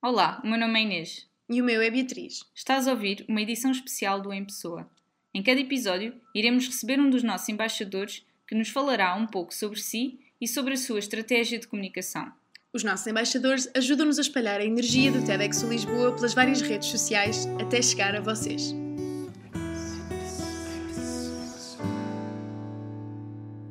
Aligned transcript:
Olá, 0.00 0.40
o 0.44 0.46
meu 0.46 0.56
nome 0.56 0.78
é 0.78 0.82
Inês. 0.84 1.26
E 1.48 1.60
o 1.60 1.64
meu 1.64 1.82
é 1.82 1.90
Beatriz. 1.90 2.44
Estás 2.54 2.86
a 2.86 2.92
ouvir 2.92 3.24
uma 3.28 3.42
edição 3.42 3.72
especial 3.72 4.20
do 4.20 4.32
Em 4.32 4.44
Pessoa. 4.44 4.88
Em 5.34 5.42
cada 5.42 5.58
episódio, 5.58 6.14
iremos 6.32 6.68
receber 6.68 7.00
um 7.00 7.10
dos 7.10 7.24
nossos 7.24 7.48
embaixadores 7.48 8.24
que 8.46 8.54
nos 8.54 8.68
falará 8.68 9.16
um 9.16 9.26
pouco 9.26 9.52
sobre 9.52 9.80
si 9.80 10.20
e 10.40 10.46
sobre 10.46 10.74
a 10.74 10.76
sua 10.76 11.00
estratégia 11.00 11.58
de 11.58 11.66
comunicação. 11.66 12.30
Os 12.72 12.84
nossos 12.84 13.08
embaixadores 13.08 13.68
ajudam-nos 13.74 14.18
a 14.18 14.22
espalhar 14.22 14.60
a 14.60 14.64
energia 14.64 15.10
do 15.10 15.24
TEDx 15.24 15.62
Lisboa 15.62 16.14
pelas 16.14 16.32
várias 16.32 16.60
redes 16.60 16.90
sociais 16.90 17.48
até 17.60 17.82
chegar 17.82 18.14
a 18.14 18.20
vocês. 18.20 18.72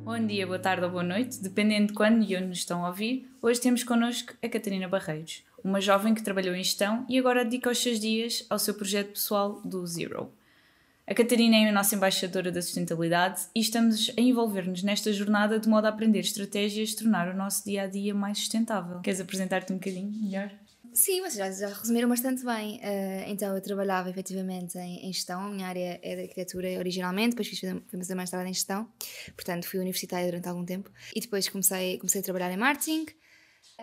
Bom 0.04 0.26
dia, 0.26 0.46
boa 0.46 0.58
tarde 0.58 0.84
ou 0.84 0.90
boa 0.90 1.02
noite, 1.02 1.40
dependendo 1.40 1.86
de 1.86 1.94
quando 1.94 2.22
e 2.22 2.36
onde 2.36 2.48
nos 2.48 2.58
estão 2.58 2.84
a 2.84 2.88
ouvir. 2.88 3.26
Hoje 3.40 3.62
temos 3.62 3.82
connosco 3.82 4.34
a 4.42 4.48
Catarina 4.50 4.88
Barreiros, 4.88 5.42
uma 5.64 5.80
jovem 5.80 6.14
que 6.14 6.22
trabalhou 6.22 6.54
em 6.54 6.62
gestão 6.62 7.04
e 7.08 7.18
agora 7.18 7.44
dedica 7.44 7.70
os 7.70 7.78
seus 7.78 7.98
dias 7.98 8.44
ao 8.48 8.58
seu 8.58 8.74
projeto 8.74 9.12
pessoal 9.12 9.60
do 9.64 9.86
Zero. 9.86 10.32
A 11.06 11.14
Catarina 11.14 11.56
é 11.56 11.68
a 11.68 11.72
nossa 11.72 11.94
embaixadora 11.94 12.52
da 12.52 12.60
sustentabilidade 12.60 13.42
e 13.54 13.60
estamos 13.60 14.10
a 14.16 14.20
envolver-nos 14.20 14.82
nesta 14.82 15.10
jornada 15.10 15.58
de 15.58 15.66
modo 15.66 15.86
a 15.86 15.88
aprender 15.88 16.20
estratégias 16.20 16.90
de 16.90 16.96
tornar 16.96 17.34
o 17.34 17.36
nosso 17.36 17.64
dia 17.64 17.84
a 17.84 17.86
dia 17.86 18.14
mais 18.14 18.38
sustentável. 18.38 19.00
Queres 19.00 19.18
apresentar-te 19.18 19.72
um 19.72 19.76
bocadinho 19.76 20.12
melhor? 20.12 20.50
Sim, 20.92 21.20
vocês 21.20 21.36
já, 21.36 21.68
já 21.68 21.74
resumiram 21.74 22.08
bastante 22.08 22.44
bem. 22.44 22.76
Uh, 22.78 23.24
então, 23.28 23.54
eu 23.54 23.62
trabalhava 23.62 24.10
efetivamente 24.10 24.76
em, 24.76 25.08
em, 25.08 25.12
gestão, 25.12 25.40
a 25.40 25.48
minha 25.48 25.66
área 25.66 25.98
é 26.02 26.16
de 26.16 26.22
arquitetura 26.22 26.76
originalmente, 26.78 27.30
depois 27.30 27.48
fiz, 27.48 27.60
fui 27.60 27.98
fazer 27.98 28.14
mestrado 28.14 28.46
em 28.46 28.52
gestão, 28.52 28.86
portanto, 29.34 29.66
fui 29.66 29.78
universitária 29.78 30.26
durante 30.26 30.48
algum 30.48 30.64
tempo 30.64 30.90
e 31.14 31.20
depois 31.20 31.48
comecei, 31.48 31.98
comecei 31.98 32.20
a 32.20 32.24
trabalhar 32.24 32.52
em 32.52 32.56
marketing. 32.56 33.06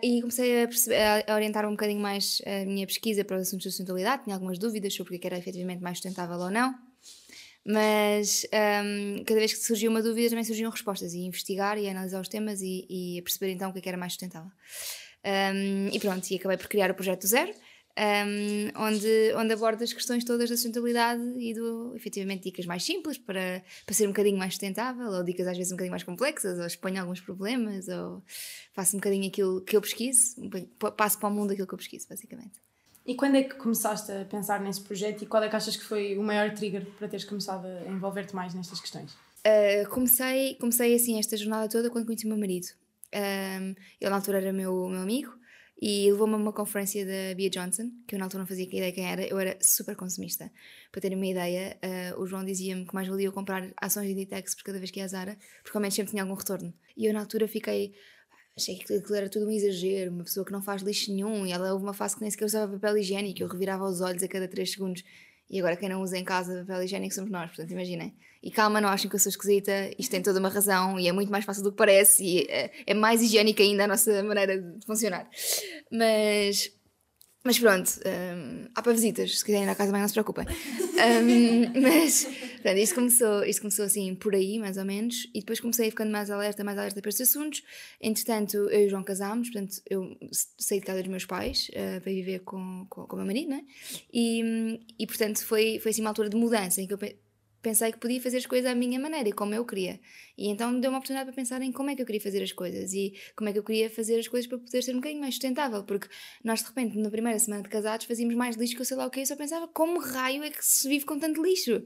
E 0.03 0.19
comecei 0.19 0.63
a, 0.63 0.67
perceber, 0.67 0.97
a, 1.27 1.35
orientar 1.35 1.65
um 1.65 1.71
bocadinho 1.71 1.99
mais 1.99 2.41
a 2.45 2.65
minha 2.65 2.85
pesquisa 2.85 3.23
para 3.23 3.37
os 3.37 3.43
assuntos 3.43 3.63
de 3.63 3.69
sustentabilidade. 3.71 4.23
Tinha 4.23 4.35
algumas 4.35 4.59
dúvidas 4.59 4.93
sobre 4.93 5.15
o 5.15 5.19
que 5.19 5.25
era 5.25 5.37
efetivamente 5.37 5.81
mais 5.81 5.97
sustentável 5.97 6.37
ou 6.37 6.51
não. 6.51 6.75
Mas 7.65 8.45
um, 8.83 9.23
cada 9.23 9.39
vez 9.39 9.53
que 9.53 9.59
surgiu 9.59 9.89
uma 9.89 10.01
dúvida 10.01 10.29
também 10.29 10.43
surgiam 10.43 10.69
respostas. 10.69 11.13
E 11.13 11.19
investigar 11.19 11.77
e 11.77 11.89
analisar 11.89 12.21
os 12.21 12.27
temas 12.27 12.61
e, 12.61 12.85
e 12.89 13.21
perceber 13.21 13.51
então 13.51 13.71
o 13.71 13.73
que, 13.73 13.79
é 13.79 13.89
era 13.89 13.97
mais 13.97 14.13
sustentável. 14.13 14.51
Um, 15.25 15.89
e 15.91 15.99
pronto, 15.99 16.29
e 16.29 16.35
acabei 16.35 16.57
por 16.57 16.67
criar 16.67 16.91
o 16.91 16.93
Projeto 16.93 17.25
Zero, 17.25 17.51
um, 17.97 18.83
onde, 18.83 19.33
onde 19.35 19.53
abordo 19.53 19.83
as 19.83 19.93
questões 19.93 20.25
todas 20.25 20.49
da 20.49 20.55
sustentabilidade 20.55 21.21
e 21.39 21.53
do, 21.53 21.95
efetivamente, 21.95 22.43
dicas 22.43 22.65
mais 22.65 22.83
simples 22.83 23.17
para, 23.17 23.63
para 23.85 23.95
ser 23.95 24.05
um 24.05 24.09
bocadinho 24.09 24.37
mais 24.37 24.53
sustentável, 24.53 25.07
ou 25.07 25.23
dicas 25.23 25.47
às 25.47 25.57
vezes 25.57 25.71
um 25.71 25.75
bocadinho 25.75 25.91
mais 25.91 26.03
complexas, 26.03 26.59
ou 26.59 26.65
exponho 26.65 26.99
alguns 26.99 27.21
problemas, 27.21 27.87
ou 27.87 28.21
faço 28.73 28.95
um 28.95 28.99
bocadinho 28.99 29.27
aquilo 29.27 29.61
que 29.61 29.77
eu 29.77 29.81
pesquiso, 29.81 30.19
passo 30.97 31.17
para 31.19 31.29
o 31.29 31.31
mundo 31.31 31.51
aquilo 31.51 31.67
que 31.67 31.73
eu 31.73 31.77
pesquiso, 31.77 32.07
basicamente. 32.09 32.59
E 33.05 33.15
quando 33.15 33.35
é 33.35 33.43
que 33.43 33.55
começaste 33.55 34.11
a 34.11 34.25
pensar 34.25 34.59
nesse 34.59 34.81
projeto 34.81 35.21
e 35.21 35.25
qual 35.27 35.43
é 35.43 35.47
que 35.47 35.55
achas 35.55 35.77
que 35.77 35.83
foi 35.83 36.17
o 36.17 36.23
maior 36.23 36.53
trigger 36.53 36.85
para 36.97 37.07
teres 37.07 37.23
começado 37.23 37.65
a 37.65 37.89
envolver-te 37.89 38.35
mais 38.35 38.53
nestas 38.53 38.81
questões? 38.81 39.13
Uh, 39.45 39.87
comecei, 39.89 40.55
comecei 40.55 40.95
assim 40.95 41.19
esta 41.19 41.37
jornada 41.37 41.69
toda 41.69 41.89
quando 41.89 42.05
conheci 42.05 42.25
o 42.25 42.29
meu 42.29 42.37
marido. 42.37 42.65
Um, 43.13 43.75
ele 44.01 44.09
na 44.09 44.15
altura 44.15 44.39
era 44.39 44.51
meu, 44.51 44.89
meu 44.89 45.01
amigo 45.01 45.44
e 45.81 46.09
levou-me 46.09 46.35
a 46.35 46.37
uma 46.37 46.53
conferência 46.53 47.05
da 47.05 47.35
Bia 47.35 47.49
Johnson, 47.49 47.91
que 48.07 48.15
eu 48.15 48.19
na 48.19 48.25
altura 48.25 48.43
não 48.43 48.47
fazia 48.47 48.63
ideia 48.63 48.91
quem 48.91 49.05
era, 49.05 49.27
eu 49.27 49.37
era 49.37 49.57
super 49.61 49.95
consumista. 49.95 50.49
Para 50.91 51.01
terem 51.01 51.17
uma 51.17 51.25
ideia, 51.25 51.77
uh, 52.15 52.21
o 52.21 52.25
João 52.25 52.45
dizia-me 52.45 52.85
que 52.85 52.95
mais 52.95 53.07
valia 53.07 53.27
eu 53.27 53.33
comprar 53.33 53.69
ações 53.81 54.07
de 54.07 54.13
Inditex 54.13 54.55
por 54.55 54.63
cada 54.63 54.79
vez 54.79 54.89
que 54.89 54.99
ia 54.99 55.05
à 55.05 55.07
Zara, 55.07 55.37
porque 55.63 55.77
ao 55.77 55.81
menos 55.81 55.93
sempre 55.93 56.11
tinha 56.11 56.23
algum 56.23 56.33
retorno. 56.33 56.73
E 56.95 57.05
eu 57.05 57.13
na 57.13 57.19
altura 57.19 57.47
fiquei, 57.47 57.93
achei 58.57 58.75
que 58.77 58.93
aquilo 58.93 59.15
era 59.15 59.29
tudo 59.29 59.47
um 59.47 59.51
exagero, 59.51 60.11
uma 60.11 60.23
pessoa 60.23 60.45
que 60.45 60.51
não 60.53 60.61
faz 60.61 60.81
lixo 60.81 61.11
nenhum, 61.11 61.45
e 61.45 61.51
ela 61.51 61.73
houve 61.73 61.83
uma 61.83 61.93
fase 61.93 62.15
que 62.15 62.21
nem 62.21 62.31
sequer 62.31 62.45
usava 62.45 62.71
papel 62.71 62.97
higiênico, 62.97 63.41
eu 63.41 63.47
revirava 63.47 63.83
os 63.83 63.99
olhos 63.99 64.23
a 64.23 64.27
cada 64.29 64.47
3 64.47 64.71
segundos. 64.71 65.03
E 65.49 65.59
agora 65.59 65.75
quem 65.75 65.89
não 65.89 66.01
usa 66.01 66.17
em 66.17 66.23
casa 66.23 66.65
papel 66.67 66.83
higiênico 66.83 67.13
somos 67.13 67.31
nós, 67.31 67.47
portanto 67.47 67.71
imaginem. 67.71 68.15
E 68.41 68.51
calma, 68.51 68.79
não 68.79 68.89
achem 68.89 69.09
que 69.09 69.15
eu 69.15 69.19
sou 69.19 69.29
esquisita, 69.29 69.91
isto 69.97 70.11
tem 70.11 70.21
toda 70.21 70.39
uma 70.39 70.49
razão 70.49 70.99
e 70.99 71.07
é 71.07 71.11
muito 71.11 71.31
mais 71.31 71.45
fácil 71.45 71.63
do 71.63 71.71
que 71.71 71.77
parece 71.77 72.23
e 72.23 72.47
é, 72.49 72.71
é 72.85 72.93
mais 72.93 73.21
higiênica 73.21 73.63
ainda 73.63 73.85
a 73.85 73.87
nossa 73.87 74.23
maneira 74.23 74.61
de 74.61 74.85
funcionar. 74.85 75.27
Mas 75.91 76.71
mas 77.45 77.59
pronto, 77.59 77.91
um, 78.07 78.65
há 78.73 78.81
para 78.81 78.91
visitas, 78.91 79.37
se 79.37 79.45
quiserem 79.45 79.67
ir 79.67 79.69
à 79.69 79.75
casa 79.75 79.91
bem, 79.91 80.01
não 80.01 80.07
se 80.07 80.15
preocupem. 80.15 80.47
Um, 80.47 81.77
mas 81.79 82.27
pronto, 82.63 82.77
isto 82.79 82.95
começou, 82.95 83.43
isto 83.45 83.61
começou 83.61 83.85
assim 83.85 84.15
por 84.15 84.33
aí, 84.33 84.57
mais 84.57 84.77
ou 84.77 84.83
menos, 84.83 85.29
e 85.31 85.41
depois 85.41 85.59
comecei 85.59 85.91
ficando 85.91 86.11
mais 86.11 86.31
alerta, 86.31 86.63
mais 86.63 86.75
alerta 86.75 86.99
para 86.99 87.09
estes 87.09 87.29
assuntos. 87.29 87.61
Entretanto, 88.01 88.57
eu 88.57 88.81
e 88.81 88.87
o 88.87 88.89
João 88.89 89.03
casámos, 89.03 89.51
portanto, 89.51 89.79
eu 89.87 90.17
saí 90.57 90.79
de 90.79 90.85
casa 90.87 91.03
dos 91.03 91.11
meus 91.11 91.25
pais 91.25 91.69
uh, 91.69 92.01
para 92.01 92.11
viver 92.11 92.39
com, 92.39 92.87
com, 92.89 93.05
com 93.05 93.15
o 93.15 93.19
meu 93.19 93.27
marido, 93.27 93.51
né? 93.51 93.63
E, 94.11 94.81
e 94.97 95.05
portanto 95.05 95.45
foi, 95.45 95.79
foi 95.79 95.91
assim 95.91 96.01
uma 96.01 96.09
altura 96.09 96.29
de 96.29 96.35
mudança 96.35 96.81
em 96.81 96.87
que 96.87 96.93
eu 96.95 96.97
pensei 97.65 97.91
que 97.91 97.97
podia 97.97 98.21
fazer 98.21 98.37
as 98.37 98.45
coisas 98.45 98.69
à 98.69 98.75
minha 98.75 98.99
maneira 98.99 99.27
e 99.27 99.33
como 99.33 99.55
eu 99.55 99.65
queria. 99.65 99.99
E 100.37 100.49
então 100.49 100.71
me 100.71 100.79
deu 100.79 100.91
uma 100.91 100.99
oportunidade 100.99 101.25
para 101.25 101.35
pensar 101.35 101.59
em 101.63 101.71
como 101.71 101.89
é 101.89 101.95
que 101.95 102.01
eu 102.03 102.05
queria 102.05 102.21
fazer 102.21 102.43
as 102.43 102.51
coisas 102.51 102.93
e 102.93 103.13
como 103.35 103.49
é 103.49 103.53
que 103.53 103.57
eu 103.57 103.63
queria 103.63 103.89
fazer 103.89 104.19
as 104.19 104.27
coisas 104.27 104.47
para 104.47 104.59
poder 104.59 104.83
ser 104.83 104.91
um 104.91 104.97
bocadinho 104.97 105.19
mais 105.19 105.33
sustentável. 105.33 105.83
Porque 105.83 106.07
nós, 106.43 106.61
de 106.61 106.67
repente, 106.67 106.95
na 106.99 107.09
primeira 107.09 107.39
semana 107.39 107.63
de 107.63 107.69
casados, 107.69 108.05
fazíamos 108.05 108.35
mais 108.35 108.55
lixo 108.55 108.75
que 108.75 108.81
eu 108.81 108.85
sei 108.85 108.97
lá 108.97 109.07
o 109.07 109.09
que, 109.09 109.19
eu 109.21 109.25
só 109.25 109.35
pensava 109.35 109.67
como 109.67 109.99
raio 109.99 110.43
é 110.43 110.51
que 110.51 110.63
se 110.63 110.87
vive 110.87 111.05
com 111.05 111.17
tanto 111.17 111.41
lixo. 111.43 111.83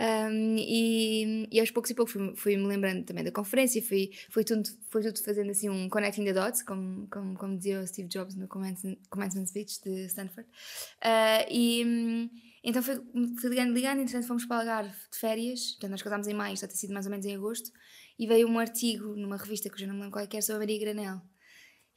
Um, 0.00 0.56
e, 0.56 1.48
e, 1.50 1.58
aos 1.58 1.72
poucos 1.72 1.90
e 1.90 1.94
poucos 1.94 2.12
fui-me 2.12 2.36
fui 2.36 2.56
lembrando 2.56 3.04
também 3.04 3.24
da 3.24 3.32
conferência, 3.32 3.82
fui, 3.82 4.12
foi, 4.30 4.44
tudo, 4.44 4.62
foi 4.88 5.02
tudo 5.02 5.20
fazendo 5.24 5.50
assim 5.50 5.68
um 5.68 5.88
connecting 5.88 6.24
the 6.24 6.32
dots, 6.32 6.62
como, 6.62 7.08
como, 7.08 7.36
como 7.36 7.56
dizia 7.56 7.80
o 7.80 7.86
Steve 7.86 8.08
Jobs 8.08 8.36
no 8.36 8.46
commencement 8.46 9.46
speech 9.46 9.82
de 9.82 10.06
Stanford. 10.06 10.48
Uh, 11.02 11.50
e 11.50 12.30
então 12.68 12.82
fui, 12.82 12.96
fui 13.40 13.48
ligando, 13.48 13.72
ligando, 13.72 14.00
entretanto 14.00 14.26
fomos 14.26 14.44
para 14.44 14.58
o 14.58 14.60
Algarve 14.60 14.94
de 15.10 15.18
férias, 15.18 15.70
portanto 15.70 15.90
nós 15.90 16.02
casámos 16.02 16.26
em 16.26 16.34
maio, 16.34 16.56
já 16.56 16.66
tem 16.66 16.76
sido 16.76 16.92
mais 16.92 17.06
ou 17.06 17.10
menos 17.10 17.24
em 17.24 17.34
agosto, 17.34 17.70
e 18.18 18.26
veio 18.26 18.46
um 18.46 18.58
artigo 18.58 19.16
numa 19.16 19.38
revista 19.38 19.70
que 19.70 19.76
eu 19.76 19.78
já 19.80 19.86
não 19.86 19.94
me 19.94 20.00
lembro 20.00 20.12
qual 20.12 20.24
é 20.24 20.26
que 20.26 20.36
era, 20.36 20.42
sobre 20.42 20.56
a 20.56 20.58
Maria 20.60 20.78
Granel. 20.78 21.22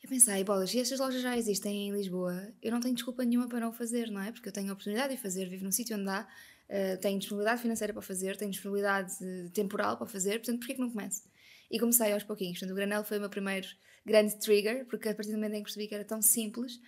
Eu 0.01 0.09
pensei, 0.09 0.43
bolas, 0.43 0.71
se 0.71 0.79
estas 0.79 0.99
lojas 0.99 1.21
já 1.21 1.37
existem 1.37 1.89
em 1.89 1.91
Lisboa, 1.91 2.53
eu 2.61 2.71
não 2.71 2.79
tenho 2.79 2.95
desculpa 2.95 3.25
nenhuma 3.25 3.49
para 3.49 3.59
não 3.59 3.69
o 3.69 3.73
fazer, 3.73 4.09
não 4.09 4.21
é? 4.21 4.31
Porque 4.31 4.47
eu 4.47 4.53
tenho 4.53 4.69
a 4.69 4.73
oportunidade 4.73 5.13
de 5.13 5.21
fazer, 5.21 5.49
vivo 5.49 5.63
num 5.65 5.71
sítio 5.71 5.95
onde 5.95 6.05
dá, 6.05 6.25
uh, 6.69 7.01
tenho 7.01 7.19
disponibilidade 7.19 7.61
financeira 7.61 7.93
para 7.93 8.01
fazer, 8.01 8.37
tenho 8.37 8.49
disponibilidade 8.49 9.13
temporal 9.53 9.97
para 9.97 10.07
fazer, 10.07 10.39
portanto, 10.39 10.59
porquê 10.59 10.73
que 10.73 10.79
não 10.79 10.89
começo? 10.89 11.23
E 11.69 11.77
comecei 11.77 12.13
aos 12.13 12.23
pouquinhos. 12.23 12.57
Portanto, 12.57 12.71
o 12.71 12.75
Granel 12.75 13.03
foi 13.03 13.17
o 13.17 13.19
meu 13.19 13.29
primeiro 13.29 13.67
grande 14.05 14.39
trigger, 14.39 14.85
porque 14.87 15.09
a 15.09 15.13
partir 15.13 15.31
do 15.31 15.37
momento 15.37 15.53
em 15.53 15.57
que 15.57 15.63
percebi 15.63 15.87
que 15.87 15.93
era 15.93 16.05
tão 16.05 16.21
simples, 16.21 16.79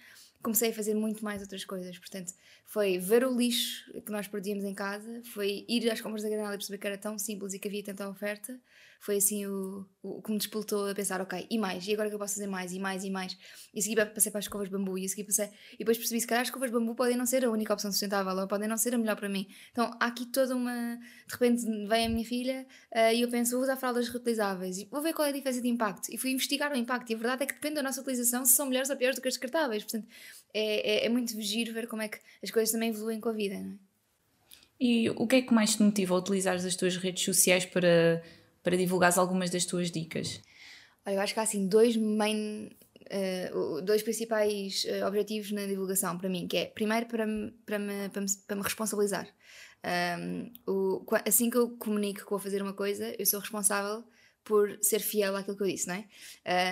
comecei 0.44 0.70
a 0.70 0.74
fazer 0.74 0.94
muito 0.94 1.24
mais 1.24 1.42
outras 1.42 1.64
coisas. 1.64 1.98
Portanto, 1.98 2.34
foi 2.66 3.00
ver 3.00 3.26
o 3.26 3.36
lixo 3.36 3.92
que 4.02 4.12
nós 4.12 4.28
perdíamos 4.28 4.66
em 4.66 4.74
casa, 4.74 5.22
foi 5.34 5.66
ir 5.68 5.90
às 5.90 6.02
compras 6.02 6.22
da 6.22 6.30
granela 6.30 6.54
e 6.54 6.58
perceber 6.58 6.78
que 6.78 6.88
era 6.88 6.98
tão 6.98 7.18
simples 7.18 7.54
e 7.54 7.60
que 7.60 7.68
havia 7.68 7.84
tanta 7.84 8.08
oferta. 8.10 8.60
Foi 9.04 9.18
assim 9.18 9.46
o, 9.46 9.86
o, 10.02 10.22
que 10.22 10.32
me 10.32 10.38
despoltou 10.38 10.90
a 10.90 10.96
pensar, 10.96 11.20
ok, 11.20 11.46
e 11.52 11.58
mais? 11.58 11.86
E 11.86 11.94
agora 11.94 12.08
que 12.08 12.16
eu 12.16 12.20
posso 12.20 12.36
fazer 12.36 12.48
mais, 12.48 12.72
e 12.72 12.80
mais, 12.80 13.04
e 13.04 13.10
mais? 13.10 13.38
E 13.74 13.80
a 13.80 13.82
seguir 13.82 13.98
passei 14.14 14.32
para 14.32 14.40
as 14.40 14.46
escovas 14.46 14.70
de 14.70 14.72
bambu, 14.72 14.98
e 14.98 15.06
a 15.06 15.26
passei... 15.26 15.50
E 15.74 15.80
depois 15.80 15.98
percebi, 15.98 16.22
se 16.22 16.26
calhar 16.26 16.42
as 16.42 16.48
escovas 16.48 16.72
de 16.72 16.78
bambu 16.78 16.96
podem 16.96 17.18
não 17.18 17.26
ser 17.26 17.44
a 17.44 17.52
única 17.52 17.74
opção 17.74 17.92
sustentável, 17.92 18.34
ou 18.34 18.48
podem 18.48 18.66
não 18.66 18.78
ser 18.78 18.96
a 18.96 18.98
melhor 18.98 19.18
para 19.18 19.28
mim. 19.28 19.46
Então, 19.74 19.92
há 20.00 20.06
aqui 20.06 20.26
toda 20.28 20.56
uma... 20.56 20.96
De 21.28 21.34
repente 21.34 21.66
vem 21.86 22.06
a 22.06 22.10
minha 22.10 22.26
filha 22.26 22.66
uh, 22.96 23.14
e 23.14 23.22
eu 23.24 23.30
penso, 23.30 23.52
vou 23.52 23.64
usar 23.64 23.76
fraldas 23.76 24.08
reutilizáveis, 24.08 24.78
e 24.78 24.86
vou 24.86 25.02
ver 25.02 25.12
qual 25.12 25.26
é 25.26 25.32
a 25.32 25.34
diferença 25.34 25.62
de 25.62 25.68
impacto. 25.68 26.08
E 26.10 26.18
fui 26.18 26.32
investigar 26.32 26.72
o 26.72 26.78
impacto, 26.78 27.10
e 27.10 27.16
a 27.16 27.18
verdade 27.18 27.44
é 27.44 27.46
que 27.46 27.56
depende 27.56 27.76
da 27.76 27.84
nossa 27.84 28.00
utilização 28.00 28.46
se 28.46 28.56
são 28.56 28.68
melhores 28.68 28.90
ou 28.90 28.96
piores 28.96 29.18
do 29.18 29.22
que 29.22 29.28
as 29.28 29.34
descartáveis. 29.34 29.84
Portanto, 29.84 30.08
é, 30.54 31.04
é, 31.04 31.06
é 31.08 31.10
muito 31.10 31.40
giro 31.42 31.74
ver 31.74 31.90
como 31.90 32.04
é 32.04 32.08
que 32.08 32.20
as 32.42 32.52
coisas 32.52 32.72
também 32.72 32.88
evoluem 32.88 33.20
com 33.20 33.28
a 33.28 33.34
vida, 33.34 33.60
não 33.60 33.72
é? 33.72 33.76
E 34.80 35.10
o 35.10 35.28
que 35.28 35.36
é 35.36 35.42
que 35.42 35.54
mais 35.54 35.76
te 35.76 35.84
motiva 35.84 36.16
a 36.16 36.20
utilizar 36.20 36.56
as 36.56 36.76
tuas 36.78 36.96
redes 36.96 37.24
sociais 37.24 37.66
para, 37.66 38.24
para 38.64 38.78
divulgares 38.78 39.18
algumas 39.18 39.50
das 39.50 39.66
tuas 39.66 39.92
dicas? 39.92 40.42
Olha, 41.06 41.16
eu 41.16 41.22
acho 41.22 41.34
que 41.34 41.40
há 41.40 41.44
assim 41.44 41.68
dois 41.68 41.98
main, 41.98 42.70
uh, 43.12 43.82
dois 43.82 44.02
principais 44.02 44.86
uh, 44.86 45.06
objetivos 45.06 45.52
na 45.52 45.66
divulgação 45.66 46.18
para 46.18 46.30
mim, 46.30 46.48
que 46.48 46.58
é 46.58 46.66
primeiro 46.66 47.06
para 47.06 47.28
me, 47.28 47.52
para 47.66 47.78
me, 47.78 48.10
para 48.10 48.22
me, 48.22 48.28
para 48.48 48.56
me 48.56 48.62
responsabilizar. 48.64 49.28
Um, 50.18 50.54
o, 50.66 51.06
assim 51.26 51.50
que 51.50 51.58
eu 51.58 51.72
comunico 51.72 52.24
que 52.24 52.30
vou 52.30 52.40
fazer 52.40 52.62
uma 52.62 52.74
coisa, 52.74 53.14
eu 53.20 53.26
sou 53.26 53.42
responsável 53.42 54.04
por 54.44 54.78
ser 54.82 55.00
fiel 55.00 55.36
àquilo 55.36 55.56
que 55.56 55.64
eu 55.64 55.68
disse, 55.68 55.88
não 55.88 55.96
é? 55.96 56.06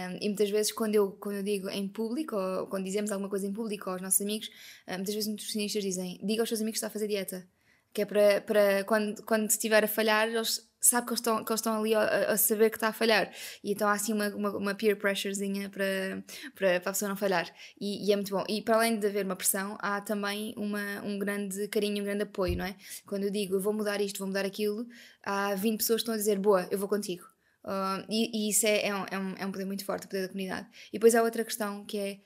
Um, 0.10 0.18
e 0.22 0.28
muitas 0.28 0.50
vezes, 0.50 0.72
quando 0.72 0.96
eu, 0.96 1.12
quando 1.12 1.38
eu 1.38 1.44
digo 1.44 1.70
em 1.70 1.88
público, 1.88 2.36
ou 2.36 2.68
quando 2.68 2.84
dizemos 2.86 3.12
alguma 3.12 3.30
coisa 3.30 3.48
em 3.48 3.54
público 3.54 3.90
aos 3.90 4.02
nossos 4.02 4.22
amigos, 4.22 4.48
uh, 4.88 4.96
muitas 4.96 5.14
vezes 5.14 5.28
muitos 5.28 5.46
nutricionistas 5.46 5.84
dizem: 5.84 6.20
diga 6.24 6.42
aos 6.42 6.50
seus 6.50 6.62
amigos 6.62 6.76
que 6.76 6.86
está 6.86 6.88
a 6.88 6.92
fazer 6.92 7.08
dieta. 7.08 7.48
Que 7.94 8.04
é 8.04 8.06
para, 8.06 8.42
para 8.42 8.84
quando, 8.86 9.22
quando 9.24 9.50
estiver 9.50 9.84
a 9.84 9.88
falhar, 9.88 10.30
eles 10.30 10.66
sabem 10.82 11.06
que 11.06 11.12
eles 11.12 11.20
estão, 11.20 11.44
que 11.44 11.52
eles 11.52 11.60
estão 11.60 11.80
ali 11.80 11.94
a, 11.94 12.32
a, 12.32 12.38
saber 12.38 12.70
que 12.70 12.78
está 12.78 12.88
a 12.90 12.94
falhar. 12.94 13.32
E 13.64 13.72
então 13.72 13.88
há 13.88 13.94
assim 13.94 14.14
uma, 14.14 14.28
uma, 14.30 14.58
uma 14.58 14.76
peer 14.76 14.98
pressurezinha 14.98 15.70
para, 15.70 16.24
para, 16.56 16.80
para 16.80 16.90
a 16.90 16.94
pessoa 16.94 17.10
não 17.10 17.16
falhar. 17.16 17.54
E, 17.80 18.08
e, 18.08 18.12
é 18.12 18.16
muito 18.16 18.32
bom. 18.32 18.44
E 18.50 18.62
para 18.62 18.76
além 18.76 19.00
de 19.00 19.08
haver 19.08 19.24
uma 19.24 19.36
pressão, 19.36 19.78
há 19.80 20.02
também 20.02 20.54
uma, 20.58 21.02
um 21.04 21.20
grande 21.20 21.68
carinho, 21.68 22.02
um 22.02 22.06
grande 22.06 22.24
apoio, 22.24 22.58
não 22.58 22.66
é? 22.66 22.76
Quando 23.06 23.26
eu 23.26 23.32
digo 23.32 23.56
eu 23.56 23.62
vou 23.62 23.74
mudar 23.74 24.02
isto, 24.02 24.18
vou 24.18 24.28
mudar 24.28 24.46
aquilo, 24.46 24.88
há 25.24 25.54
20 25.56 25.78
pessoas 25.78 25.98
que 25.98 26.02
estão 26.04 26.16
a 26.16 26.18
dizer 26.18 26.40
boa, 26.40 26.68
eu 26.72 26.80
vou 26.80 26.90
contigo. 26.90 27.26
Uh, 27.64 28.04
e, 28.10 28.48
e, 28.48 28.50
isso 28.50 28.66
é, 28.66 28.88
é, 28.88 28.96
um, 28.96 29.06
é, 29.12 29.20
um, 29.20 29.36
é 29.38 29.46
um 29.46 29.52
poder 29.52 29.66
muito 29.66 29.86
forte, 29.86 30.06
o 30.06 30.10
poder 30.10 30.24
da 30.24 30.30
comunidade. 30.30 30.68
E 30.90 30.94
depois 30.94 31.14
há 31.14 31.22
outra 31.22 31.46
questão 31.46 31.86
que 31.86 31.98
é 31.98 32.20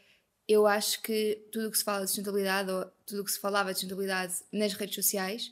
eu 0.47 0.67
acho 0.67 1.01
que 1.01 1.43
tudo 1.51 1.67
o 1.67 1.71
que 1.71 1.77
se 1.77 1.83
fala 1.83 2.01
de 2.01 2.07
sustentabilidade, 2.07 2.69
ou 2.71 2.85
tudo 3.05 3.21
o 3.21 3.25
que 3.25 3.31
se 3.31 3.39
falava 3.39 3.73
de 3.73 3.79
sustentabilidade 3.79 4.35
nas 4.53 4.73
redes 4.73 4.95
sociais, 4.95 5.51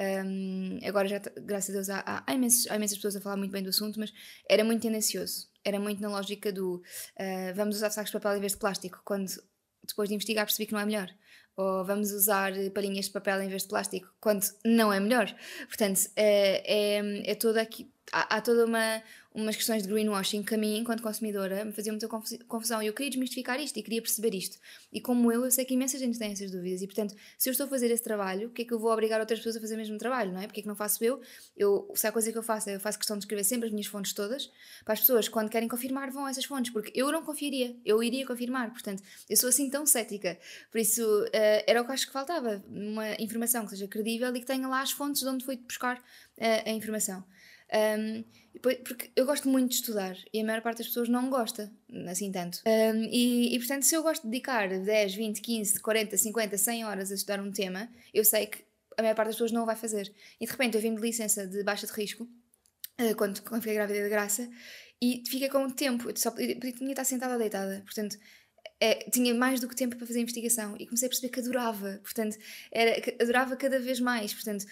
um, 0.00 0.78
agora 0.84 1.08
já, 1.08 1.18
graças 1.18 1.70
a 1.70 1.72
Deus, 1.72 1.90
há, 1.90 1.98
há, 2.00 2.18
há, 2.18 2.32
há 2.32 2.34
imensas 2.76 2.96
pessoas 2.96 3.16
a 3.16 3.20
falar 3.20 3.36
muito 3.36 3.52
bem 3.52 3.62
do 3.62 3.68
assunto, 3.68 3.98
mas 3.98 4.12
era 4.48 4.64
muito 4.64 4.82
tendencioso. 4.82 5.48
Era 5.64 5.78
muito 5.78 6.00
na 6.02 6.08
lógica 6.08 6.52
do 6.52 6.76
uh, 6.76 7.54
vamos 7.54 7.76
usar 7.76 7.90
sacos 7.90 8.10
de 8.10 8.18
papel 8.18 8.36
em 8.36 8.40
vez 8.40 8.52
de 8.52 8.58
plástico, 8.58 9.00
quando 9.04 9.30
depois 9.86 10.08
de 10.08 10.14
investigar 10.14 10.46
percebi 10.46 10.66
que 10.66 10.72
não 10.72 10.80
é 10.80 10.86
melhor. 10.86 11.08
Ou 11.56 11.84
vamos 11.84 12.10
usar 12.12 12.52
palhinhas 12.74 13.06
de 13.06 13.12
papel 13.12 13.42
em 13.42 13.48
vez 13.48 13.62
de 13.62 13.68
plástico, 13.68 14.08
quando 14.20 14.42
não 14.64 14.92
é 14.92 14.98
melhor. 14.98 15.32
Portanto, 15.68 16.00
é, 16.16 16.98
é, 16.98 17.30
é 17.30 17.34
toda 17.34 17.60
aqui, 17.60 17.91
há, 18.10 18.36
há 18.36 18.40
toda 18.40 18.64
uma, 18.64 19.02
umas 19.34 19.56
questões 19.56 19.82
de 19.82 19.88
greenwashing 19.88 20.42
que 20.42 20.54
a 20.54 20.58
mim, 20.58 20.78
enquanto 20.78 21.02
consumidora, 21.02 21.64
me 21.64 21.72
fazia 21.72 21.92
muita 21.92 22.08
confusão. 22.08 22.82
E 22.82 22.86
eu 22.86 22.92
queria 22.92 23.10
desmistificar 23.10 23.60
isto 23.60 23.76
e 23.78 23.82
queria 23.82 24.02
perceber 24.02 24.34
isto. 24.34 24.58
E 24.92 25.00
como 25.00 25.32
eu, 25.32 25.44
eu 25.44 25.50
sei 25.50 25.64
que 25.64 25.74
imensa 25.74 25.98
gente 25.98 26.18
tem 26.18 26.32
essas 26.32 26.50
dúvidas. 26.50 26.82
E, 26.82 26.86
portanto, 26.86 27.14
se 27.38 27.48
eu 27.48 27.52
estou 27.52 27.66
a 27.66 27.68
fazer 27.68 27.90
esse 27.90 28.02
trabalho, 28.02 28.48
o 28.48 28.50
que 28.50 28.62
é 28.62 28.64
que 28.64 28.72
eu 28.72 28.78
vou 28.78 28.92
obrigar 28.92 29.20
outras 29.20 29.38
pessoas 29.38 29.56
a 29.56 29.60
fazer 29.60 29.74
o 29.74 29.78
mesmo 29.78 29.98
trabalho, 29.98 30.32
não 30.32 30.40
é? 30.40 30.46
Porque 30.46 30.60
é 30.60 30.62
que 30.62 30.68
não 30.68 30.76
faço 30.76 31.02
eu? 31.04 31.20
eu 31.56 31.90
se 31.94 32.06
a 32.06 32.12
coisa 32.12 32.30
que 32.30 32.38
eu 32.38 32.42
faço 32.42 32.70
é 32.70 32.74
eu 32.76 32.80
faço 32.80 32.98
questão 32.98 33.16
de 33.16 33.24
escrever 33.24 33.44
sempre 33.44 33.66
as 33.66 33.72
minhas 33.72 33.86
fontes 33.86 34.12
todas, 34.12 34.50
para 34.84 34.94
as 34.94 35.00
pessoas, 35.00 35.28
quando 35.28 35.48
querem 35.48 35.68
confirmar, 35.68 36.10
vão 36.10 36.26
a 36.26 36.30
essas 36.30 36.44
fontes. 36.44 36.72
Porque 36.72 36.92
eu 36.94 37.10
não 37.10 37.22
confiaria, 37.22 37.76
eu 37.84 38.02
iria 38.02 38.26
confirmar. 38.26 38.70
Portanto, 38.70 39.02
eu 39.28 39.36
sou 39.36 39.48
assim 39.48 39.70
tão 39.70 39.86
cética. 39.86 40.38
Por 40.70 40.78
isso, 40.78 41.02
uh, 41.02 41.64
era 41.66 41.80
o 41.80 41.86
que 41.86 41.92
acho 41.92 42.06
que 42.06 42.12
faltava. 42.12 42.62
Uma 42.68 43.14
informação 43.18 43.64
que 43.64 43.70
seja 43.70 43.88
credível 43.88 44.34
e 44.34 44.40
que 44.40 44.46
tenha 44.46 44.68
lá 44.68 44.82
as 44.82 44.90
fontes 44.90 45.22
de 45.22 45.28
onde 45.28 45.44
foi 45.44 45.56
buscar 45.56 45.98
uh, 45.98 46.02
a 46.66 46.70
informação. 46.70 47.24
Um, 47.72 48.24
porque 48.60 49.10
eu 49.16 49.24
gosto 49.24 49.48
muito 49.48 49.70
de 49.70 49.76
estudar 49.76 50.16
e 50.32 50.40
a 50.40 50.44
maior 50.44 50.60
parte 50.60 50.78
das 50.78 50.88
pessoas 50.88 51.08
não 51.08 51.30
gosta, 51.30 51.72
assim 52.06 52.30
tanto. 52.30 52.60
Um, 52.66 53.02
e, 53.10 53.54
e, 53.54 53.58
portanto, 53.58 53.84
se 53.84 53.94
eu 53.94 54.02
gosto 54.02 54.22
de 54.22 54.28
dedicar 54.28 54.68
10, 54.68 55.14
20, 55.14 55.40
15, 55.40 55.80
40, 55.80 56.16
50, 56.16 56.58
100 56.58 56.84
horas 56.84 57.10
a 57.10 57.14
estudar 57.14 57.40
um 57.40 57.50
tema, 57.50 57.88
eu 58.12 58.24
sei 58.24 58.46
que 58.46 58.62
a 58.96 59.02
maior 59.02 59.14
parte 59.14 59.28
das 59.28 59.36
pessoas 59.36 59.52
não 59.52 59.62
o 59.62 59.66
vai 59.66 59.74
fazer. 59.74 60.12
E 60.40 60.44
de 60.44 60.52
repente 60.52 60.76
eu 60.76 60.82
vim 60.82 60.94
de 60.94 61.00
licença 61.00 61.46
de 61.46 61.64
baixa 61.64 61.86
de 61.86 61.92
risco, 61.92 62.24
uh, 62.24 63.16
quando, 63.16 63.42
quando 63.42 63.62
fiquei 63.62 63.74
grávida 63.74 64.02
de 64.02 64.08
graça, 64.10 64.48
e 65.00 65.22
fica 65.26 65.48
com 65.48 65.64
o 65.64 65.72
tempo, 65.72 66.10
eu 66.10 66.16
só 66.16 66.30
podia, 66.30 66.56
estar 66.56 67.04
sentada 67.04 67.32
ou 67.32 67.38
deitada. 67.38 67.82
Portanto, 67.84 68.16
é, 68.78 69.10
tinha 69.10 69.34
mais 69.34 69.60
do 69.60 69.68
que 69.68 69.74
tempo 69.74 69.96
para 69.96 70.06
fazer 70.06 70.20
investigação 70.20 70.76
e 70.78 70.86
comecei 70.86 71.06
a 71.06 71.08
perceber 71.08 71.32
que 71.32 71.40
adorava, 71.40 72.00
portanto, 72.02 72.36
era, 72.70 73.00
adorava 73.20 73.56
cada 73.56 73.80
vez 73.80 73.98
mais, 73.98 74.34
portanto, 74.34 74.64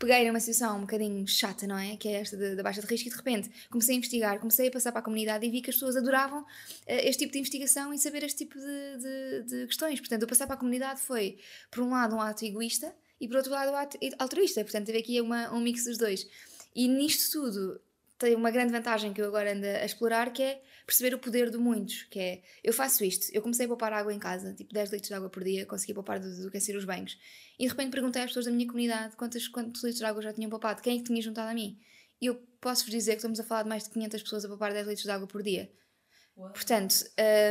peguei 0.00 0.26
numa 0.26 0.40
situação 0.40 0.78
um 0.78 0.80
bocadinho 0.80 1.28
chata, 1.28 1.66
não 1.66 1.78
é? 1.78 1.94
Que 1.94 2.08
é 2.08 2.12
esta 2.12 2.36
da 2.56 2.62
baixa 2.62 2.80
de 2.80 2.86
risco 2.86 3.06
e 3.06 3.10
de 3.10 3.16
repente 3.16 3.50
comecei 3.68 3.94
a 3.94 3.98
investigar, 3.98 4.38
comecei 4.40 4.68
a 4.68 4.70
passar 4.70 4.92
para 4.92 5.00
a 5.00 5.04
comunidade 5.04 5.46
e 5.46 5.50
vi 5.50 5.60
que 5.60 5.68
as 5.68 5.76
pessoas 5.76 5.94
adoravam 5.94 6.40
uh, 6.40 6.46
este 6.86 7.20
tipo 7.20 7.32
de 7.34 7.38
investigação 7.38 7.92
e 7.92 7.98
saber 7.98 8.24
este 8.24 8.38
tipo 8.38 8.58
de, 8.58 8.96
de, 8.98 9.42
de 9.42 9.66
questões, 9.66 10.00
portanto, 10.00 10.22
o 10.22 10.26
passar 10.26 10.46
para 10.46 10.54
a 10.54 10.58
comunidade 10.58 11.00
foi, 11.02 11.38
por 11.70 11.82
um 11.82 11.90
lado, 11.90 12.16
um 12.16 12.20
ato 12.20 12.44
egoísta 12.46 12.92
e 13.20 13.28
por 13.28 13.36
outro 13.36 13.52
lado, 13.52 13.70
um 13.70 13.76
ato 13.76 13.98
altruísta, 14.18 14.64
portanto, 14.64 14.86
teve 14.86 14.98
aqui 14.98 15.20
uma, 15.20 15.52
um 15.52 15.60
mix 15.60 15.84
dos 15.84 15.98
dois. 15.98 16.26
E 16.74 16.88
nisto 16.88 17.30
tudo, 17.32 17.78
tem 18.18 18.34
uma 18.34 18.50
grande 18.50 18.72
vantagem 18.72 19.12
que 19.12 19.20
eu 19.20 19.26
agora 19.26 19.52
ando 19.52 19.66
a 19.66 19.84
explorar, 19.84 20.32
que 20.32 20.42
é 20.42 20.62
perceber 20.86 21.14
o 21.14 21.18
poder 21.18 21.50
do 21.50 21.60
muitos, 21.60 22.04
que 22.04 22.18
é, 22.18 22.42
eu 22.62 22.72
faço 22.72 23.04
isto, 23.04 23.28
eu 23.32 23.42
comecei 23.42 23.66
a 23.66 23.68
poupar 23.68 23.92
água 23.92 24.12
em 24.12 24.18
casa, 24.18 24.54
tipo 24.54 24.72
10 24.72 24.90
litros 24.90 25.08
de 25.08 25.14
água 25.14 25.28
por 25.28 25.42
dia, 25.44 25.66
consegui 25.66 25.94
poupar 25.94 26.18
do, 26.18 26.42
do 26.42 26.50
que 26.50 26.60
ser 26.60 26.76
os 26.76 26.84
banhos, 26.84 27.18
e 27.58 27.64
de 27.64 27.68
repente 27.68 27.90
perguntei 27.90 28.22
às 28.22 28.30
pessoas 28.30 28.46
da 28.46 28.52
minha 28.52 28.66
comunidade 28.66 29.16
quantos, 29.16 29.48
quantos 29.48 29.82
litros 29.82 29.98
de 29.98 30.04
água 30.04 30.22
já 30.22 30.32
tinham 30.32 30.50
poupado, 30.50 30.82
quem 30.82 30.96
é 30.96 30.98
que 30.98 31.04
tinha 31.04 31.22
juntado 31.22 31.50
a 31.50 31.54
mim? 31.54 31.78
E 32.20 32.26
eu 32.26 32.34
posso-vos 32.60 32.90
dizer 32.90 33.12
que 33.12 33.18
estamos 33.18 33.40
a 33.40 33.44
falar 33.44 33.62
de 33.62 33.68
mais 33.68 33.84
de 33.84 33.90
500 33.90 34.22
pessoas 34.22 34.44
a 34.44 34.48
poupar 34.48 34.72
10 34.72 34.86
litros 34.86 35.04
de 35.04 35.10
água 35.10 35.26
por 35.26 35.42
dia. 35.42 35.72
Portanto, 36.48 37.04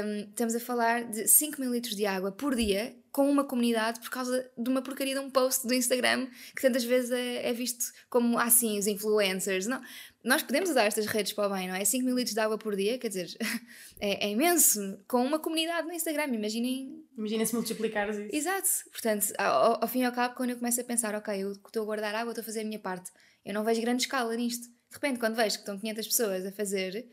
um, 0.06 0.30
estamos 0.30 0.56
a 0.56 0.60
falar 0.60 1.04
de 1.04 1.28
5 1.28 1.62
mil 1.62 1.72
litros 1.72 1.96
de 1.96 2.06
água 2.06 2.32
por 2.32 2.56
dia 2.56 2.96
com 3.12 3.30
uma 3.30 3.44
comunidade 3.44 4.00
por 4.00 4.10
causa 4.10 4.50
de 4.58 4.70
uma 4.70 4.82
porcaria 4.82 5.14
de 5.14 5.20
um 5.20 5.30
post 5.30 5.68
do 5.68 5.74
Instagram 5.74 6.28
que 6.56 6.62
tantas 6.62 6.84
vezes 6.84 7.12
é, 7.12 7.50
é 7.50 7.54
visto 7.54 7.86
como 8.10 8.38
assim, 8.38 8.78
os 8.78 8.88
influencers. 8.88 9.66
Não, 9.66 9.82
nós 10.24 10.44
podemos 10.44 10.70
usar 10.70 10.84
estas 10.84 11.06
redes 11.06 11.34
para 11.34 11.48
o 11.48 11.54
bem, 11.54 11.68
não 11.68 11.76
é? 11.76 11.84
5 11.84 12.06
mil 12.06 12.16
litros 12.16 12.34
de 12.34 12.40
água 12.40 12.58
por 12.58 12.76
dia, 12.76 12.98
quer 12.98 13.08
dizer, 13.08 13.36
é, 14.00 14.28
é 14.28 14.30
imenso. 14.30 15.00
Com 15.08 15.24
uma 15.26 15.40
comunidade 15.40 15.88
no 15.88 15.94
Instagram, 15.94 16.28
imaginem. 16.28 17.04
Imaginem-se 17.18 17.54
multiplicar 17.54 18.10
isso. 18.10 18.28
Exato. 18.32 18.70
Portanto, 18.92 19.34
ao, 19.38 19.82
ao, 19.82 19.88
fim 19.88 20.02
e 20.02 20.06
ao 20.06 20.12
cabo, 20.12 20.36
quando 20.36 20.52
eu 20.52 20.58
começo 20.58 20.80
a 20.80 20.84
pensar, 20.84 21.16
ok, 21.16 21.44
eu 21.44 21.54
estou 21.54 21.84
a 21.84 21.86
guardar 21.86 22.14
água, 22.16 22.32
estou 22.32 22.42
a 22.42 22.46
fazer 22.46 22.62
a 22.62 22.64
minha 22.64 22.80
parte, 22.80 23.12
eu 23.46 23.54
não 23.54 23.64
vejo 23.64 23.82
grande 23.82 24.04
escala 24.04 24.36
nisto. 24.36 24.68
De 24.68 24.96
repente, 24.96 25.20
quando 25.20 25.36
vejo 25.36 25.56
que 25.56 25.62
estão 25.62 25.78
500 25.78 26.08
pessoas 26.08 26.46
a 26.46 26.52
fazer, 26.52 27.08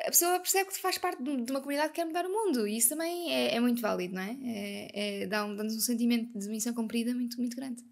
a 0.00 0.10
pessoa 0.10 0.38
percebe 0.38 0.70
que 0.70 0.80
faz 0.80 0.98
parte 0.98 1.22
de 1.22 1.50
uma 1.50 1.60
comunidade 1.60 1.90
que 1.90 1.96
quer 1.96 2.04
mudar 2.04 2.26
o 2.26 2.28
mundo 2.28 2.66
e 2.66 2.76
isso 2.76 2.90
também 2.90 3.32
é, 3.32 3.54
é 3.54 3.60
muito 3.60 3.80
válido, 3.80 4.14
não 4.14 4.22
é? 4.22 4.36
é, 4.44 5.22
é 5.22 5.26
Dá-nos 5.26 5.74
um, 5.74 5.76
um 5.76 5.80
sentimento 5.80 6.38
de 6.38 6.48
missão 6.48 6.72
cumprida 6.74 7.14
muito, 7.14 7.38
muito 7.38 7.56
grande. 7.56 7.82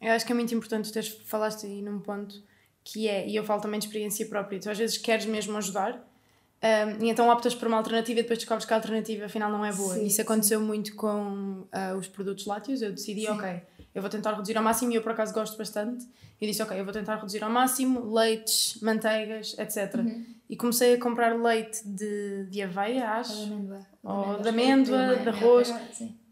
Eu 0.00 0.12
acho 0.12 0.24
que 0.24 0.32
é 0.32 0.34
muito 0.34 0.54
importante 0.54 0.92
teres 0.92 1.08
falaste 1.26 1.66
aí 1.66 1.82
num 1.82 2.00
ponto 2.00 2.42
que 2.84 3.08
é, 3.08 3.28
e 3.28 3.36
eu 3.36 3.44
falo 3.44 3.60
também 3.60 3.78
de 3.78 3.86
experiência 3.86 4.24
própria, 4.26 4.58
tu 4.58 4.70
às 4.70 4.78
vezes 4.78 4.96
queres 4.96 5.26
mesmo 5.26 5.56
ajudar 5.56 6.08
um, 6.62 7.04
e 7.04 7.08
então 7.08 7.28
optas 7.28 7.54
por 7.54 7.68
uma 7.68 7.76
alternativa 7.76 8.18
e 8.18 8.22
depois 8.22 8.38
descobres 8.38 8.66
que 8.66 8.72
a 8.72 8.76
alternativa 8.76 9.26
afinal 9.26 9.50
não 9.50 9.64
é 9.64 9.72
boa. 9.72 9.94
Sim, 9.94 10.06
Isso 10.06 10.20
aconteceu 10.20 10.58
sim. 10.58 10.66
muito 10.66 10.94
com 10.96 11.62
uh, 11.62 11.96
os 11.96 12.08
produtos 12.08 12.46
lácteos, 12.46 12.82
eu 12.82 12.90
decidi, 12.90 13.22
sim. 13.22 13.28
ok, 13.28 13.62
eu 13.98 14.02
vou 14.02 14.10
tentar 14.10 14.30
reduzir 14.32 14.56
ao 14.56 14.62
máximo 14.62 14.92
e 14.92 14.94
eu 14.94 15.02
por 15.02 15.12
acaso 15.12 15.34
gosto 15.34 15.58
bastante. 15.58 16.06
E 16.40 16.46
disse, 16.46 16.62
ok, 16.62 16.78
eu 16.78 16.84
vou 16.84 16.92
tentar 16.92 17.16
reduzir 17.16 17.42
ao 17.42 17.50
máximo 17.50 18.14
leites, 18.14 18.78
manteigas, 18.80 19.56
etc. 19.58 19.96
Uhum. 19.96 20.24
E 20.48 20.56
comecei 20.56 20.94
a 20.94 21.00
comprar 21.00 21.36
leite 21.36 21.86
de, 21.86 22.46
de 22.46 22.62
aveia, 22.62 23.10
acho. 23.10 23.32
Ou 23.32 23.46
de 23.46 23.52
amêndoa. 23.52 23.86
Ou 24.04 24.40
de 24.40 24.48
amêndoa, 24.48 25.16
de 25.16 25.28
arroz. 25.28 25.74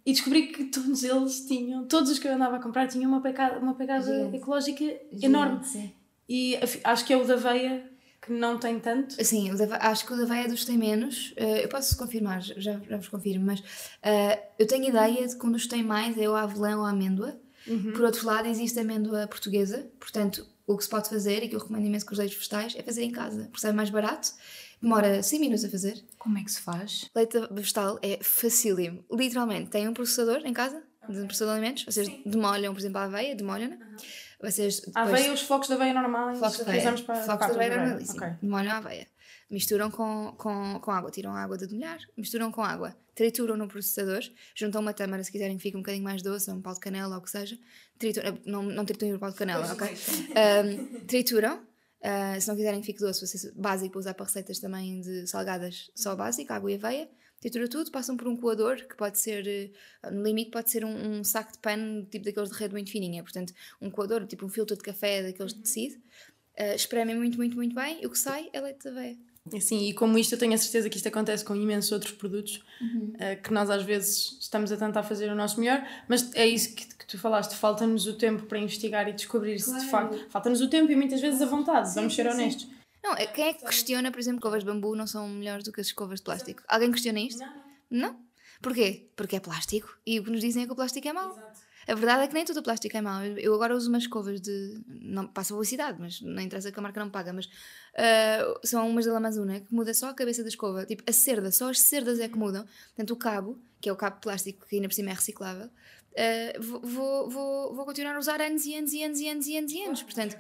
E 0.07 0.13
descobri 0.13 0.47
que 0.47 0.65
todos 0.67 1.03
eles 1.03 1.45
tinham, 1.45 1.85
todos 1.87 2.13
os 2.13 2.21
que 2.21 2.29
eu 2.29 2.35
andava 2.35 2.57
a 2.57 2.63
comprar, 2.63 2.87
tinham 2.87 3.11
uma 3.11 3.21
pegada, 3.21 3.59
uma 3.59 3.75
pegada 3.75 4.31
ecológica 4.33 4.85
Gigante, 4.85 5.27
enorme. 5.27 5.65
Sim. 5.65 5.93
E 6.29 6.57
acho 6.85 7.05
que 7.05 7.13
é 7.13 7.17
o 7.17 7.25
da 7.25 7.35
aveia 7.35 7.85
que 8.23 8.33
não 8.33 8.59
tem 8.59 8.79
tanto. 8.79 9.23
Sim, 9.25 9.51
acho 9.81 10.07
que 10.07 10.13
o 10.13 10.17
da 10.17 10.23
aveia 10.23 10.45
é 10.45 10.49
dos 10.49 10.65
tem 10.65 10.79
menos. 10.79 11.33
Uh, 11.33 11.63
eu 11.63 11.69
posso 11.69 11.97
confirmar, 11.97 12.41
já, 12.43 12.79
já 12.89 12.97
vos 12.97 13.09
confirmo, 13.09 13.47
mas 13.47 13.61
uh, 13.61 14.41
eu 14.59 14.67
tenho 14.67 14.89
ideia 14.89 15.27
de 15.27 15.37
que 15.37 15.47
um 15.47 15.51
dos 15.51 15.67
tem 15.67 15.83
mais 15.83 16.17
é 16.17 16.29
o 16.29 16.35
avelã 16.35 16.77
ou 16.77 16.85
a 16.85 16.91
amêndoa. 16.91 17.37
Uhum. 17.67 17.93
Por 17.93 18.03
outro 18.03 18.27
lado, 18.27 18.49
existe 18.49 18.79
a 18.79 18.83
amêndoa 18.83 19.27
portuguesa, 19.27 19.91
portanto, 19.99 20.47
o 20.67 20.77
que 20.77 20.85
se 20.85 20.91
pode 20.91 21.09
fazer 21.09 21.43
e 21.43 21.49
que 21.49 21.55
eu 21.55 21.61
recomendo 21.61 21.87
imenso 21.87 22.07
com 22.07 22.13
os 22.13 22.19
leites 22.19 22.37
vegetais 22.37 22.75
é 22.77 22.83
fazer 22.83 23.03
em 23.05 23.11
casa, 23.11 23.45
porque 23.45 23.61
sai 23.61 23.73
mais 23.73 23.91
barato, 23.91 24.33
demora 24.81 25.23
100 25.23 25.41
minutos 25.41 25.65
a 25.65 25.69
fazer. 25.69 26.05
Como 26.19 26.39
é 26.39 26.45
que 26.45 26.51
se 26.51 26.61
faz? 26.61 27.09
Leite 27.15 27.39
vegetal 27.51 27.99
é 28.03 28.19
facílimo. 28.23 29.05
Literalmente, 29.11 29.71
tem 29.71 29.89
um 29.89 29.95
processador 29.95 30.43
em 30.45 30.53
casa, 30.53 30.83
okay. 31.03 31.23
um 31.23 31.27
processador 31.27 31.55
de 31.55 31.61
alimentos, 31.61 31.85
vocês 31.85 32.09
demolham, 32.25 32.73
por 32.73 32.81
exemplo, 32.81 32.99
a 32.99 33.05
aveia, 33.05 33.35
demolham-na. 33.35 33.77
Uhum 33.77 33.97
vocês 34.41 34.81
depois... 34.81 34.97
A 34.97 35.03
aveia, 35.03 35.33
os 35.33 35.43
flocos 35.43 35.69
de 35.69 35.75
aveia 35.75 35.95
normais, 35.95 36.39
flocos 36.39 36.57
de 36.57 36.63
aveia. 36.63 36.93
para 37.03 37.23
flocos 37.23 37.47
de 37.47 37.53
aveia 37.53 37.77
normalíssimo. 37.77 38.17
Okay. 38.19 38.33
Molham 38.43 38.73
a 38.73 38.77
aveia. 38.77 39.07
Misturam 39.51 39.91
com, 39.91 40.35
com, 40.37 40.81
com 40.81 40.91
água, 40.91 41.11
tiram 41.11 41.33
a 41.33 41.41
água 41.41 41.57
de 41.57 41.67
demolhar, 41.67 41.99
misturam 42.17 42.51
com 42.51 42.63
água, 42.63 42.97
trituram 43.15 43.57
no 43.57 43.69
processador, 43.69 44.21
juntam 44.55 44.81
uma 44.81 44.93
tâmara 44.93 45.23
se 45.23 45.31
quiserem 45.31 45.57
que 45.57 45.63
fique 45.63 45.77
um 45.77 45.81
bocadinho 45.81 46.03
mais 46.03 46.21
doce, 46.21 46.51
ou 46.51 46.57
um 46.57 46.61
pau 46.61 46.75
de 46.75 46.81
canela 46.81 47.15
ou 47.15 47.21
o 47.21 47.23
que 47.23 47.31
seja. 47.31 47.57
Trituram, 47.99 48.39
não, 48.45 48.63
não 48.63 48.85
triturem 48.85 49.15
o 49.15 49.19
pau 49.19 49.31
de 49.31 49.37
canela, 49.37 49.73
ok? 49.73 49.89
Um, 49.89 51.07
trituram. 51.07 51.65
Uh, 52.01 52.41
se 52.41 52.47
não 52.47 52.55
quiserem 52.55 52.81
que 52.81 52.87
fique 52.87 53.01
doce, 53.01 53.27
vocês, 53.27 53.53
básico 53.55 53.93
para 53.93 53.99
usar 53.99 54.15
para 54.15 54.27
receitas 54.27 54.59
também 54.59 55.01
de 55.01 55.27
salgadas, 55.27 55.91
só 55.95 56.15
básico, 56.15 56.53
água 56.53 56.71
e 56.71 56.75
aveia 56.75 57.09
tritura 57.41 57.69
tudo, 57.69 57.91
passam 57.91 58.17
por 58.17 58.29
um 58.29 58.37
coador, 58.37 58.77
que 58.77 58.97
pode 58.97 59.19
ser, 59.19 59.47
eh, 59.47 60.11
no 60.11 60.23
limite, 60.23 60.51
pode 60.51 60.71
ser 60.71 60.85
um, 60.85 61.19
um 61.19 61.25
saco 61.25 61.53
de 61.53 61.59
pano, 61.59 62.05
tipo 62.07 62.25
daqueles 62.25 62.51
de 62.51 62.57
rede 62.57 62.73
muito 62.73 62.91
fininha, 62.91 63.23
portanto, 63.23 63.53
um 63.81 63.91
coador, 63.91 64.27
tipo 64.27 64.47
um 64.47 64.49
filtro 64.49 64.77
de 64.77 64.83
café 64.83 65.23
daqueles 65.23 65.55
de 65.55 65.61
tecido, 65.61 65.97
uh, 65.97 66.75
espremem 66.75 67.15
muito, 67.15 67.37
muito, 67.37 67.57
muito 67.57 67.75
bem, 67.75 68.03
e 68.03 68.07
o 68.07 68.11
que 68.11 68.19
sai 68.19 68.49
é 68.53 68.61
leite 68.61 68.81
de 68.81 68.89
aveia. 68.89 69.17
Sim, 69.61 69.89
e 69.89 69.93
como 69.93 70.19
isto, 70.19 70.35
eu 70.35 70.39
tenho 70.39 70.55
a 70.55 70.59
certeza 70.59 70.89
que 70.89 70.97
isto 70.97 71.09
acontece 71.09 71.45
com 71.45 71.55
imensos 71.55 71.93
outros 71.93 72.13
produtos 72.13 72.63
uhum. 72.81 73.13
uh, 73.15 73.43
que 73.43 73.53
nós 73.53 73.71
às 73.71 73.83
vezes 73.83 74.37
estamos 74.41 74.73
a 74.73 74.77
tentar 74.77 75.03
fazer 75.03 75.31
o 75.31 75.35
nosso 75.35 75.61
melhor, 75.61 75.87
mas 76.09 76.35
é 76.35 76.47
isso 76.47 76.75
que, 76.75 76.87
que 76.87 77.07
tu 77.07 77.19
falaste, 77.19 77.55
falta-nos 77.55 78.07
o 78.07 78.15
tempo 78.15 78.45
para 78.45 78.59
investigar 78.59 79.09
e 79.09 79.13
descobrir 79.13 79.63
claro. 79.63 79.81
se 79.81 79.85
de 79.85 79.91
facto. 79.91 80.31
Falta-nos 80.31 80.61
o 80.61 80.69
tempo 80.69 80.91
e 80.91 80.97
muitas 80.97 81.21
vezes 81.21 81.41
a 81.41 81.47
vontade, 81.47 81.89
sim, 81.89 81.95
vamos 81.95 82.15
ser 82.15 82.27
honestos. 82.27 82.65
Sim. 82.65 82.77
Não, 83.03 83.15
é, 83.15 83.27
quem 83.27 83.47
é 83.47 83.53
que 83.53 83.65
questiona, 83.65 84.11
por 84.11 84.19
exemplo, 84.19 84.41
que 84.41 84.47
escovas 84.47 84.65
de 84.65 84.71
bambu 84.71 84.97
não 84.97 85.07
são 85.07 85.29
melhores 85.29 85.63
do 85.63 85.73
que 85.73 85.81
as 85.81 85.87
escovas 85.87 86.19
de 86.19 86.25
plástico? 86.25 86.63
Alguém 86.67 86.91
questiona 86.91 87.21
isto? 87.21 87.39
Não. 87.39 87.53
Não? 87.89 88.17
Porquê? 88.61 89.09
Porque 89.15 89.37
é 89.37 89.41
plástico. 89.41 89.97
E 90.05 90.19
o 90.19 90.25
que 90.25 90.31
nos 90.31 90.41
dizem 90.41 90.65
é 90.65 90.67
que 90.67 90.73
o 90.73 90.77
plástico 90.77 91.07
é 91.07 91.13
mau. 91.13 91.31
Exato. 91.31 91.66
A 91.89 91.95
verdade 91.95 92.25
é 92.25 92.27
que 92.27 92.35
nem 92.35 92.45
todo 92.45 92.57
o 92.57 92.63
plástico 92.63 92.97
é 92.97 93.01
mau. 93.01 93.25
Eu 93.25 93.55
agora 93.55 93.75
uso 93.75 93.89
umas 93.89 94.03
escovas 94.03 94.41
de. 94.41 94.81
Não 94.89 95.27
passa 95.29 95.55
publicidade, 95.55 96.01
mas 96.01 96.21
não 96.21 96.43
interessa 96.43 96.73
que 96.73 96.79
a 96.79 96.83
marca 96.83 96.99
não 96.99 97.09
paga. 97.09 97.33
Mas 97.33 97.47
uh, 97.47 98.59
são 98.65 98.89
umas 98.89 99.07
da 99.07 99.13
Lamazuna 99.13 99.61
que 99.61 99.73
muda 99.73 99.95
só 99.95 100.09
a 100.09 100.15
cabeça 100.15 100.43
da 100.43 100.49
escova. 100.49 100.85
Tipo, 100.85 101.05
a 101.09 101.13
cerda, 101.13 101.53
só 101.53 101.71
as 101.71 101.81
cerdas 101.81 102.19
é 102.19 102.29
que 102.29 102.37
mudam. 102.37 102.67
Portanto, 102.89 103.11
o 103.13 103.17
cabo, 103.17 103.59
que 103.81 103.89
é 103.89 103.93
o 103.93 103.97
cabo 103.97 104.21
plástico 104.21 104.67
que 104.67 104.77
ainda 104.77 104.89
por 104.89 104.95
cima 104.95 105.11
é 105.11 105.15
reciclável, 105.15 105.67
uh, 105.67 106.63
vou, 106.83 107.31
vou, 107.31 107.75
vou 107.75 107.85
continuar 107.85 108.17
a 108.17 108.19
usar 108.19 108.41
anos 108.41 108.67
e 108.67 108.75
anos 108.75 108.93
e 108.93 109.05
anos 109.05 109.21
e 109.21 109.29
anos 109.29 109.47
e 109.47 109.57
anos. 109.57 109.73
E 109.73 109.83
anos. 109.83 110.03
Portanto, 110.03 110.37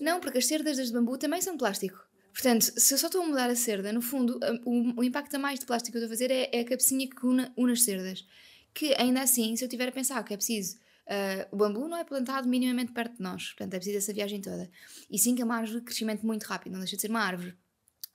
não, 0.00 0.20
porque 0.20 0.38
as 0.38 0.46
cerdas 0.46 0.76
das 0.76 0.86
de 0.86 0.92
bambu 0.92 1.18
também 1.18 1.42
são 1.42 1.58
plástico. 1.58 2.06
Portanto, 2.32 2.72
se 2.76 2.94
eu 2.94 2.98
só 2.98 3.08
estou 3.08 3.22
a 3.22 3.26
mudar 3.26 3.50
a 3.50 3.56
cerda, 3.56 3.92
no 3.92 4.00
fundo, 4.00 4.38
o, 4.64 5.00
o 5.00 5.02
impacto 5.02 5.34
a 5.34 5.38
mais 5.40 5.58
de 5.58 5.66
plástico 5.66 5.98
que 5.98 5.98
eu 5.98 6.04
estou 6.04 6.14
a 6.14 6.16
fazer 6.16 6.30
é, 6.30 6.48
é 6.52 6.60
a 6.60 6.64
cabecinha 6.64 7.08
que 7.08 7.26
une, 7.26 7.50
une 7.56 7.72
as 7.72 7.82
cerdas. 7.82 8.24
Que 8.74 8.94
ainda 8.94 9.22
assim, 9.22 9.56
se 9.56 9.64
eu 9.64 9.68
tiver 9.68 9.88
a 9.88 9.92
pensar 9.92 10.22
que 10.22 10.34
é 10.34 10.36
preciso 10.36 10.78
Uh, 11.08 11.48
o 11.50 11.56
bambu 11.56 11.88
não 11.88 11.96
é 11.96 12.04
plantado 12.04 12.46
minimamente 12.46 12.92
perto 12.92 13.16
de 13.16 13.22
nós, 13.22 13.48
portanto 13.52 13.72
é 13.72 13.78
preciso 13.78 13.96
essa 13.96 14.12
viagem 14.12 14.42
toda. 14.42 14.70
E 15.10 15.18
sim 15.18 15.34
que 15.34 15.40
é 15.40 15.44
uma 15.44 15.56
árvore 15.56 15.78
de 15.78 15.86
crescimento 15.86 16.26
muito 16.26 16.42
rápido, 16.42 16.74
não 16.74 16.80
deixa 16.80 16.96
de 16.96 17.00
ser 17.00 17.08
uma 17.08 17.20
árvore. 17.20 17.56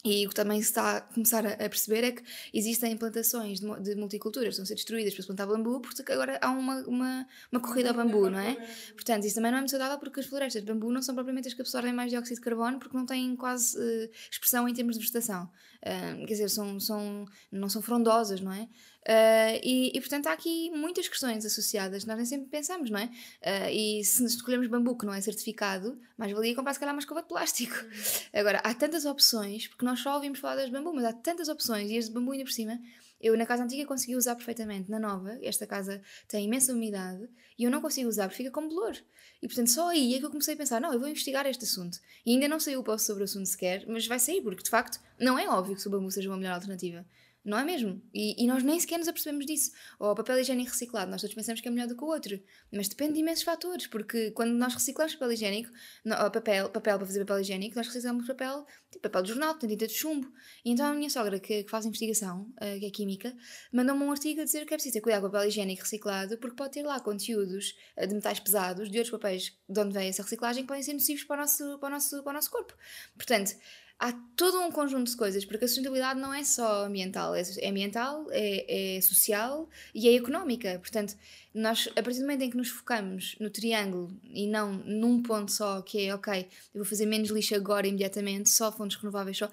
E 0.05 0.25
o 0.25 0.29
que 0.29 0.35
também 0.35 0.61
se 0.61 0.67
está 0.67 0.97
a 0.97 1.01
começar 1.01 1.45
a, 1.45 1.55
perceber 1.69 2.03
é 2.03 2.11
que 2.11 2.21
existem 2.53 2.95
plantações 2.97 3.61
de, 3.61 3.95
multiculturas 3.95 4.49
que 4.49 4.51
estão 4.51 4.63
a 4.63 4.65
ser 4.65 4.75
destruídas 4.75 5.13
para 5.13 5.21
se 5.21 5.27
plantar 5.27 5.47
bambu, 5.47 5.79
porque 5.79 6.11
agora 6.11 6.37
há 6.41 6.51
uma, 6.51 6.81
uma, 6.81 7.27
uma 7.49 7.61
corrida 7.61 7.89
ao 7.89 7.95
bambu, 7.95 8.29
não 8.29 8.37
é? 8.37 8.55
Portanto, 8.91 9.25
isso 9.25 9.35
também 9.35 9.49
não 9.49 9.59
é 9.59 9.61
muito 9.61 9.71
saudável 9.71 9.97
porque 9.97 10.19
as 10.19 10.25
florestas 10.25 10.61
de 10.61 10.67
bambu 10.67 10.91
não 10.91 11.01
são 11.01 11.15
propriamente 11.15 11.47
as 11.47 11.53
que 11.53 11.61
absorvem 11.61 11.93
mais 11.93 12.11
dióxido 12.11 12.35
de 12.35 12.41
carbono 12.41 12.79
porque 12.79 12.97
não 12.97 13.05
têm 13.05 13.33
quase 13.37 13.77
uh, 13.77 14.09
expressão 14.29 14.67
em 14.67 14.73
termos 14.73 14.95
de 14.95 14.99
vegetação. 14.99 15.49
Uh, 15.81 16.19
quer 16.25 16.33
dizer, 16.33 16.49
são, 16.49 16.81
são, 16.81 17.25
não 17.49 17.69
são 17.69 17.81
frondosas, 17.81 18.41
não 18.41 18.51
é? 18.51 18.67
Uh, 19.03 19.59
e, 19.61 19.91
e, 19.93 19.99
portanto 19.99 20.27
há 20.27 20.31
aqui 20.31 20.71
muitas 20.71 21.09
questões 21.09 21.45
associadas, 21.45 22.05
nós 22.05 22.15
nem 22.15 22.25
sempre 22.25 22.47
pensamos, 22.47 22.89
não 22.89 22.97
é? 22.97 23.05
Uh, 23.05 23.69
e 23.69 24.03
se 24.05 24.23
escolhermos 24.23 24.67
bambu 24.67 24.97
que 24.97 25.05
não 25.05 25.13
é 25.13 25.19
certificado, 25.19 25.99
mais 26.17 26.31
valia 26.31 26.55
comprar 26.55 26.73
se 26.73 26.79
calhar 26.79 26.95
uma 26.95 27.01
escova 27.01 27.21
de 27.21 27.27
plástico. 27.27 27.75
Uhum. 27.75 28.39
Agora, 28.39 28.59
há 28.59 28.73
tantas 28.73 29.03
opções, 29.03 29.67
porque 29.67 29.83
nós 29.83 29.99
só 29.99 30.15
ouvimos 30.15 30.39
falar 30.39 30.55
das 30.55 30.69
bambu, 30.69 30.93
mas 30.93 31.03
há 31.03 31.11
tantas 31.11 31.49
opções, 31.49 31.91
e 31.91 31.97
as 31.97 32.05
de 32.05 32.11
bambu 32.11 32.31
ainda 32.31 32.45
por 32.45 32.53
cima, 32.53 32.79
eu 33.19 33.37
na 33.37 33.45
casa 33.45 33.63
antiga 33.63 33.85
consegui 33.85 34.15
usar 34.15 34.35
perfeitamente, 34.35 34.89
na 34.89 34.99
nova, 34.99 35.37
esta 35.41 35.67
casa 35.67 36.01
tem 36.27 36.45
imensa 36.45 36.71
umidade, 36.71 37.27
e 37.57 37.65
eu 37.65 37.71
não 37.71 37.81
consigo 37.81 38.07
usar 38.07 38.27
porque 38.27 38.43
fica 38.43 38.51
com 38.51 38.67
bolor. 38.69 38.95
E 39.41 39.47
portanto 39.47 39.69
só 39.69 39.89
aí 39.89 40.15
é 40.15 40.19
que 40.19 40.25
eu 40.25 40.29
comecei 40.29 40.53
a 40.53 40.57
pensar, 40.57 40.79
não, 40.79 40.93
eu 40.93 40.99
vou 40.99 41.09
investigar 41.09 41.45
este 41.45 41.65
assunto. 41.65 41.99
E 42.25 42.31
ainda 42.31 42.47
não 42.47 42.59
saiu 42.59 42.79
o 42.79 42.83
post 42.83 43.05
sobre 43.05 43.23
o 43.23 43.25
assunto 43.25 43.45
sequer, 43.47 43.85
mas 43.87 44.07
vai 44.07 44.19
sair, 44.19 44.41
porque 44.41 44.63
de 44.63 44.69
facto 44.69 44.99
não 45.19 45.37
é 45.37 45.47
óbvio 45.47 45.75
que 45.75 45.87
o 45.87 45.91
bambu 45.91 46.09
seja 46.09 46.29
uma 46.29 46.37
melhor 46.37 46.53
alternativa. 46.53 47.05
Não 47.43 47.57
é 47.57 47.65
mesmo? 47.65 48.01
E, 48.13 48.41
e, 48.41 48.47
nós 48.47 48.63
nem 48.63 48.79
sequer 48.79 48.97
nos 48.97 49.07
apercebemos 49.07 49.45
disso. 49.45 49.71
Ou 49.99 50.11
o 50.11 50.15
papel 50.15 50.39
higiênico 50.39 50.71
reciclado, 50.71 51.11
nós 51.11 51.19
todos 51.19 51.35
pensamos 51.35 51.59
que 51.59 51.67
é 51.67 51.71
melhor 51.71 51.87
do 51.87 51.97
que 51.97 52.03
o 52.03 52.07
outro. 52.07 52.39
Mas 52.71 52.87
depende 52.87 53.13
de 53.13 53.19
imensos 53.19 53.43
fatores, 53.43 53.85
porque 53.85 54.31
quando 54.31 54.53
nós 54.53 54.73
reciclamos 54.73 55.13
papel 55.15 55.33
higiênico, 55.33 55.69
não, 56.05 56.15
papel, 56.31 56.69
papel 56.69 56.97
para 56.97 57.05
fazer 57.05 57.19
papel 57.25 57.41
higiênico, 57.41 57.75
nós 57.75 57.87
reciclamos 57.87 58.25
papel, 58.25 58.65
tipo 58.89 59.01
papel 59.01 59.23
de 59.23 59.29
jornal, 59.29 59.55
tem 59.55 59.69
tinta 59.69 59.87
de 59.87 59.93
chumbo. 59.93 60.31
E 60.63 60.71
então 60.71 60.85
a 60.85 60.93
minha 60.93 61.09
sogra, 61.09 61.37
que, 61.37 61.65
que 61.65 61.69
faz 61.69 61.85
investigação, 61.85 62.43
uh, 62.61 62.79
que 62.79 62.85
é 62.85 62.89
química, 62.89 63.35
mandou-me 63.73 64.03
um 64.03 64.11
artigo 64.11 64.39
a 64.39 64.45
dizer 64.45 64.65
que 64.65 64.73
é 64.73 64.77
preciso 64.77 64.93
ter 64.93 65.01
cuidado 65.01 65.23
com 65.23 65.29
papel 65.29 65.49
higiênico 65.49 65.81
reciclado, 65.81 66.37
porque 66.37 66.55
pode 66.55 66.71
ter 66.71 66.83
lá 66.83 67.01
conteúdos 67.01 67.75
uh, 67.97 68.07
de 68.07 68.15
metais 68.15 68.39
pesados, 68.39 68.89
de 68.89 68.97
outros 68.97 69.11
papéis 69.11 69.57
de 69.67 69.79
onde 69.81 69.93
vem 69.93 70.07
essa 70.07 70.23
reciclagem, 70.23 70.63
que 70.63 70.67
podem 70.67 70.83
ser 70.83 70.93
nocivos 70.93 71.25
para 71.25 71.35
o 71.35 71.39
nosso, 71.41 71.77
para 71.79 71.87
o 71.87 71.91
nosso, 71.91 72.23
para 72.23 72.29
o 72.31 72.33
nosso 72.33 72.49
corpo. 72.49 72.73
Portanto, 73.17 73.53
há 73.99 74.11
todo 74.35 74.59
um 74.59 74.71
conjunto 74.71 75.09
de 75.09 75.15
coisas, 75.15 75.45
porque 75.45 75.65
a 75.65 75.67
sustentabilidade 75.67 76.19
não 76.19 76.33
é 76.33 76.43
só 76.43 76.85
ambiental, 76.85 77.35
é, 77.35 77.41
é 77.59 77.69
ambiental, 77.69 78.27
é, 78.31 78.97
é, 78.97 79.01
social 79.01 79.69
e 79.93 80.09
é 80.09 80.15
económica. 80.15 80.77
Portanto, 80.79 81.15
nós, 81.53 81.87
a 81.95 82.01
partir 82.01 82.19
do 82.19 82.21
momento 82.21 82.41
em 82.41 82.49
que 82.49 82.57
nos 82.57 82.69
focamos 82.69 83.35
no 83.39 83.49
triângulo 83.49 84.15
e 84.23 84.47
não 84.47 84.73
num 84.73 85.21
ponto 85.21 85.51
só, 85.51 85.81
que 85.81 86.07
é 86.07 86.13
ok, 86.13 86.47
eu 86.73 86.81
vou 86.81 86.85
fazer 86.85 87.05
menos 87.05 87.29
lixo 87.29 87.55
agora 87.55 87.87
imediatamente, 87.87 88.49
só 88.49 88.71
fontes 88.71 88.97
renováveis, 88.97 89.37
só. 89.37 89.49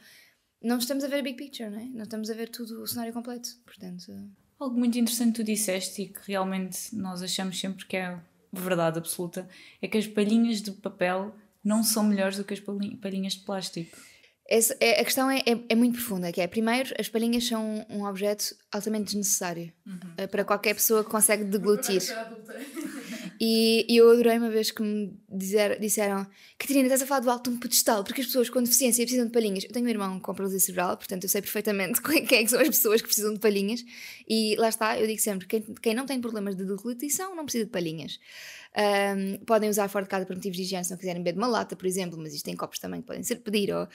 Não 0.62 0.76
estamos 0.76 1.04
a 1.04 1.08
ver 1.08 1.20
a 1.20 1.22
big 1.22 1.36
picture, 1.36 1.70
não 1.70 1.78
é? 1.78 1.84
Não 1.84 2.02
estamos 2.02 2.28
a 2.28 2.34
ver 2.34 2.48
tudo 2.50 2.82
o 2.82 2.86
cenário 2.86 3.12
completo. 3.12 3.48
Portanto. 3.64 4.12
Algo 4.58 4.78
muito 4.78 4.98
interessante 4.98 5.36
que 5.36 5.42
tu 5.42 5.44
disseste 5.44 6.02
e 6.02 6.08
que 6.08 6.20
realmente 6.26 6.94
nós 6.94 7.22
achamos 7.22 7.58
sempre 7.58 7.86
que 7.86 7.96
é 7.96 8.20
verdade 8.52 8.98
absoluta 8.98 9.48
é 9.80 9.88
que 9.88 9.96
as 9.96 10.06
palhinhas 10.06 10.60
de 10.60 10.72
papel 10.72 11.34
não 11.62 11.82
são 11.82 12.02
melhores 12.02 12.36
do 12.36 12.44
que 12.44 12.54
as 12.54 12.60
palhinhas 12.60 13.34
de 13.34 13.40
plástico. 13.40 13.96
Essa, 14.50 14.76
é, 14.80 15.00
a 15.00 15.04
questão 15.04 15.30
é, 15.30 15.38
é, 15.46 15.56
é, 15.68 15.74
muito 15.76 15.94
profunda, 15.94 16.32
que 16.32 16.40
é, 16.40 16.46
primeiro, 16.48 16.92
as 16.98 17.08
palhinhas 17.08 17.46
são 17.46 17.86
um 17.88 18.04
objeto 18.04 18.52
altamente 18.72 19.04
desnecessário 19.04 19.72
uhum. 19.86 20.26
para 20.28 20.44
qualquer 20.44 20.74
pessoa 20.74 21.04
que 21.04 21.10
consegue 21.10 21.44
deglutir. 21.44 22.02
E, 23.42 23.86
e, 23.88 23.96
eu 23.96 24.10
adorei 24.10 24.36
uma 24.36 24.50
vez 24.50 24.70
que 24.70 24.82
me 24.82 25.18
dizer, 25.26 25.80
disseram 25.80 26.26
Catarina, 26.58 26.84
estás 26.84 27.00
a 27.00 27.06
falar 27.06 27.20
do 27.20 27.30
alto 27.30 27.48
de 27.48 27.56
um 27.56 27.58
pedestal, 27.58 28.04
porque 28.04 28.20
as 28.20 28.26
pessoas 28.26 28.50
com 28.50 28.62
deficiência 28.62 29.02
precisam 29.02 29.24
de 29.24 29.32
palhinhas. 29.32 29.64
Eu 29.64 29.72
tenho 29.72 29.86
um 29.86 29.88
irmão 29.88 30.20
com 30.20 30.34
paralisia 30.34 30.60
cerebral, 30.60 30.94
portanto 30.98 31.22
eu 31.22 31.28
sei 31.30 31.40
perfeitamente 31.40 32.02
quem 32.28 32.38
é 32.38 32.44
que 32.44 32.48
são 32.48 32.60
as 32.60 32.68
pessoas 32.68 33.00
que 33.00 33.06
precisam 33.06 33.32
de 33.32 33.40
palhinhas. 33.40 33.82
E 34.28 34.56
lá 34.56 34.68
está, 34.68 35.00
eu 35.00 35.06
digo 35.06 35.20
sempre: 35.20 35.46
quem, 35.46 35.62
quem 35.62 35.94
não 35.94 36.04
tem 36.04 36.20
problemas 36.20 36.54
de 36.54 36.66
deglutição 36.66 37.34
não 37.34 37.44
precisa 37.44 37.64
de 37.64 37.70
palhinhas. 37.70 38.20
Um, 38.76 39.44
podem 39.46 39.68
usar 39.68 39.88
fora 39.88 40.04
de 40.04 40.10
casa 40.10 40.24
por 40.24 40.36
motivos 40.36 40.56
de 40.56 40.62
higiene 40.62 40.84
se 40.84 40.92
não 40.92 40.98
quiserem 40.98 41.20
beber 41.22 41.32
de 41.32 41.38
uma 41.38 41.48
lata, 41.48 41.74
por 41.74 41.86
exemplo, 41.86 42.16
mas 42.16 42.34
isto 42.34 42.44
tem 42.44 42.54
copos 42.54 42.78
também 42.78 43.00
que 43.00 43.06
podem 43.06 43.22
ser 43.22 43.36
pedir, 43.36 43.74
ou 43.74 43.84
uh, 43.84 43.88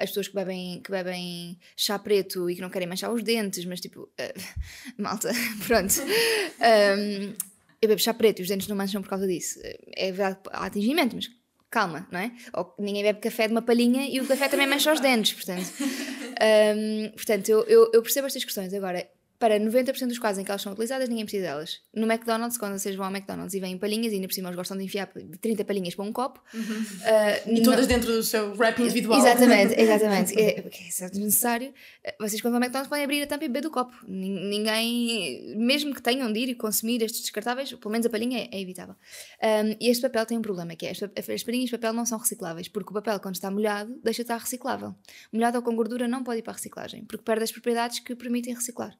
as 0.00 0.08
pessoas 0.10 0.26
que 0.26 0.34
bebem, 0.34 0.80
que 0.82 0.90
bebem 0.90 1.58
chá 1.76 1.98
preto 1.98 2.50
e 2.50 2.56
que 2.56 2.60
não 2.60 2.70
querem 2.70 2.88
manchar 2.88 3.12
os 3.12 3.22
dentes, 3.22 3.64
mas 3.66 3.80
tipo, 3.80 4.02
uh, 4.02 4.40
malta, 4.98 5.30
pronto. 5.68 5.94
Um, 6.00 7.49
eu 7.82 7.88
bebo 7.88 8.00
chá 8.00 8.12
preto 8.12 8.40
e 8.40 8.42
os 8.42 8.48
dentes 8.48 8.68
não 8.68 8.76
mancham 8.76 9.02
por 9.02 9.08
causa 9.08 9.26
disso. 9.26 9.58
É 9.96 10.12
verdade, 10.12 10.38
há 10.50 10.66
atingimento, 10.66 11.16
mas 11.16 11.28
calma, 11.70 12.06
não 12.10 12.18
é? 12.18 12.32
Ou 12.52 12.74
ninguém 12.78 13.02
bebe 13.02 13.20
café 13.20 13.46
de 13.46 13.54
uma 13.54 13.62
palhinha 13.62 14.06
e 14.08 14.20
o 14.20 14.26
café 14.26 14.48
também 14.48 14.66
mancha 14.66 14.92
os 14.92 15.00
dentes, 15.00 15.32
portanto. 15.32 15.70
Um, 16.40 17.10
portanto, 17.10 17.50
eu, 17.50 17.64
eu, 17.64 17.90
eu 17.92 18.02
percebo 18.02 18.26
estas 18.26 18.42
questões. 18.42 18.72
Agora, 18.72 19.06
para 19.40 19.58
90% 19.58 20.06
dos 20.06 20.18
casos 20.18 20.38
em 20.38 20.44
que 20.44 20.50
elas 20.50 20.60
são 20.60 20.70
utilizadas, 20.70 21.08
ninguém 21.08 21.24
precisa 21.24 21.46
delas. 21.46 21.80
No 21.94 22.06
McDonald's, 22.06 22.58
quando 22.58 22.78
vocês 22.78 22.94
vão 22.94 23.06
ao 23.06 23.10
McDonald's 23.10 23.54
e 23.54 23.58
vêm 23.58 23.78
palhinhas, 23.78 24.12
e 24.12 24.16
ainda 24.16 24.28
por 24.28 24.34
cima 24.34 24.48
eles 24.50 24.56
gostam 24.56 24.76
de 24.76 24.84
enfiar 24.84 25.10
30 25.40 25.64
palhinhas 25.64 25.94
para 25.94 26.04
um 26.04 26.12
copo. 26.12 26.42
Uhum. 26.52 26.60
Uh, 26.60 27.58
e 27.58 27.62
todas 27.62 27.88
não... 27.88 27.96
dentro 27.96 28.12
do 28.12 28.22
seu 28.22 28.54
wrap 28.54 28.78
individual. 28.82 29.18
Exatamente, 29.18 29.72
exatamente. 29.80 30.38
é, 30.38 30.58
é 30.58 31.08
desnecessário. 31.08 31.72
Vocês, 32.20 32.42
quando 32.42 32.52
vão 32.52 32.58
ao 32.58 32.64
McDonald's, 32.64 32.90
podem 32.90 33.02
abrir 33.02 33.22
a 33.22 33.26
tampa 33.26 33.46
e 33.46 33.48
beber 33.48 33.62
do 33.62 33.70
copo. 33.70 33.96
Ninguém, 34.06 35.56
mesmo 35.56 35.94
que 35.94 36.02
tenham 36.02 36.30
de 36.30 36.38
ir 36.38 36.48
e 36.50 36.54
consumir 36.54 37.02
estes 37.02 37.22
descartáveis, 37.22 37.72
pelo 37.72 37.90
menos 37.90 38.04
a 38.04 38.10
palhinha 38.10 38.40
é, 38.40 38.58
é 38.58 38.60
evitável. 38.60 38.94
Um, 39.42 39.74
e 39.80 39.88
este 39.88 40.02
papel 40.02 40.26
tem 40.26 40.36
um 40.36 40.42
problema, 40.42 40.76
que 40.76 40.84
é 40.84 40.90
as 40.90 41.42
palhinhas 41.42 41.70
de 41.70 41.78
papel 41.78 41.94
não 41.94 42.04
são 42.04 42.18
recicláveis, 42.18 42.68
porque 42.68 42.90
o 42.90 42.92
papel, 42.92 43.18
quando 43.20 43.36
está 43.36 43.50
molhado, 43.50 43.98
deixa 44.04 44.18
de 44.18 44.24
estar 44.24 44.36
reciclável. 44.36 44.94
Molhado 45.32 45.56
ou 45.56 45.62
com 45.62 45.74
gordura 45.74 46.06
não 46.06 46.22
pode 46.22 46.40
ir 46.40 46.42
para 46.42 46.52
a 46.52 46.56
reciclagem, 46.56 47.06
porque 47.06 47.24
perde 47.24 47.44
as 47.44 47.50
propriedades 47.50 48.00
que 48.00 48.14
permitem 48.14 48.52
reciclar. 48.52 48.94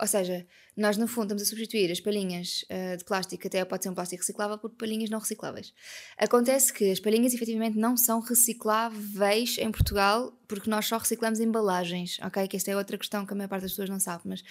Ou 0.00 0.06
seja, 0.06 0.46
nós 0.76 0.96
no 0.96 1.08
fundo 1.08 1.24
estamos 1.24 1.42
a 1.42 1.46
substituir 1.46 1.90
as 1.90 2.00
palhinhas 2.00 2.64
uh, 2.70 2.96
de 2.96 3.04
plástico, 3.04 3.46
até 3.46 3.64
pode 3.64 3.82
ser 3.82 3.88
um 3.88 3.94
plástico 3.94 4.20
reciclável, 4.20 4.58
por 4.58 4.70
palhinhas 4.70 5.08
não 5.08 5.18
recicláveis. 5.18 5.72
Acontece 6.18 6.72
que 6.72 6.90
as 6.90 7.00
palhinhas 7.00 7.32
efetivamente 7.32 7.78
não 7.78 7.96
são 7.96 8.20
recicláveis 8.20 9.56
em 9.58 9.70
Portugal 9.70 10.38
porque 10.46 10.68
nós 10.68 10.86
só 10.86 10.98
reciclamos 10.98 11.40
embalagens, 11.40 12.18
ok? 12.22 12.46
Que 12.46 12.56
esta 12.56 12.70
é 12.70 12.76
outra 12.76 12.98
questão 12.98 13.24
que 13.24 13.32
a 13.32 13.36
maior 13.36 13.48
parte 13.48 13.62
das 13.62 13.72
pessoas 13.72 13.88
não 13.88 14.00
sabe, 14.00 14.22
mas. 14.26 14.42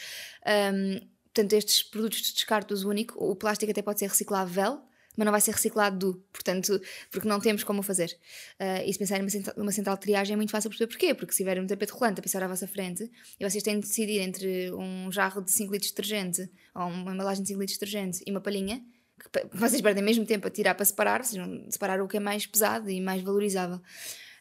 Um, 0.73 0.99
portanto, 1.25 1.53
estes 1.53 1.83
produtos 1.83 2.21
de 2.21 2.33
descarte 2.33 2.73
uso 2.73 2.89
único, 2.89 3.23
o 3.23 3.35
plástico 3.35 3.71
até 3.71 3.81
pode 3.81 3.99
ser 3.99 4.07
reciclável, 4.07 4.81
mas 5.15 5.25
não 5.25 5.31
vai 5.31 5.41
ser 5.41 5.51
reciclado 5.51 5.97
do, 5.97 6.15
portanto, 6.31 6.79
porque 7.11 7.27
não 7.27 7.39
temos 7.39 7.63
como 7.63 7.81
fazer. 7.81 8.15
Uh, 8.59 8.83
e 8.85 8.93
se 8.93 8.99
pensarem 8.99 9.25
numa 9.55 9.71
central, 9.71 9.95
de 9.95 10.01
triagem 10.01 10.33
é 10.33 10.35
muito 10.37 10.51
fácil 10.51 10.69
perceber 10.69 10.91
porquê, 10.91 11.13
porque 11.13 11.31
se 11.31 11.37
tiver 11.37 11.59
um 11.59 11.67
tapete 11.67 11.91
rolante 11.93 12.19
a 12.19 12.23
pensar 12.23 12.43
à 12.43 12.47
vossa 12.47 12.67
frente 12.67 13.09
e 13.39 13.49
vocês 13.49 13.63
têm 13.63 13.79
de 13.79 13.87
decidir 13.87 14.19
entre 14.19 14.71
um 14.73 15.11
jarro 15.11 15.41
de 15.41 15.51
5 15.51 15.71
litros 15.71 15.91
de 15.91 15.95
detergente 15.95 16.49
ou 16.73 16.87
uma 16.87 17.13
embalagem 17.13 17.43
de 17.43 17.49
5 17.49 17.59
litros 17.59 17.77
de 17.77 17.85
detergente 17.85 18.23
e 18.25 18.31
uma 18.31 18.41
palhinha, 18.41 18.83
que 19.19 19.47
vocês 19.57 19.81
perdem 19.81 20.03
mesmo 20.03 20.25
tempo 20.25 20.47
a 20.47 20.49
tirar 20.51 20.75
para 20.75 20.85
separar, 20.85 21.23
vocês 21.23 21.43
vão 21.43 21.69
separar 21.69 22.01
o 22.01 22.07
que 22.07 22.17
é 22.17 22.19
mais 22.19 22.45
pesado 22.45 22.89
e 22.89 22.99
mais 23.01 23.21
valorizável. 23.21 23.79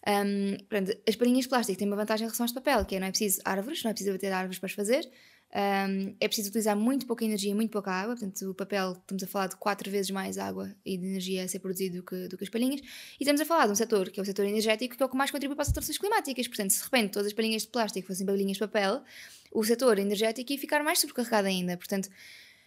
Um, 0.06 0.58
portanto, 0.68 0.98
as 1.08 1.16
palhinhas 1.16 1.44
de 1.44 1.48
plástico 1.48 1.78
têm 1.78 1.88
uma 1.88 1.96
vantagem 1.96 2.24
em 2.24 2.28
relação 2.28 2.44
às 2.44 2.50
de 2.50 2.60
papel, 2.60 2.84
que 2.84 2.96
é 2.96 3.00
não 3.00 3.06
é 3.06 3.10
preciso 3.10 3.40
árvores, 3.44 3.82
não 3.82 3.90
é 3.90 3.94
preciso 3.94 4.12
bater 4.12 4.32
árvores 4.32 4.58
para 4.58 4.66
as 4.66 4.72
fazer, 4.72 5.10
um, 5.54 6.16
é 6.18 6.26
preciso 6.26 6.48
utilizar 6.48 6.76
muito 6.76 7.06
pouca 7.06 7.24
energia 7.24 7.52
e 7.52 7.54
muito 7.54 7.70
pouca 7.70 7.92
água, 7.92 8.16
portanto, 8.16 8.50
o 8.50 8.54
papel, 8.54 8.92
estamos 8.92 9.22
a 9.22 9.26
falar 9.28 9.46
de 9.46 9.56
quatro 9.56 9.88
vezes 9.88 10.10
mais 10.10 10.36
água 10.36 10.74
e 10.84 10.98
de 10.98 11.06
energia 11.06 11.44
a 11.44 11.48
ser 11.48 11.60
produzido 11.60 11.98
do 11.98 12.02
que, 12.02 12.26
do 12.26 12.36
que 12.36 12.42
as 12.42 12.50
palhinhas, 12.50 12.80
e 12.80 12.86
estamos 13.20 13.40
a 13.40 13.44
falar 13.44 13.66
de 13.66 13.72
um 13.72 13.76
setor 13.76 14.10
que 14.10 14.18
é 14.18 14.22
o 14.22 14.26
setor 14.26 14.46
energético, 14.46 14.96
que 14.96 15.02
é 15.02 15.06
o 15.06 15.08
que 15.08 15.16
mais 15.16 15.30
contribui 15.30 15.54
para 15.54 15.62
as 15.62 15.68
alterações 15.68 15.96
climáticas. 15.96 16.48
Portanto, 16.48 16.72
se 16.72 16.78
de 16.78 16.84
repente 16.84 17.12
todas 17.12 17.28
as 17.28 17.32
palhinhas 17.32 17.62
de 17.62 17.68
plástico 17.68 18.08
fossem 18.08 18.26
palhinhas 18.26 18.56
de 18.56 18.60
papel, 18.60 19.04
o 19.52 19.62
setor 19.62 19.96
energético 20.00 20.50
ia 20.50 20.58
ficar 20.58 20.82
mais 20.82 20.98
sobrecarregado 20.98 21.46
ainda. 21.46 21.76
Portanto, 21.76 22.08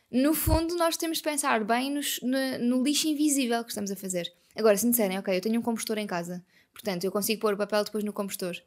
no 0.10 0.34
fundo, 0.34 0.74
nós 0.78 0.96
temos 0.96 1.18
de 1.18 1.24
pensar 1.24 1.66
bem 1.66 1.92
nos, 1.92 2.22
no, 2.22 2.78
no 2.78 2.84
lixo 2.84 3.10
invisível 3.10 3.66
que 3.66 3.72
estamos 3.72 3.92
a 3.92 3.98
fazer. 3.98 4.32
Agora, 4.56 4.78
se 4.78 4.86
me 4.86 4.92
disserem, 4.92 5.20
ok, 5.20 5.36
eu 5.36 5.42
tenho 5.42 5.60
um 5.60 5.64
compostor 5.64 5.98
em 5.98 6.08
casa, 6.08 6.42
portanto, 6.72 7.04
eu 7.04 7.12
consigo 7.12 7.42
pôr 7.42 7.54
o 7.54 7.58
papel 7.58 7.84
depois 7.84 8.04
no 8.06 8.14
compostor 8.14 8.58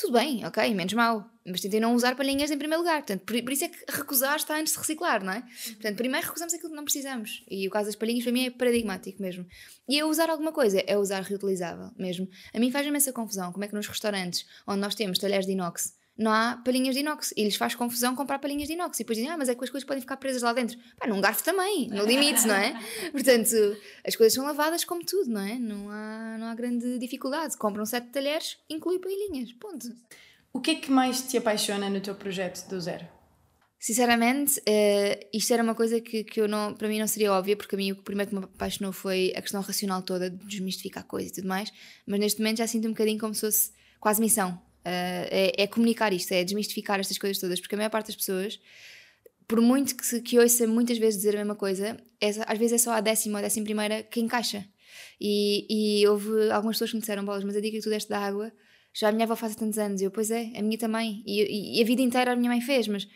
tudo 0.00 0.14
bem, 0.14 0.44
ok, 0.46 0.74
menos 0.74 0.92
mal. 0.94 1.30
Mas 1.46 1.60
tentem 1.60 1.80
não 1.80 1.94
usar 1.94 2.16
palhinhas 2.16 2.50
em 2.50 2.56
primeiro 2.56 2.82
lugar. 2.82 2.98
Portanto, 2.98 3.22
por, 3.24 3.42
por, 3.42 3.52
isso 3.52 3.64
é 3.64 3.68
que 3.68 3.84
recusar 3.88 4.36
está 4.36 4.56
antes 4.56 4.72
de 4.72 4.78
reciclar, 4.78 5.22
não 5.22 5.32
é? 5.32 5.42
Portanto, 5.72 5.96
primeiro 5.96 6.26
recusamos 6.26 6.54
aquilo 6.54 6.70
que 6.70 6.76
não 6.76 6.84
precisamos. 6.84 7.44
E 7.50 7.66
o 7.66 7.70
caso 7.70 7.86
das 7.86 7.96
palhinhas 7.96 8.24
para 8.24 8.32
mim 8.32 8.46
é 8.46 8.50
paradigmático 8.50 9.20
mesmo. 9.20 9.46
E 9.88 9.98
é 9.98 10.04
usar 10.04 10.30
alguma 10.30 10.52
coisa, 10.52 10.82
é 10.86 10.96
usar 10.96 11.22
reutilizável 11.22 11.90
mesmo. 11.98 12.28
A 12.54 12.58
mim 12.58 12.70
faz 12.70 12.86
imensa 12.86 13.12
confusão 13.12 13.52
como 13.52 13.64
é 13.64 13.68
que 13.68 13.74
nos 13.74 13.86
restaurantes 13.86 14.46
onde 14.66 14.80
nós 14.80 14.94
temos 14.94 15.18
talheres 15.18 15.46
de 15.46 15.52
inox 15.52 15.94
não 16.16 16.30
há 16.30 16.60
palhinhas 16.64 16.94
de 16.94 17.00
inox. 17.00 17.32
E 17.36 17.44
lhes 17.44 17.56
faz 17.56 17.74
confusão 17.74 18.14
comprar 18.14 18.38
palhinhas 18.38 18.68
de 18.68 18.74
inox. 18.74 18.98
E 18.98 19.02
depois 19.02 19.16
dizem, 19.16 19.32
ah, 19.32 19.38
mas 19.38 19.48
é 19.48 19.54
que 19.54 19.64
as 19.64 19.70
coisas 19.70 19.86
podem 19.86 20.00
ficar 20.00 20.16
presas 20.16 20.42
lá 20.42 20.52
dentro. 20.52 20.78
Pá, 20.98 21.06
num 21.06 21.20
garfo 21.20 21.42
também, 21.42 21.88
no 21.88 22.04
limite, 22.04 22.46
não 22.46 22.54
é? 22.54 22.78
Portanto, 23.12 23.54
as 24.06 24.16
coisas 24.16 24.34
são 24.34 24.44
lavadas 24.44 24.84
como 24.84 25.04
tudo, 25.04 25.30
não 25.30 25.40
é? 25.40 25.58
Não 25.58 25.90
há, 25.90 26.36
não 26.38 26.46
há 26.46 26.54
grande 26.54 26.98
dificuldade. 26.98 27.56
Compram 27.56 27.86
sete 27.86 28.08
talheres, 28.08 28.58
inclui 28.68 28.98
palhinhas. 28.98 29.52
Ponto. 29.54 29.88
O 30.52 30.60
que 30.60 30.72
é 30.72 30.74
que 30.74 30.90
mais 30.90 31.22
te 31.22 31.36
apaixona 31.38 31.88
no 31.88 32.00
teu 32.00 32.14
projeto 32.14 32.68
do 32.68 32.80
zero? 32.80 33.06
Sinceramente, 33.78 34.60
uh, 34.60 35.26
isto 35.32 35.54
era 35.54 35.62
uma 35.62 35.74
coisa 35.74 36.02
que, 36.02 36.22
que 36.22 36.38
eu 36.38 36.46
não, 36.46 36.74
para 36.74 36.86
mim 36.86 36.98
não 36.98 37.06
seria 37.06 37.32
óbvia, 37.32 37.56
porque 37.56 37.74
a 37.74 37.78
mim 37.78 37.92
o 37.92 37.96
primeiro 37.96 38.28
que 38.28 38.36
me 38.36 38.44
apaixonou 38.44 38.92
foi 38.92 39.32
a 39.34 39.40
questão 39.40 39.62
racional 39.62 40.02
toda, 40.02 40.28
de 40.28 40.36
desmistificar 40.44 41.02
coisas 41.04 41.32
e 41.32 41.34
tudo 41.36 41.48
mais, 41.48 41.72
mas 42.06 42.20
neste 42.20 42.40
momento 42.40 42.58
já 42.58 42.66
sinto 42.66 42.86
um 42.86 42.90
bocadinho 42.90 43.18
como 43.18 43.34
se 43.34 43.40
fosse 43.40 43.72
quase 43.98 44.20
missão. 44.20 44.60
Uh, 44.80 45.28
é, 45.30 45.62
é, 45.62 45.66
comunicar 45.66 46.12
isto, 46.12 46.32
é 46.32 46.42
desmistificar 46.42 46.98
estas 46.98 47.18
coisas 47.18 47.38
todas, 47.38 47.60
porque 47.60 47.74
a 47.74 47.78
maior 47.78 47.90
parte 47.90 48.06
das 48.06 48.16
pessoas, 48.16 48.58
por 49.46 49.60
muito 49.60 49.94
que, 49.94 50.20
que 50.22 50.38
ouça 50.38 50.66
muitas 50.66 50.96
vezes 50.96 51.20
dizer 51.20 51.34
a 51.34 51.38
mesma 51.38 51.54
coisa, 51.54 51.98
é, 52.20 52.28
às 52.46 52.58
vezes 52.58 52.72
é 52.72 52.78
só 52.78 52.92
a 52.92 53.00
décima 53.00 53.34
ou 53.34 53.38
a 53.40 53.42
décima 53.42 53.64
primeira 53.64 54.02
que 54.02 54.20
encaixa. 54.20 54.66
E, 55.20 55.66
e 56.00 56.06
houve 56.08 56.50
algumas 56.50 56.76
pessoas 56.76 56.90
que 56.90 56.96
me 56.96 57.00
disseram, 57.00 57.24
bolas, 57.24 57.44
mas 57.44 57.56
a 57.56 57.60
dica 57.60 57.76
que 57.76 57.82
tu 57.82 57.90
deste 57.90 58.08
da 58.08 58.18
água, 58.18 58.50
já 58.94 59.08
a 59.08 59.12
minha 59.12 59.24
avó 59.24 59.36
faz 59.36 59.52
há 59.52 59.56
tantos 59.56 59.78
anos, 59.78 60.00
e 60.00 60.04
eu, 60.04 60.10
pois 60.10 60.30
é, 60.30 60.50
a 60.56 60.62
minha 60.62 60.78
também, 60.78 61.22
e, 61.26 61.42
e, 61.42 61.78
e 61.78 61.82
a 61.82 61.86
vida 61.86 62.00
inteira 62.00 62.32
a 62.32 62.36
minha 62.36 62.48
mãe 62.48 62.60
fez, 62.60 62.88
mas 62.88 63.06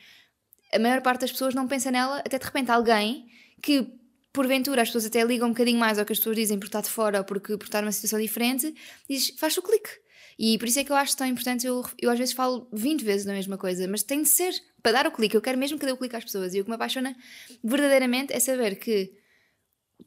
a 0.73 0.79
maior 0.79 1.01
parte 1.01 1.23
das 1.23 1.33
pessoas 1.33 1.55
não 1.55 1.67
pensa 1.67 1.91
nela, 1.91 2.19
até 2.19 2.39
de 2.39 2.45
repente 2.45 2.71
alguém 2.71 3.27
que 3.63 3.87
porventura 4.33 4.83
as 4.83 4.89
pessoas 4.89 5.07
até 5.07 5.25
ligam 5.25 5.49
um 5.49 5.53
bocadinho 5.53 5.79
mais 5.79 5.99
ao 5.99 6.05
que 6.05 6.13
as 6.13 6.19
pessoas 6.19 6.37
dizem 6.37 6.59
por 6.59 6.67
estar 6.67 6.83
de 6.83 6.91
fora 6.91 7.19
ou 7.19 7.25
porque, 7.25 7.57
por 7.57 7.65
estar 7.65 7.81
numa 7.81 7.93
situação 7.93 8.21
diferente, 8.21 8.75
diz, 9.09 9.33
faz 9.39 9.57
o 9.57 9.63
clique. 9.63 10.04
E 10.39 10.59
por 10.59 10.69
isso 10.69 10.81
é 10.81 10.85
que 10.85 10.91
eu 10.91 10.97
acho 10.97 11.17
tão 11.17 11.27
importante, 11.27 11.67
eu, 11.67 11.85
eu 12.01 12.11
às 12.11 12.19
vezes 12.19 12.35
falo 12.35 12.69
20 12.73 13.05
vezes 13.05 13.27
da 13.27 13.33
mesma 13.33 13.57
coisa, 13.57 13.87
mas 13.89 14.03
tem 14.03 14.23
de 14.23 14.29
ser 14.29 14.55
para 14.83 14.93
dar 14.93 15.07
o 15.07 15.13
clique, 15.13 15.35
eu 15.35 15.41
quero 15.41 15.57
mesmo 15.57 15.79
que 15.79 15.87
dê 15.87 15.93
o 15.93 15.97
clique 15.97 16.17
às 16.17 16.25
pessoas. 16.25 16.55
E 16.55 16.61
o 16.61 16.65
que 16.65 16.71
me 16.71 16.77
apaixona 16.77 17.17
verdadeiramente 17.63 18.33
é 18.33 18.41
saber 18.41 18.77
que 18.77 19.13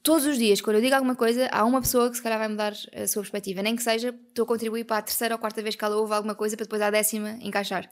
todos 0.04 0.26
os 0.26 0.38
dias, 0.38 0.62
quando 0.62 0.76
eu 0.78 0.82
digo 0.82 0.96
alguma 0.96 1.16
coisa, 1.16 1.48
há 1.52 1.66
uma 1.66 1.82
pessoa 1.82 2.10
que 2.10 2.18
se 2.18 2.22
calhar 2.22 2.38
vai 2.38 2.48
mudar 2.48 2.74
a 2.94 3.08
sua 3.08 3.22
perspectiva, 3.24 3.62
nem 3.62 3.76
que 3.76 3.82
seja, 3.84 4.14
estou 4.28 4.44
a 4.44 4.48
contribuir 4.48 4.84
para 4.84 4.98
a 4.98 5.02
terceira 5.02 5.36
ou 5.36 5.40
quarta 5.40 5.62
vez 5.62 5.76
que 5.76 5.84
ela 5.84 5.96
ouve 5.96 6.14
alguma 6.14 6.36
coisa 6.36 6.56
para 6.56 6.66
depois 6.66 6.82
à 6.82 6.90
décima 6.92 7.38
encaixar. 7.42 7.90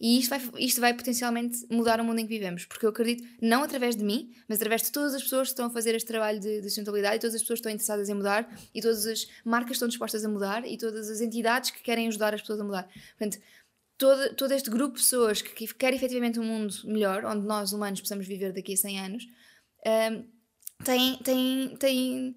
E 0.00 0.18
isto 0.18 0.30
vai, 0.30 0.42
isto 0.58 0.80
vai 0.80 0.94
potencialmente 0.94 1.66
mudar 1.70 2.00
o 2.00 2.04
mundo 2.04 2.18
em 2.18 2.26
que 2.26 2.32
vivemos, 2.32 2.64
porque 2.66 2.84
eu 2.84 2.90
acredito, 2.90 3.26
não 3.40 3.62
através 3.62 3.96
de 3.96 4.04
mim, 4.04 4.34
mas 4.48 4.58
através 4.58 4.82
de 4.82 4.92
todas 4.92 5.14
as 5.14 5.22
pessoas 5.22 5.48
que 5.48 5.52
estão 5.52 5.66
a 5.66 5.70
fazer 5.70 5.94
este 5.94 6.06
trabalho 6.06 6.40
de, 6.40 6.60
de 6.60 6.68
sustentabilidade, 6.68 7.16
e 7.16 7.20
todas 7.20 7.34
as 7.34 7.42
pessoas 7.42 7.58
que 7.58 7.60
estão 7.60 7.72
interessadas 7.72 8.08
em 8.08 8.14
mudar, 8.14 8.48
e 8.74 8.80
todas 8.80 9.06
as 9.06 9.26
marcas 9.44 9.68
que 9.68 9.72
estão 9.74 9.88
dispostas 9.88 10.24
a 10.24 10.28
mudar, 10.28 10.66
e 10.66 10.76
todas 10.76 11.08
as 11.08 11.20
entidades 11.20 11.70
que 11.70 11.82
querem 11.82 12.08
ajudar 12.08 12.34
as 12.34 12.40
pessoas 12.40 12.60
a 12.60 12.64
mudar. 12.64 12.88
Portanto, 13.16 13.40
todo, 13.96 14.34
todo 14.34 14.52
este 14.52 14.70
grupo 14.70 14.96
de 14.96 15.02
pessoas 15.02 15.40
que, 15.40 15.50
que 15.50 15.74
quer 15.74 15.94
efetivamente 15.94 16.40
um 16.40 16.44
mundo 16.44 16.74
melhor, 16.84 17.24
onde 17.24 17.46
nós 17.46 17.72
humanos 17.72 18.00
possamos 18.00 18.26
viver 18.26 18.52
daqui 18.52 18.74
a 18.74 18.76
100 18.76 19.00
anos, 19.00 19.28
um, 19.86 20.24
tem, 20.84 21.16
tem, 21.18 21.76
tem 21.76 22.36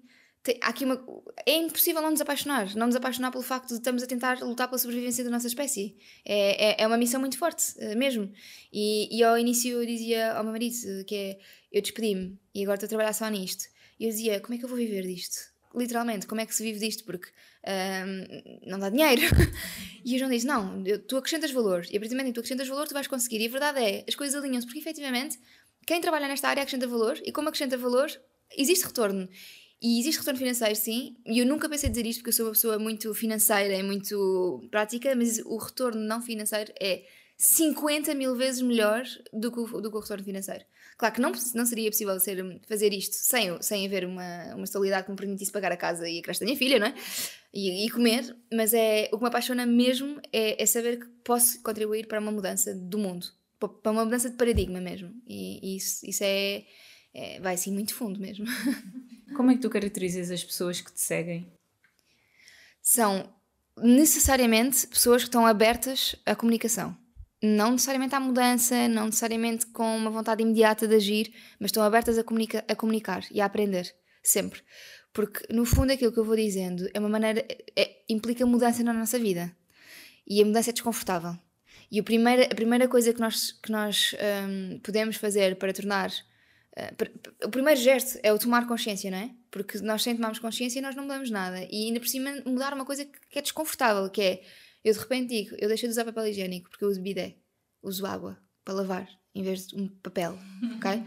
aqui 0.60 0.84
uma, 0.84 1.02
é 1.46 1.56
impossível 1.56 2.00
não 2.00 2.10
nos 2.10 2.20
apaixonar, 2.20 2.74
não 2.74 2.86
nos 2.86 2.96
apaixonar 2.96 3.30
pelo 3.30 3.42
facto 3.42 3.68
de 3.68 3.74
estamos 3.74 4.02
a 4.02 4.06
tentar 4.06 4.40
lutar 4.40 4.68
pela 4.68 4.78
sobrevivência 4.78 5.24
da 5.24 5.30
nossa 5.30 5.46
espécie. 5.46 5.96
É, 6.24 6.70
é, 6.70 6.82
é 6.82 6.86
uma 6.86 6.96
missão 6.96 7.20
muito 7.20 7.38
forte, 7.38 7.74
eh, 7.78 7.94
mesmo. 7.94 8.32
E, 8.72 9.16
e 9.16 9.22
ao 9.22 9.38
início 9.38 9.80
eu 9.80 9.86
dizia 9.86 10.32
ao 10.32 10.42
meu 10.42 10.52
marido 10.52 11.04
que 11.06 11.14
é, 11.14 11.38
eu 11.72 11.82
despedi-me 11.82 12.38
e 12.54 12.62
agora 12.62 12.76
estou 12.76 12.86
a 12.86 12.88
trabalhar 12.88 13.12
só 13.12 13.28
nisto. 13.28 13.64
E 13.98 14.04
eu 14.04 14.10
dizia, 14.10 14.40
como 14.40 14.54
é 14.54 14.58
que 14.58 14.64
eu 14.64 14.68
vou 14.68 14.78
viver 14.78 15.02
disto? 15.02 15.36
Literalmente, 15.74 16.26
como 16.26 16.40
é 16.40 16.46
que 16.46 16.54
se 16.54 16.62
vive 16.62 16.78
disto? 16.78 17.04
Porque 17.04 17.28
um, 17.66 18.70
não 18.70 18.78
dá 18.78 18.88
dinheiro. 18.88 19.22
e 20.04 20.14
o 20.14 20.18
João 20.18 20.30
disse, 20.30 20.46
não, 20.46 20.82
tu 21.06 21.16
acrescentas 21.16 21.50
valor. 21.50 21.84
E 21.90 21.96
a 21.96 22.00
partir 22.00 22.14
do 22.14 22.16
momento 22.16 22.26
que 22.26 22.32
tu 22.32 22.40
acrescentas 22.40 22.68
valor, 22.68 22.86
tu 22.86 22.94
vais 22.94 23.06
conseguir. 23.06 23.40
E 23.40 23.46
a 23.46 23.50
verdade 23.50 23.80
é, 23.80 24.04
as 24.08 24.14
coisas 24.14 24.40
alinham-se, 24.40 24.66
porque 24.66 24.80
efetivamente, 24.80 25.38
quem 25.86 26.00
trabalha 26.00 26.28
nesta 26.28 26.48
área 26.48 26.62
acrescenta 26.62 26.86
valor, 26.86 27.20
e 27.24 27.32
como 27.32 27.48
acrescenta 27.48 27.76
valor, 27.76 28.10
existe 28.56 28.86
retorno. 28.86 29.28
E 29.80 30.00
existe 30.00 30.18
retorno 30.18 30.38
financeiro, 30.38 30.74
sim, 30.74 31.16
e 31.24 31.38
eu 31.38 31.46
nunca 31.46 31.68
pensei 31.68 31.88
dizer 31.88 32.04
isto 32.04 32.18
porque 32.18 32.30
eu 32.30 32.32
sou 32.32 32.46
uma 32.46 32.52
pessoa 32.52 32.78
muito 32.78 33.14
financeira 33.14 33.74
e 33.74 33.82
muito 33.82 34.66
prática, 34.72 35.14
mas 35.14 35.38
o 35.38 35.56
retorno 35.56 36.00
não 36.00 36.20
financeiro 36.20 36.72
é 36.80 37.04
50 37.36 38.12
mil 38.14 38.34
vezes 38.34 38.60
melhor 38.60 39.04
do 39.32 39.52
que 39.52 39.60
o, 39.60 39.80
do 39.80 39.88
que 39.88 39.96
o 39.96 40.00
retorno 40.00 40.24
financeiro. 40.24 40.64
Claro 40.96 41.14
que 41.14 41.20
não, 41.20 41.30
não 41.54 41.64
seria 41.64 41.88
possível 41.88 42.18
ser, 42.18 42.60
fazer 42.66 42.92
isto 42.92 43.14
sem, 43.14 43.62
sem 43.62 43.86
haver 43.86 44.04
uma, 44.04 44.56
uma 44.56 44.64
estabilidade 44.64 45.04
que 45.04 45.12
me 45.12 45.16
permitisse 45.16 45.52
pagar 45.52 45.70
a 45.70 45.76
casa 45.76 46.08
e 46.08 46.18
a 46.18 46.22
creche 46.22 46.40
da 46.40 46.46
minha 46.46 46.58
filha, 46.58 46.80
não 46.80 46.88
é? 46.88 46.94
E, 47.54 47.86
e 47.86 47.90
comer, 47.90 48.36
mas 48.52 48.74
é, 48.74 49.08
o 49.12 49.16
que 49.16 49.22
me 49.22 49.28
apaixona 49.28 49.64
mesmo 49.64 50.20
é, 50.32 50.60
é 50.60 50.66
saber 50.66 50.98
que 50.98 51.06
posso 51.22 51.62
contribuir 51.62 52.08
para 52.08 52.18
uma 52.18 52.32
mudança 52.32 52.74
do 52.74 52.98
mundo, 52.98 53.28
para 53.60 53.92
uma 53.92 54.04
mudança 54.04 54.28
de 54.28 54.36
paradigma 54.36 54.80
mesmo. 54.80 55.14
E, 55.24 55.60
e 55.62 55.76
isso, 55.76 56.04
isso 56.04 56.24
é, 56.24 56.64
é, 57.18 57.40
vai 57.40 57.54
assim 57.54 57.72
muito 57.72 57.94
fundo 57.94 58.20
mesmo. 58.20 58.46
Como 59.36 59.50
é 59.50 59.54
que 59.54 59.60
tu 59.60 59.68
caracterizas 59.68 60.30
as 60.30 60.44
pessoas 60.44 60.80
que 60.80 60.92
te 60.92 61.00
seguem? 61.00 61.52
São 62.80 63.28
necessariamente 63.76 64.86
pessoas 64.86 65.22
que 65.22 65.28
estão 65.28 65.44
abertas 65.44 66.14
à 66.24 66.36
comunicação. 66.36 66.96
Não 67.42 67.72
necessariamente 67.72 68.14
à 68.14 68.20
mudança, 68.20 68.86
não 68.88 69.06
necessariamente 69.06 69.66
com 69.66 69.96
uma 69.96 70.10
vontade 70.10 70.42
imediata 70.42 70.86
de 70.86 70.94
agir, 70.94 71.32
mas 71.58 71.68
estão 71.68 71.82
abertas 71.82 72.18
a, 72.18 72.24
comunica 72.24 72.64
a 72.68 72.74
comunicar 72.76 73.24
e 73.32 73.40
a 73.40 73.46
aprender, 73.46 73.92
sempre. 74.22 74.62
Porque, 75.12 75.52
no 75.52 75.64
fundo, 75.64 75.92
aquilo 75.92 76.12
que 76.12 76.18
eu 76.18 76.24
vou 76.24 76.36
dizendo 76.36 76.88
é 76.94 77.00
uma 77.00 77.08
maneira. 77.08 77.44
É, 77.76 78.04
implica 78.08 78.46
mudança 78.46 78.84
na 78.84 78.92
nossa 78.92 79.18
vida. 79.18 79.54
E 80.26 80.40
a 80.40 80.44
mudança 80.44 80.70
é 80.70 80.72
desconfortável. 80.72 81.36
E 81.90 81.98
a 81.98 82.02
primeira, 82.02 82.44
a 82.44 82.54
primeira 82.54 82.86
coisa 82.86 83.12
que 83.12 83.20
nós, 83.20 83.52
que 83.52 83.72
nós 83.72 84.14
um, 84.48 84.78
podemos 84.80 85.16
fazer 85.16 85.56
para 85.56 85.72
tornar 85.72 86.12
o 87.44 87.50
primeiro 87.50 87.80
gesto 87.80 88.18
é 88.22 88.32
o 88.32 88.38
tomar 88.38 88.66
consciência, 88.66 89.10
não 89.10 89.18
é? 89.18 89.30
Porque 89.50 89.78
nós 89.78 90.02
sem 90.02 90.14
tomarmos 90.14 90.38
consciência 90.38 90.82
nós 90.82 90.94
não 90.94 91.04
mudamos 91.04 91.30
nada. 91.30 91.66
E 91.70 91.86
ainda 91.86 92.00
por 92.00 92.08
cima 92.08 92.30
mudar 92.44 92.74
uma 92.74 92.84
coisa 92.84 93.04
que 93.04 93.38
é 93.38 93.42
desconfortável, 93.42 94.08
que 94.10 94.20
é 94.20 94.42
eu 94.84 94.92
de 94.92 94.98
repente 94.98 95.28
digo, 95.28 95.56
eu 95.58 95.68
deixo 95.68 95.86
de 95.86 95.90
usar 95.90 96.04
papel 96.04 96.26
higiênico 96.28 96.70
porque 96.70 96.84
eu 96.84 96.88
uso 96.88 97.00
bidé, 97.00 97.36
uso 97.82 98.06
água 98.06 98.38
para 98.64 98.74
lavar 98.74 99.08
em 99.34 99.42
vez 99.42 99.68
de 99.68 99.76
um 99.76 99.88
papel, 99.88 100.38
ok? 100.76 101.02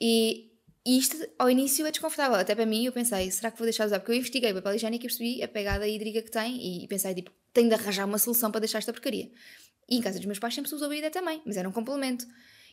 e, 0.00 0.50
e 0.84 0.98
isto 0.98 1.16
ao 1.38 1.50
início 1.50 1.86
é 1.86 1.90
desconfortável, 1.90 2.36
até 2.36 2.54
para 2.54 2.66
mim 2.66 2.84
eu 2.84 2.92
pensei, 2.92 3.30
será 3.30 3.50
que 3.50 3.58
vou 3.58 3.66
deixar 3.66 3.84
de 3.84 3.88
usar? 3.88 4.00
Porque 4.00 4.12
eu 4.12 4.16
investiguei 4.16 4.52
papel 4.52 4.74
higiênico 4.74 5.04
e 5.04 5.08
percebi 5.08 5.42
a 5.42 5.48
pegada 5.48 5.86
hídrica 5.86 6.22
que 6.22 6.30
tem 6.30 6.84
e 6.84 6.88
pensei, 6.88 7.14
tipo, 7.14 7.30
tenho 7.52 7.68
de 7.68 7.74
arranjar 7.74 8.04
uma 8.04 8.18
solução 8.18 8.50
para 8.50 8.60
deixar 8.60 8.78
esta 8.78 8.92
porcaria. 8.92 9.30
E 9.88 9.96
em 9.96 10.00
casa 10.00 10.18
dos 10.18 10.26
meus 10.26 10.38
pais 10.38 10.54
sempre 10.54 10.68
se 10.68 10.74
usou 10.74 10.88
bidé 10.88 11.10
também, 11.10 11.40
mas 11.46 11.56
era 11.56 11.68
um 11.68 11.72
complemento 11.72 12.26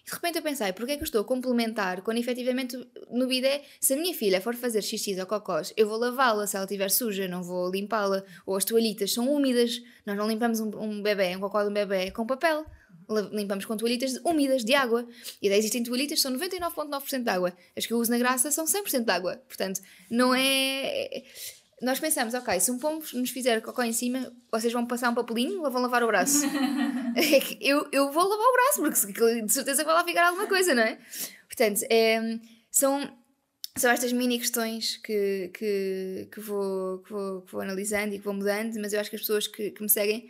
de 0.06 0.14
repente 0.14 0.38
eu 0.38 0.44
pensei, 0.44 0.72
porquê 0.72 0.94
é 0.94 0.96
que 0.98 1.02
eu 1.02 1.06
estou 1.06 1.22
a 1.22 1.24
complementar 1.24 2.02
quando 2.02 2.20
efetivamente 2.20 2.78
no 3.10 3.26
bidé, 3.28 3.64
se 3.80 3.94
a 3.94 3.98
minha 3.98 4.14
filha 4.14 4.40
for 4.40 4.56
fazer 4.56 4.84
xixi 4.84 5.20
ou 5.20 5.26
cocós, 5.26 5.74
eu 5.76 5.88
vou 5.88 5.98
lavá-la 5.98 6.46
se 6.46 6.56
ela 6.56 6.66
estiver 6.66 6.92
suja, 6.92 7.28
não 7.28 7.42
vou 7.42 7.72
limpá-la, 7.72 8.24
ou 8.46 8.56
as 8.56 8.64
toalhitas 8.64 9.12
são 9.12 9.28
úmidas, 9.28 9.82
nós 10.06 10.16
não 10.16 10.28
limpamos 10.28 10.60
um, 10.60 10.70
um 10.80 11.02
bebê, 11.02 11.36
um 11.36 11.40
cocó 11.40 11.64
de 11.64 11.70
um 11.70 11.74
bebê 11.74 12.12
com 12.12 12.26
papel, 12.26 12.66
limpamos 13.32 13.66
com 13.66 13.76
toalhitas 13.76 14.20
úmidas 14.24 14.64
de 14.64 14.74
água. 14.74 15.08
E 15.42 15.50
daí 15.50 15.60
existem 15.60 15.84
toalhitas 15.84 16.20
que 16.20 16.22
são 16.22 16.34
99,9% 16.34 17.24
de 17.24 17.30
água. 17.30 17.54
As 17.76 17.86
que 17.86 17.94
eu 17.94 17.98
uso 17.98 18.12
na 18.12 18.18
graça 18.18 18.52
são 18.52 18.66
100% 18.66 19.06
de 19.06 19.12
água. 19.12 19.42
Portanto, 19.48 19.82
não 20.10 20.34
é 20.34 21.24
nós 21.86 22.00
pensamos, 22.00 22.34
ok, 22.34 22.60
se 22.60 22.72
um 22.72 22.80
pombo 22.80 23.06
nos 23.14 23.30
fizer 23.30 23.62
cocó 23.62 23.84
em 23.84 23.94
cima, 23.94 24.34
vocês 24.52 24.74
vão 24.74 24.86
passar 24.86 25.10
um 25.10 25.14
papelinho 25.14 25.62
ou 25.62 25.72
vão 25.72 25.82
lavar 25.82 26.04
o 26.04 26.08
braço? 26.08 26.46
É 27.18 27.40
eu, 27.62 27.88
eu 27.94 28.12
vou 28.12 28.28
lavar 28.28 28.46
o 28.46 28.52
braço, 28.52 29.08
porque 29.08 29.42
de 29.42 29.54
certeza 29.54 29.86
vai 29.86 29.94
lá 29.94 30.04
ficar 30.04 30.28
alguma 30.28 30.48
coisa, 30.48 30.76
não 30.76 30.84
é? 30.84 31.00
Portanto, 31.48 31.82
é, 31.90 32.40
são, 32.70 33.10
são 33.78 33.90
estas 33.90 34.12
mini 34.12 34.38
questões 34.38 34.98
que, 34.98 35.50
que, 35.54 36.28
que, 36.30 36.40
vou, 36.42 37.00
que, 37.00 37.10
vou, 37.14 37.42
que 37.44 37.52
vou 37.54 37.62
analisando 37.62 38.14
e 38.14 38.20
que 38.20 38.26
vou 38.26 38.34
mudando, 38.34 38.78
mas 38.82 38.92
eu 38.92 39.00
acho 39.00 39.10
que 39.10 39.16
as 39.16 39.22
pessoas 39.22 39.48
que, 39.48 39.72
que 39.72 39.82
me 39.82 39.90
seguem 39.90 40.30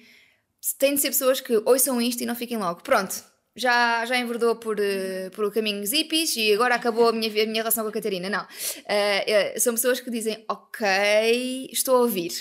têm 0.78 0.94
de 0.94 1.02
ser 1.02 1.08
pessoas 1.08 1.42
que 1.42 1.60
ouçam 1.66 2.00
isto 2.00 2.22
e 2.22 2.26
não 2.28 2.36
fiquem 2.36 2.58
logo. 2.58 2.84
Pronto, 2.84 3.24
já, 3.56 4.06
já 4.06 4.18
enverdou 4.18 4.56
por, 4.56 4.78
uh, 4.78 5.32
por 5.32 5.52
caminhos 5.54 5.92
hippies 5.92 6.36
e 6.36 6.54
agora 6.54 6.76
acabou 6.76 7.08
a 7.10 7.12
minha, 7.14 7.30
a 7.30 7.46
minha 7.46 7.62
relação 7.62 7.84
com 7.84 7.90
a 7.90 7.94
Catarina. 7.94 8.30
Não. 8.30 8.44
Uh, 8.44 9.60
são 9.60 9.74
pessoas 9.74 10.00
que 10.00 10.12
dizem: 10.12 10.44
Ok, 10.50 10.86
estou 11.72 11.96
a 11.96 12.00
ouvir. 12.00 12.32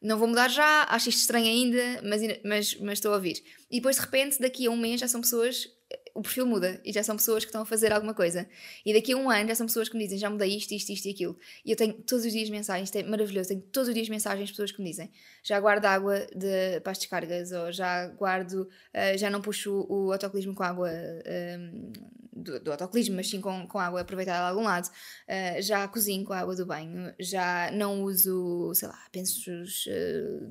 Não 0.00 0.18
vou 0.18 0.26
mudar 0.26 0.48
já, 0.48 0.84
acho 0.90 1.08
isto 1.08 1.20
estranho 1.20 1.46
ainda, 1.46 2.00
mas, 2.02 2.22
mas, 2.44 2.74
mas 2.80 2.92
estou 2.94 3.12
a 3.12 3.16
ouvir. 3.16 3.40
E 3.70 3.76
depois, 3.76 3.96
de 3.96 4.02
repente, 4.02 4.40
daqui 4.40 4.66
a 4.66 4.70
um 4.70 4.76
mês 4.76 5.00
já 5.00 5.06
são 5.06 5.20
pessoas 5.20 5.68
o 6.14 6.22
perfil 6.22 6.46
muda 6.46 6.80
e 6.84 6.92
já 6.92 7.02
são 7.02 7.16
pessoas 7.16 7.44
que 7.44 7.48
estão 7.48 7.62
a 7.62 7.66
fazer 7.66 7.92
alguma 7.92 8.14
coisa. 8.14 8.46
E 8.84 8.92
daqui 8.92 9.12
a 9.12 9.16
um 9.16 9.30
ano 9.30 9.48
já 9.48 9.54
são 9.54 9.66
pessoas 9.66 9.88
que 9.88 9.96
me 9.96 10.04
dizem 10.04 10.18
já 10.18 10.28
mudei 10.28 10.56
isto, 10.56 10.72
isto, 10.72 10.90
isto 10.90 11.06
e 11.06 11.10
aquilo. 11.10 11.38
E 11.64 11.70
eu 11.70 11.76
tenho 11.76 11.94
todos 11.94 12.24
os 12.24 12.32
dias 12.32 12.48
mensagens, 12.50 12.94
é 12.94 13.02
maravilhoso, 13.02 13.48
tenho 13.48 13.60
todos 13.60 13.88
os 13.88 13.94
dias 13.94 14.08
mensagens 14.08 14.48
de 14.48 14.52
pessoas 14.52 14.72
que 14.72 14.82
me 14.82 14.90
dizem 14.90 15.10
já 15.42 15.58
guardo 15.58 15.84
água 15.86 16.26
de, 16.34 16.80
para 16.80 16.92
as 16.92 16.98
descargas 16.98 17.50
ou 17.52 17.72
já 17.72 18.06
guardo, 18.08 18.62
uh, 18.62 19.18
já 19.18 19.28
não 19.28 19.40
puxo 19.40 19.86
o, 19.88 20.12
autocolismo 20.12 20.54
com 20.54 20.62
água 20.62 20.88
uh, 20.88 21.92
do, 22.32 22.60
do 22.60 22.70
autocolismo, 22.70 23.16
mas 23.16 23.28
sim 23.28 23.40
com, 23.40 23.66
com 23.66 23.78
água 23.78 24.00
aproveitada 24.00 24.38
de 24.38 24.50
algum 24.50 24.62
lado. 24.62 24.88
Uh, 24.88 25.60
já 25.60 25.86
cozinho 25.88 26.24
com 26.24 26.32
a 26.32 26.38
água 26.38 26.54
do 26.54 26.64
banho, 26.64 27.12
já 27.18 27.70
não 27.72 28.04
uso, 28.04 28.72
sei 28.74 28.88
lá, 28.88 28.98
pensos 29.10 29.88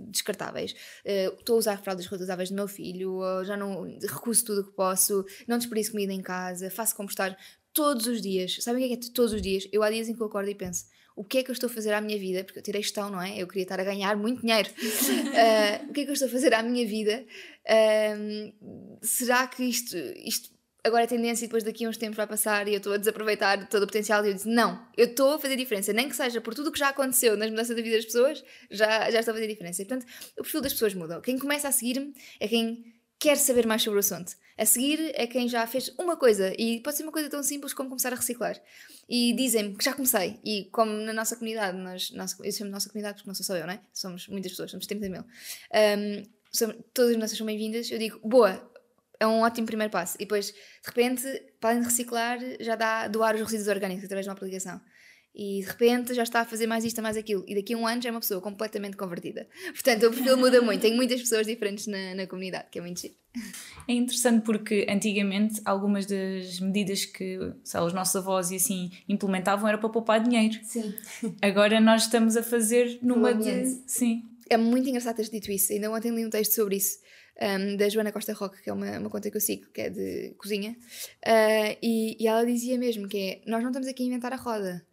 descartáveis. 0.08 0.76
Estou 1.06 1.56
a 1.56 1.60
usar 1.60 1.82
fraldas 1.82 2.06
reusáveis 2.08 2.50
do 2.50 2.56
meu 2.56 2.67
filho, 2.67 3.13
ou 3.13 3.45
já 3.45 3.56
não 3.56 3.84
recuso 4.02 4.45
tudo 4.45 4.62
o 4.62 4.65
que 4.65 4.76
posso 4.76 5.26
não 5.52 5.58
desperdiço 5.58 5.92
comida 5.92 6.14
em 6.14 6.22
casa, 6.22 6.72
faço 6.72 6.96
compostar 6.96 7.38
todos 7.74 8.08
os 8.08 8.22
dias. 8.22 8.58
Sabem 8.62 8.84
o 8.84 8.88
que 8.88 8.94
é 8.94 8.98
que 8.98 9.08
é 9.08 9.12
todos 9.14 9.34
os 9.34 9.42
dias? 9.42 9.68
Eu 9.72 9.84
há 9.84 9.92
dias 9.92 10.10
em 10.10 10.16
que 10.16 10.22
eu 10.22 10.28
acordo 10.28 10.50
e 10.50 10.56
penso, 10.56 10.86
o 11.16 11.24
que 11.24 11.40
é 11.40 11.44
que 11.44 11.52
eu 11.52 11.54
estou 11.54 11.70
a 11.70 11.74
fazer 11.74 11.94
à 11.94 12.02
minha 12.02 12.18
vida? 12.18 12.44
Porque 12.44 12.60
eu 12.60 12.64
tirei 12.64 12.82
gestão, 12.82 13.10
não 13.10 13.22
é? 13.22 13.38
Eu 13.38 13.48
queria 13.48 13.64
estar 13.64 13.80
a 13.80 13.84
ganhar 13.84 14.16
muito 14.16 14.42
dinheiro. 14.42 14.70
uh, 14.70 15.86
o 15.90 15.94
que 15.94 16.02
é 16.02 16.04
que 16.06 16.10
eu 16.10 16.14
estou 16.14 16.28
a 16.28 16.32
fazer 16.32 16.54
à 16.54 16.64
minha 16.64 16.88
vida? 16.88 17.26
Uh, 17.66 18.98
será 19.02 19.46
que 19.48 19.64
isto, 19.64 19.96
isto 20.26 20.50
agora 20.84 21.04
é 21.04 21.08
tendência 21.08 21.46
e 21.46 21.48
depois 21.48 21.64
daqui 21.64 21.86
a 21.86 21.90
uns 21.90 21.98
tempos 21.98 22.18
vai 22.18 22.26
passar 22.26 22.68
e 22.68 22.72
eu 22.72 22.78
estou 22.78 22.94
a 22.94 22.98
desaproveitar 22.98 23.68
todo 23.68 23.84
o 23.84 23.88
potencial? 23.88 24.26
E 24.26 24.30
eu 24.30 24.34
disse, 24.34 24.48
não, 24.48 24.84
eu 24.98 25.06
estou 25.06 25.34
a 25.34 25.40
fazer 25.40 25.58
diferença. 25.58 25.92
Nem 25.92 26.08
que 26.08 26.16
seja 26.16 26.40
por 26.40 26.56
tudo 26.56 26.70
o 26.70 26.72
que 26.72 26.80
já 26.80 26.90
aconteceu 26.90 27.36
nas 27.36 27.50
mudanças 27.50 27.76
da 27.76 27.82
vida 27.82 27.98
das 27.98 28.06
pessoas, 28.06 28.44
já, 28.70 29.12
já 29.12 29.20
estou 29.20 29.34
a 29.34 29.36
fazer 29.36 29.48
diferença. 29.48 29.82
E, 29.82 29.86
portanto, 29.86 30.10
o 30.38 30.44
perfil 30.44 30.62
das 30.62 30.74
pessoas 30.74 30.94
muda. 30.94 31.22
Quem 31.22 31.38
começa 31.38 31.68
a 31.68 31.72
seguir-me 31.72 32.14
é 32.40 32.48
quem 32.48 32.86
quer 33.21 33.38
saber 33.38 33.67
mais 33.67 33.84
sobre 33.84 33.97
o 33.97 33.99
assunto. 33.99 34.36
A 34.57 34.65
seguir 34.65 35.12
é 35.13 35.27
quem 35.27 35.47
já 35.47 35.65
fez 35.67 35.89
uma 35.99 36.17
coisa 36.17 36.51
e 36.57 36.81
pode 36.81 36.97
ser 36.97 37.03
uma 37.03 37.12
coisa 37.12 37.29
tão 37.29 37.43
simples 37.43 37.71
como 37.71 37.88
começar 37.88 38.12
a 38.12 38.15
reciclar. 38.15 38.60
E 39.07 39.31
dizem-me 39.34 39.77
que 39.77 39.86
já 39.86 39.93
comecei. 39.93 40.39
E 40.43 40.65
como 40.71 40.91
na 40.91 41.13
nossa 41.13 41.36
comunidade, 41.36 41.77
nós, 41.77 42.10
nossa, 42.12 42.36
eu 42.43 42.51
chamo 42.51 42.71
nossa 42.71 42.89
comunidade 42.89 43.17
porque 43.17 43.29
não 43.29 43.36
sou 43.36 43.45
só 43.45 43.55
eu, 43.55 43.67
não 43.67 43.73
é? 43.73 43.81
Somos 43.93 44.27
muitas 44.27 44.51
pessoas, 44.51 44.71
somos 44.71 44.88
30 44.88 45.10
mil. 45.10 45.21
Um, 45.21 46.23
somos, 46.51 46.77
todas 46.95 47.12
as 47.12 47.17
nossas 47.17 47.38
são 47.38 47.45
bem-vindas. 47.45 47.91
Eu 47.91 47.99
digo, 47.99 48.19
boa, 48.27 48.71
é 49.19 49.27
um 49.27 49.41
ótimo 49.41 49.67
primeiro 49.67 49.91
passo. 49.91 50.15
E 50.15 50.25
depois, 50.25 50.47
de 50.47 50.55
repente, 50.84 51.27
para 51.60 51.79
reciclar, 51.79 52.39
já 52.60 52.75
dá 52.75 53.07
doar 53.07 53.36
os 53.36 53.41
resíduos 53.41 53.67
orgânicos 53.67 54.03
através 54.03 54.25
de 54.25 54.29
uma 54.29 54.36
aplicação 54.36 54.81
e 55.34 55.62
de 55.62 55.67
repente 55.67 56.13
já 56.13 56.24
está 56.24 56.41
a 56.41 56.46
fazer 56.46 56.67
mais 56.67 56.84
isto, 56.84 57.02
mais 57.02 57.15
aquilo, 57.15 57.44
e 57.48 57.56
daqui 57.56 57.74
a 57.74 57.78
um 57.78 57.88
ano 57.88 58.02
já 58.02 58.10
é 58.10 58.12
uma 58.12 58.20
pessoa 58.20 58.41
completamente 58.41 58.98
convertida. 58.98 59.48
Portanto, 59.72 60.08
o 60.08 60.12
perfil 60.12 60.38
muda 60.38 60.62
muito, 60.62 60.82
tem 60.82 60.96
muitas 60.96 61.22
pessoas 61.22 61.48
diferentes 61.48 61.88
na, 61.88 62.15
na 62.15 62.28
comunidade, 62.28 62.65
que 62.70 62.80
é 62.80 62.82
muito 62.82 63.00
chique. 63.00 63.17
É 63.88 63.94
interessante 63.94 64.44
porque 64.44 64.86
antigamente 64.89 65.62
algumas 65.63 66.06
das 66.06 66.60
medidas 66.60 67.06
que 67.06 67.38
lá, 67.74 67.86
os 67.86 67.94
nossos 67.94 68.15
avós 68.17 68.52
e 68.52 68.58
assim 68.58 68.91
implementavam 69.08 69.67
era 69.70 69.78
para 69.78 69.89
poupar 69.89 70.22
dinheiro. 70.22 70.60
Sim. 70.63 70.94
Agora 71.41 71.80
nós 71.80 72.04
estamos 72.04 72.36
a 72.36 72.44
fazer 72.44 73.00
numa 73.02 73.34
de. 73.34 73.82
Sim. 73.88 74.24
É 74.50 74.58
muito 74.58 74.89
engraçado 74.89 75.15
teres 75.15 75.32
dito 75.32 75.50
isso, 75.50 75.72
ainda 75.72 75.89
ontem 75.89 76.12
li 76.12 76.26
um 76.26 76.30
texto 76.30 76.54
sobre 76.54 76.76
isso. 76.76 77.00
Um, 77.41 77.78
da 77.78 77.88
Joana 77.88 78.12
Costa 78.12 78.34
Roque, 78.34 78.62
que 78.62 78.70
é 78.70 78.74
uma, 78.74 79.00
uma 79.00 79.10
conta 79.10 79.32
que 79.32 79.38
eu 79.38 79.41
sigo, 79.41 79.65
que 79.74 79.82
é 79.82 79.89
de 79.89 80.36
cozinha, 80.38 80.76
uh, 81.26 81.78
e, 81.82 82.22
e 82.22 82.28
ela 82.28 82.46
dizia 82.46 82.78
mesmo 82.78 83.08
que 83.08 83.17
é: 83.17 83.41
Nós 83.50 83.63
não 83.63 83.70
estamos 83.70 83.88
aqui 83.88 84.04
a 84.04 84.06
inventar 84.06 84.34
a 84.34 84.36
roda, 84.36 84.86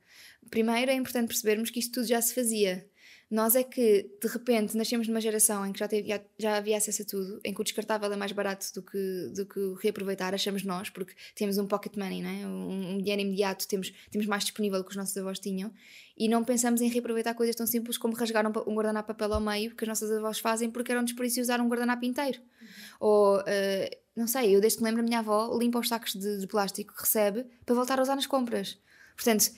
Primeiro 0.50 0.90
é 0.90 0.94
importante 0.94 1.28
percebermos 1.28 1.70
que 1.70 1.78
isto 1.78 1.92
tudo 1.92 2.06
já 2.06 2.20
se 2.20 2.34
fazia. 2.34 2.86
Nós 3.30 3.54
é 3.54 3.62
que, 3.62 4.10
de 4.22 4.28
repente, 4.28 4.74
nascemos 4.74 5.06
numa 5.06 5.20
geração 5.20 5.66
em 5.66 5.70
que 5.70 5.78
já, 5.78 5.86
teve, 5.86 6.08
já, 6.08 6.20
já, 6.38 6.56
havia 6.56 6.78
acesso 6.78 7.02
a 7.02 7.04
tudo, 7.04 7.38
em 7.44 7.52
que 7.52 7.60
o 7.60 7.64
descartável 7.64 8.10
é 8.10 8.16
mais 8.16 8.32
barato 8.32 8.64
do 8.74 8.82
que, 8.82 9.32
do 9.34 9.44
que 9.44 9.60
o 9.60 9.74
reaproveitar, 9.74 10.34
achamos 10.34 10.64
nós, 10.64 10.88
porque 10.88 11.12
temos 11.34 11.58
um 11.58 11.66
pocket 11.66 11.94
money, 11.94 12.22
né? 12.22 12.46
um, 12.46 12.94
um 12.94 12.98
dinheiro 12.98 13.20
imediato, 13.20 13.68
temos, 13.68 13.92
temos 14.10 14.26
mais 14.26 14.44
disponível 14.44 14.78
do 14.78 14.84
que 14.84 14.92
os 14.92 14.96
nossos 14.96 15.14
avós 15.18 15.38
tinham, 15.38 15.70
e 16.16 16.26
não 16.26 16.42
pensamos 16.42 16.80
em 16.80 16.88
reaproveitar 16.88 17.34
coisas 17.34 17.54
tão 17.54 17.66
simples 17.66 17.98
como 17.98 18.14
rasgar 18.14 18.46
um, 18.46 18.52
um 18.66 18.74
guardanapo 18.74 19.08
papel 19.08 19.34
ao 19.34 19.40
meio, 19.42 19.76
que 19.76 19.84
as 19.84 19.88
nossas 19.88 20.10
avós 20.10 20.38
fazem 20.38 20.70
porque 20.70 20.90
eram 20.90 21.04
desperdício 21.04 21.42
usar 21.42 21.60
um 21.60 21.68
guardanapo 21.68 22.06
inteiro. 22.06 22.40
Uhum. 22.40 22.68
Ou, 23.00 23.40
uh, 23.40 23.96
não 24.16 24.26
sei, 24.26 24.56
eu 24.56 24.60
desde 24.60 24.78
que 24.78 24.84
lembro, 24.84 25.02
a 25.02 25.04
minha 25.04 25.18
avó 25.18 25.54
limpa 25.58 25.78
os 25.78 25.88
sacos 25.88 26.14
de, 26.14 26.38
de 26.38 26.46
plástico 26.46 26.94
que 26.94 27.00
recebe 27.02 27.44
para 27.66 27.74
voltar 27.74 27.98
a 27.98 28.02
usar 28.02 28.16
nas 28.16 28.26
compras. 28.26 28.78
Portanto, 29.14 29.50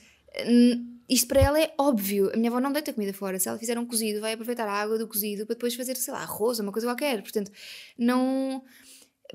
isto 1.09 1.27
para 1.27 1.41
ela 1.41 1.59
é 1.59 1.73
óbvio. 1.77 2.31
A 2.33 2.37
minha 2.37 2.49
avó 2.49 2.59
não 2.59 2.71
deita 2.71 2.93
comida 2.93 3.13
fora. 3.13 3.37
Se 3.39 3.49
ela 3.49 3.57
fizer 3.57 3.77
um 3.77 3.85
cozido, 3.85 4.21
vai 4.21 4.33
aproveitar 4.33 4.67
a 4.67 4.73
água 4.73 4.97
do 4.97 5.07
cozido 5.07 5.45
para 5.45 5.55
depois 5.55 5.75
fazer, 5.75 5.95
sei 5.97 6.13
lá, 6.13 6.21
arroz 6.21 6.59
ou 6.59 6.63
uma 6.63 6.71
coisa 6.71 6.87
qualquer. 6.87 7.21
Portanto, 7.21 7.51
não. 7.97 8.63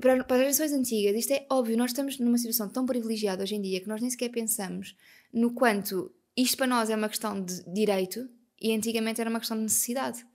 Para, 0.01 0.23
para 0.23 0.35
as 0.37 0.41
gerações 0.41 0.73
antigas, 0.73 1.15
isto 1.15 1.33
é 1.33 1.45
óbvio. 1.49 1.77
Nós 1.77 1.91
estamos 1.91 2.19
numa 2.19 2.37
situação 2.37 2.69
tão 2.69 2.85
privilegiada 2.85 3.43
hoje 3.43 3.55
em 3.55 3.61
dia 3.61 3.79
que 3.79 3.87
nós 3.87 4.01
nem 4.01 4.09
sequer 4.09 4.29
pensamos 4.29 4.95
no 5.33 5.53
quanto 5.53 6.11
isto 6.35 6.55
para 6.55 6.67
nós 6.67 6.89
é 6.89 6.95
uma 6.95 7.09
questão 7.09 7.43
de 7.43 7.63
direito 7.71 8.29
e 8.61 8.73
antigamente 8.73 9.19
era 9.19 9.29
uma 9.29 9.39
questão 9.39 9.57
de 9.57 9.63
necessidade. 9.63 10.25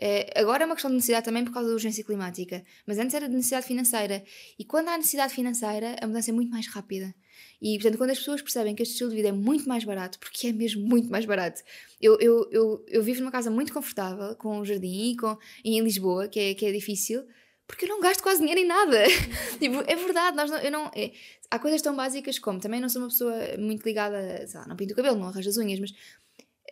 É, 0.00 0.40
agora 0.40 0.64
é 0.64 0.66
uma 0.66 0.74
questão 0.74 0.90
de 0.90 0.96
necessidade 0.96 1.24
também 1.24 1.44
por 1.44 1.52
causa 1.52 1.68
da 1.68 1.74
urgência 1.74 2.02
climática, 2.02 2.64
mas 2.86 2.98
antes 2.98 3.14
era 3.14 3.28
de 3.28 3.34
necessidade 3.34 3.66
financeira. 3.66 4.24
E 4.58 4.64
quando 4.64 4.88
há 4.88 4.96
necessidade 4.96 5.32
financeira, 5.32 5.96
a 6.00 6.06
mudança 6.06 6.30
é 6.30 6.34
muito 6.34 6.50
mais 6.50 6.66
rápida. 6.66 7.14
E, 7.60 7.78
portanto, 7.78 7.98
quando 7.98 8.10
as 8.10 8.18
pessoas 8.18 8.42
percebem 8.42 8.74
que 8.74 8.82
este 8.82 8.92
estilo 8.92 9.10
de 9.10 9.16
vida 9.16 9.28
é 9.28 9.32
muito 9.32 9.68
mais 9.68 9.84
barato, 9.84 10.18
porque 10.18 10.48
é 10.48 10.52
mesmo 10.52 10.82
muito 10.86 11.10
mais 11.10 11.24
barato. 11.24 11.62
Eu, 12.00 12.18
eu, 12.20 12.48
eu, 12.50 12.84
eu 12.88 13.02
vivo 13.02 13.20
numa 13.20 13.30
casa 13.30 13.50
muito 13.50 13.72
confortável, 13.72 14.34
com 14.36 14.58
um 14.58 14.64
jardim, 14.64 15.12
e 15.12 15.16
com, 15.16 15.36
em 15.64 15.80
Lisboa, 15.80 16.28
que 16.28 16.40
é, 16.40 16.54
que 16.54 16.66
é 16.66 16.72
difícil, 16.72 17.24
porque 17.66 17.86
eu 17.86 17.88
não 17.88 18.00
gasto 18.00 18.22
quase 18.22 18.40
dinheiro 18.40 18.60
em 18.60 18.66
nada. 18.66 19.04
tipo, 19.58 19.82
é 19.86 19.96
verdade, 19.96 20.36
nós 20.36 20.50
não, 20.50 20.58
eu 20.58 20.70
não. 20.70 20.90
É, 20.94 21.12
há 21.50 21.58
coisas 21.58 21.80
tão 21.80 21.96
básicas 21.96 22.38
como 22.38 22.60
também 22.60 22.80
não 22.80 22.88
sou 22.88 23.00
uma 23.00 23.08
pessoa 23.08 23.34
muito 23.58 23.84
ligada, 23.84 24.46
sei 24.46 24.60
lá, 24.60 24.66
não 24.66 24.76
pinto 24.76 24.92
o 24.92 24.96
cabelo, 24.96 25.16
não 25.16 25.28
arranjo 25.28 25.48
as 25.48 25.56
unhas, 25.56 25.80
mas 25.80 25.94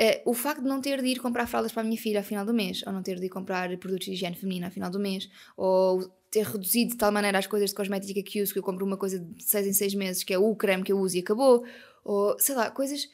é, 0.02 0.20
o 0.24 0.34
facto 0.34 0.62
de 0.62 0.68
não 0.68 0.80
ter 0.80 1.00
de 1.00 1.06
ir 1.06 1.20
comprar 1.20 1.46
fraldas 1.46 1.70
para 1.70 1.82
a 1.82 1.84
minha 1.84 1.96
filha 1.96 2.18
ao 2.18 2.24
final 2.24 2.44
do 2.44 2.52
mês, 2.52 2.82
ou 2.84 2.92
não 2.92 3.04
ter 3.04 3.20
de 3.20 3.26
ir 3.26 3.28
comprar 3.28 3.68
produtos 3.78 4.06
de 4.06 4.14
higiene 4.14 4.34
feminina 4.34 4.66
ao 4.66 4.72
final 4.72 4.90
do 4.90 4.98
mês, 4.98 5.30
ou 5.56 6.02
ter 6.28 6.44
reduzido 6.44 6.90
de 6.90 6.96
tal 6.96 7.12
maneira 7.12 7.38
as 7.38 7.46
coisas 7.46 7.70
de 7.70 7.76
cosmética 7.76 8.20
que 8.20 8.42
uso, 8.42 8.52
que 8.52 8.58
eu 8.58 8.64
compro 8.64 8.84
uma 8.84 8.96
coisa 8.96 9.20
de 9.20 9.44
6 9.44 9.64
em 9.68 9.72
6 9.72 9.94
meses, 9.94 10.24
que 10.24 10.34
é 10.34 10.38
o 10.38 10.56
creme 10.56 10.82
que 10.82 10.90
eu 10.92 10.98
uso 10.98 11.16
e 11.16 11.20
acabou, 11.20 11.64
ou 12.02 12.36
sei 12.36 12.56
lá, 12.56 12.68
coisas 12.68 13.08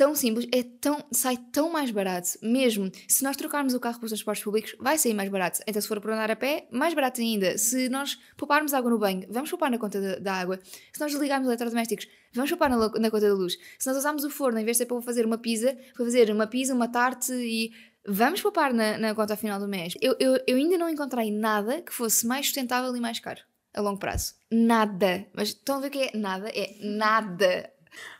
tão 0.00 0.14
simples, 0.14 0.48
é 0.50 0.62
tão, 0.62 1.04
sai 1.12 1.36
tão 1.36 1.70
mais 1.70 1.90
barato. 1.90 2.30
Mesmo 2.40 2.90
se 3.06 3.22
nós 3.22 3.36
trocarmos 3.36 3.74
o 3.74 3.80
carro 3.80 3.98
pelos 3.98 4.12
transportes 4.12 4.42
públicos, 4.42 4.74
vai 4.80 4.96
sair 4.96 5.12
mais 5.12 5.28
barato. 5.28 5.60
Então, 5.66 5.82
se 5.82 5.86
for 5.86 6.00
para 6.00 6.14
andar 6.14 6.30
a 6.30 6.36
pé, 6.36 6.66
mais 6.70 6.94
barato 6.94 7.20
ainda. 7.20 7.58
Se 7.58 7.90
nós 7.90 8.18
pouparmos 8.34 8.72
água 8.72 8.90
no 8.90 8.98
banho, 8.98 9.26
vamos 9.28 9.50
poupar 9.50 9.70
na 9.70 9.76
conta 9.76 10.18
da, 10.18 10.32
água. 10.32 10.58
Se 10.90 10.98
nós 10.98 11.12
desligarmos 11.12 11.46
eletrodomésticos, 11.46 12.08
vamos 12.32 12.48
poupar 12.48 12.70
na, 12.70 12.88
na, 12.88 13.10
conta 13.10 13.28
da 13.28 13.34
luz. 13.34 13.58
Se 13.78 13.86
nós 13.88 13.98
usarmos 13.98 14.24
o 14.24 14.30
forno, 14.30 14.58
em 14.58 14.64
vez 14.64 14.78
de 14.78 14.84
ser 14.84 14.86
para 14.86 15.02
fazer 15.02 15.26
uma 15.26 15.36
pizza, 15.36 15.76
para 15.94 16.06
fazer 16.06 16.30
uma 16.30 16.46
pizza, 16.46 16.72
uma 16.74 16.88
tarte 16.88 17.34
e 17.34 17.70
vamos 18.08 18.40
poupar 18.40 18.72
na, 18.72 18.96
na 18.96 19.14
conta 19.14 19.36
final 19.36 19.60
do 19.60 19.68
mês. 19.68 19.92
Eu, 20.00 20.16
eu, 20.18 20.40
eu 20.46 20.56
ainda 20.56 20.78
não 20.78 20.88
encontrei 20.88 21.30
nada 21.30 21.82
que 21.82 21.92
fosse 21.92 22.26
mais 22.26 22.46
sustentável 22.46 22.96
e 22.96 23.00
mais 23.00 23.20
caro 23.20 23.42
a 23.74 23.82
longo 23.82 23.98
prazo. 23.98 24.32
Nada. 24.50 25.26
Mas 25.34 25.48
estão 25.48 25.76
a 25.76 25.80
ver 25.80 25.88
o 25.88 25.90
que 25.90 25.98
é 26.04 26.16
nada? 26.16 26.48
É 26.48 26.74
nada. 26.80 27.70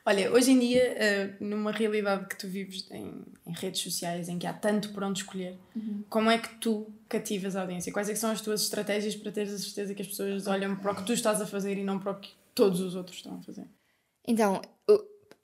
Olha, 0.04 0.33
hoje 0.33 0.50
em 0.50 0.59
dia, 0.59 0.96
uh, 1.40 1.44
numa 1.44 1.70
realidade 1.70 2.26
que 2.26 2.37
tu 2.37 2.48
vives 2.48 2.87
em, 2.90 3.22
em, 3.46 3.52
redes 3.52 3.80
sociais, 3.80 4.28
em 4.28 4.38
que 4.38 4.46
há 4.46 4.52
tanto 4.52 4.90
por 4.90 5.02
onde 5.04 5.20
escolher, 5.20 5.59
uhum. 5.74 6.04
como 6.09 6.30
é 6.30 6.38
que 6.38 6.54
tu 6.56 6.92
cativas 7.09 7.56
a 7.56 7.62
audiência? 7.62 7.92
Quais 7.92 8.09
é 8.09 8.14
são 8.14 8.30
as 8.30 8.40
tuas 8.40 8.62
estratégias 8.62 9.14
para 9.14 9.30
teres 9.30 9.52
a 9.52 9.59
certeza 9.59 9.94
que 9.94 10.02
as 10.02 10.09
pessoas 10.09 10.46
olham 10.46 10.76
para 10.76 10.92
o 10.92 10.96
que 10.96 11.04
tu 11.04 11.12
estás 11.12 11.40
a 11.40 11.46
fazer 11.46 11.76
e 11.76 11.85
não 11.85 11.98
para 11.98 12.12
o 12.12 12.20
que 12.20 12.30
todos 12.54 12.80
os 12.80 12.94
outros 12.94 13.16
estão 13.16 13.37
a 13.37 13.42
fazer? 13.42 13.66
Então, 14.26 14.61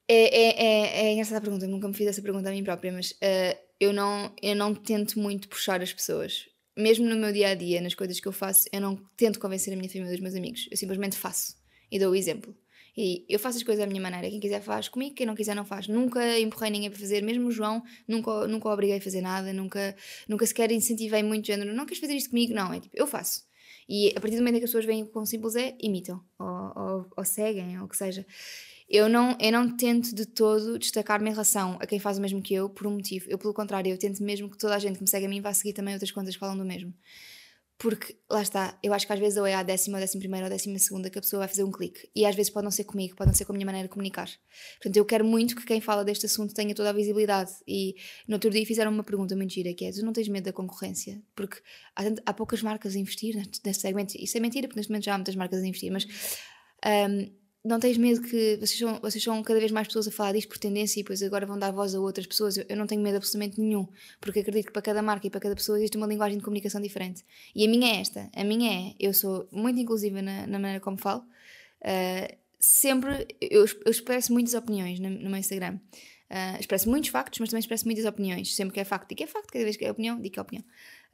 é, 0.09 0.15
é, 0.15 0.65
é, 0.65 1.07
é 1.07 1.13
engraçada 1.13 1.39
a 1.39 1.41
pergunta, 1.41 1.65
eu 1.65 1.71
nunca 1.71 1.89
me 1.89 1.95
fiz 1.95 2.07
essa 2.07 2.23
pergunta 2.23 2.49
a 2.49 2.53
mim 2.53 2.63
própria, 2.63 2.93
mas 2.93 3.11
uh, 3.13 3.59
eu, 3.81 3.93
não, 3.93 4.33
eu 4.41 4.55
não 4.55 4.75
tento 4.75 5.19
muito 5.19 5.49
puxar 5.49 5.83
as 5.83 5.93
pessoas. 5.93 6.49
Mesmo 6.77 7.07
no 7.07 7.17
meu 7.17 7.33
dia 7.33 7.49
a 7.49 7.55
dia, 7.55 7.81
nas 7.81 7.95
coisas 7.95 8.21
que 8.21 8.29
eu 8.29 8.33
faço, 8.33 8.69
eu 8.73 8.81
não 8.81 8.97
tento 9.17 9.41
convencer 9.41 9.73
a 9.73 9.77
minha 9.77 9.89
família 9.89 10.13
e 10.13 10.15
os 10.15 10.21
meus 10.21 10.35
amigos. 10.35 10.69
Eu 10.71 10.77
simplesmente 10.77 11.17
faço 11.17 11.57
e 11.91 11.99
dou 11.99 12.13
o 12.13 12.15
exemplo. 12.15 12.55
E 12.97 13.27
eu 13.29 13.39
faço 13.39 13.59
as 13.59 13.63
coisas 13.63 13.85
da 13.85 13.87
minha 13.87 14.01
maneira. 14.01 14.31
Quem 14.31 14.41
quiser 14.41 14.63
faz 14.63 14.89
comigo, 14.89 15.15
quem 15.15 15.27
não 15.27 15.35
quiser 15.35 15.55
não 15.55 15.65
faz. 15.65 15.87
Nunca 15.87 16.39
empurrei 16.39 16.71
ninguém 16.71 16.91
para 16.91 16.99
fazer, 16.99 17.23
mesmo 17.23 17.49
o 17.49 17.51
João, 17.51 17.83
nunca, 18.09 18.47
nunca 18.49 18.69
o 18.69 18.73
obriguei 18.73 18.97
a 18.97 19.01
fazer 19.01 19.21
nada, 19.21 19.53
nunca, 19.53 19.95
nunca 20.27 20.47
sequer 20.47 20.73
incentivei 20.73 21.23
muito 21.23 21.47
género. 21.47 21.75
Não 21.75 21.85
queres 21.85 22.01
fazer 22.01 22.15
isto 22.15 22.31
comigo? 22.31 22.55
Não, 22.55 22.73
é 22.73 22.81
tipo, 22.81 22.97
eu 22.97 23.07
faço. 23.07 23.45
E 23.89 24.13
a 24.17 24.21
partir 24.21 24.37
do 24.37 24.41
momento 24.41 24.57
em 24.57 24.59
que 24.59 24.65
as 24.65 24.71
pessoas 24.71 24.85
vêm 24.85 25.05
com 25.05 25.25
simples 25.27 25.55
é, 25.57 25.77
imitam, 25.81 26.21
ou, 26.39 26.73
ou, 26.75 27.07
ou 27.19 27.25
seguem, 27.25 27.79
ou 27.79 27.85
o 27.85 27.89
que 27.89 27.97
seja. 27.97 28.27
Eu 28.89 29.09
não, 29.09 29.37
eu 29.41 29.53
não 29.53 29.77
tento 29.77 30.15
de 30.15 30.25
todo 30.25 30.79
destacar-me 30.79 31.29
em 31.29 31.33
relação 31.33 31.77
a 31.81 31.87
quem 31.87 31.99
faz 31.99 32.19
o 32.19 32.21
mesmo 32.21 32.41
que 32.41 32.55
eu 32.55 32.69
por 32.69 32.87
um 32.87 32.93
motivo. 32.93 33.27
Eu, 33.29 33.37
pelo 33.37 33.53
contrário, 33.53 33.91
eu 33.91 33.99
tento 33.99 34.23
mesmo 34.23 34.49
que 34.49 34.57
toda 34.57 34.75
a 34.75 34.79
gente 34.79 34.97
que 34.97 35.03
me 35.03 35.09
segue 35.09 35.27
a 35.27 35.29
mim 35.29 35.41
vá 35.41 35.53
seguir 35.53 35.73
também 35.73 35.95
outras 35.95 36.13
contas 36.13 36.35
que 36.35 36.41
falam 36.41 36.57
do 36.57 36.65
mesmo. 36.65 36.95
Porque, 37.79 38.17
lá 38.31 38.41
está, 38.41 38.79
eu 38.83 38.95
acho 38.95 39.07
que 39.07 39.13
às 39.13 39.19
vezes 39.19 39.39
ou 39.39 39.47
é 39.47 39.55
a 39.55 39.63
décima, 39.63 39.99
ou 39.99 40.01
décima 40.01 40.21
primeira, 40.21 40.47
ou 40.47 40.51
décima 40.51 40.79
segunda 40.79 41.11
que 41.11 41.19
a 41.19 41.21
pessoa 41.21 41.41
vai 41.41 41.49
fazer 41.49 41.63
um 41.63 41.71
clique. 41.71 42.09
E 42.17 42.25
às 42.25 42.35
vezes 42.35 42.51
pode 42.51 42.65
não 42.65 42.71
ser 42.71 42.85
comigo, 42.85 43.15
pode 43.15 43.29
não 43.29 43.35
ser 43.35 43.45
com 43.45 43.53
a 43.53 43.55
minha 43.55 43.67
maneira 43.67 43.87
de 43.87 43.93
comunicar. 43.93 44.31
Portanto, 44.77 44.97
eu 44.97 45.05
quero 45.05 45.25
muito 45.25 45.55
que 45.55 45.65
quem 45.67 45.81
fala 45.81 46.05
deste 46.05 46.25
assunto 46.25 46.55
tenha 46.55 46.75
toda 46.75 46.91
a 46.91 46.93
visibilidade. 46.93 47.53
E 47.69 47.95
no 48.27 48.37
outro 48.37 48.51
dia 48.51 48.65
fizeram 48.65 48.91
uma 48.91 49.05
pergunta 49.05 49.37
muito 49.37 49.53
gira, 49.53 49.75
que 49.75 49.85
é, 49.85 49.93
tu 49.93 50.05
não 50.05 50.13
tens 50.13 50.29
medo 50.29 50.45
da 50.45 50.53
concorrência? 50.53 51.23
Porque 51.35 51.61
há, 51.95 52.03
há 52.25 52.33
poucas 52.33 52.63
marcas 52.63 52.97
a 52.97 52.99
investir 52.99 53.37
neste 53.37 53.83
segmento. 53.83 54.15
Isso 54.17 54.37
é 54.37 54.41
mentira, 54.41 54.69
porque 54.69 54.79
neste 54.79 54.91
momento 54.91 55.05
já 55.05 55.15
há 55.15 55.19
muitas 55.19 55.37
marcas 55.37 55.63
a 55.63 55.67
investir, 55.67 55.93
mas 55.93 56.07
Um, 56.85 57.31
não 57.67 57.81
tens 57.81 57.99
medo 57.99 58.23
que 58.23 58.57
vocês 58.57 58.79
são, 58.79 59.01
vocês 59.01 59.23
são 59.23 59.43
cada 59.43 59.59
vez 59.59 59.73
mais 59.73 59.87
pessoas 59.87 60.07
a 60.07 60.11
falar 60.11 60.33
disto 60.33 60.49
por 60.49 60.59
tendência 60.59 61.01
e 61.01 61.03
depois 61.03 61.23
agora 61.23 61.45
vão 61.45 61.59
dar 61.59 61.73
voz 61.73 61.95
a 61.95 62.01
outras 62.01 62.27
pessoas. 62.27 62.57
Eu, 62.57 62.65
eu, 62.69 62.77
não 62.77 62.87
tenho 62.87 63.03
medo 63.03 63.17
absolutamente 63.17 63.61
nenhum, 63.61 63.89
porque 64.21 64.41
acredito 64.41 64.67
que 64.67 64.73
para 64.73 64.83
cada 64.83 65.03
marca 65.03 65.27
e 65.27 65.31
para 65.31 65.41
cada 65.41 65.55
pessoa 65.55 65.79
existe 65.79 65.97
uma 65.97 66.07
linguagem 66.07 66.39
de 66.39 66.45
comunicação 66.45 66.81
diferente. 66.81 67.25
E 67.55 67.65
a 67.67 67.69
minha 67.69 67.95
é 67.95 68.01
esta: 68.01 68.31
a 68.35 68.45
minha 68.45 68.73
é, 68.73 68.95
eu 69.01 69.13
sou 69.13 69.49
muito 69.51 69.81
inclusiva 69.81 70.23
na, 70.23 70.47
na 70.47 70.59
maneira 70.59 70.81
como 70.81 70.97
falo. 70.97 71.23
Uh, 71.83 72.37
sempre, 72.59 73.27
eu, 73.41 73.65
eu 73.85 73.91
expresso 73.91 74.33
muitas 74.33 74.55
opiniões 74.55 75.01
no, 75.01 75.11
no 75.11 75.29
meu 75.29 75.39
Instagram. 75.39 75.79
Uh, 76.29 76.59
expresso 76.59 76.91
muitos 76.91 77.11
factos, 77.11 77.39
mas 77.39 77.51
também 77.51 77.61
expresso 77.61 77.85
muitas 77.85 78.05
opiniões. 78.05 78.55
Sempre 78.55 78.75
que 78.75 78.81
é 78.81 78.85
facto, 78.85 79.09
digo 79.09 79.19
que 79.19 79.25
é 79.25 79.27
facto, 79.27 79.53
cada 79.53 79.65
vez 79.65 79.77
que 79.77 79.85
é 79.85 79.91
opinião, 79.91 80.21
digo 80.21 80.35
que 80.35 80.39
é 80.39 80.43
opinião. 80.43 80.65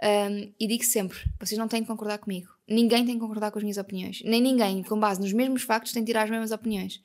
Um, 0.02 0.52
e 0.58 0.66
digo 0.66 0.84
sempre: 0.84 1.18
vocês 1.38 1.56
não 1.56 1.68
têm 1.68 1.82
de 1.82 1.86
concordar 1.86 2.18
comigo. 2.18 2.48
Ninguém 2.68 3.06
tem 3.06 3.14
de 3.14 3.20
concordar 3.20 3.52
com 3.52 3.58
as 3.58 3.62
minhas 3.62 3.78
opiniões. 3.78 4.20
Nem 4.24 4.42
ninguém, 4.42 4.82
com 4.82 4.98
base 4.98 5.20
nos 5.20 5.32
mesmos 5.32 5.62
factos, 5.62 5.92
tem 5.92 6.02
de 6.02 6.08
tirar 6.08 6.24
as 6.24 6.30
mesmas 6.30 6.50
opiniões. 6.50 7.00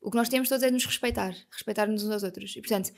O 0.00 0.10
que 0.10 0.16
nós 0.16 0.28
temos 0.28 0.48
todos 0.48 0.62
é 0.62 0.66
de 0.66 0.74
nos 0.74 0.84
respeitar, 0.84 1.34
respeitar-nos 1.50 2.04
uns 2.04 2.10
aos 2.10 2.22
outros. 2.22 2.54
E 2.54 2.60
portanto, 2.60 2.92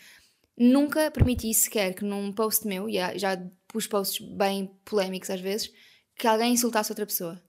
nunca 0.57 1.11
permiti 1.11 1.55
sequer 1.55 1.95
que 1.95 2.05
num 2.05 2.33
post 2.33 2.67
meu, 2.67 2.89
e 2.89 2.97
já 3.17 3.37
pus 3.69 3.87
posts 3.87 4.27
bem 4.37 4.71
polémicos 4.85 5.31
às 5.31 5.41
vezes, 5.41 5.73
que 6.17 6.27
alguém 6.27 6.53
insultasse 6.53 6.91
outra 6.91 7.07
pessoa. 7.07 7.41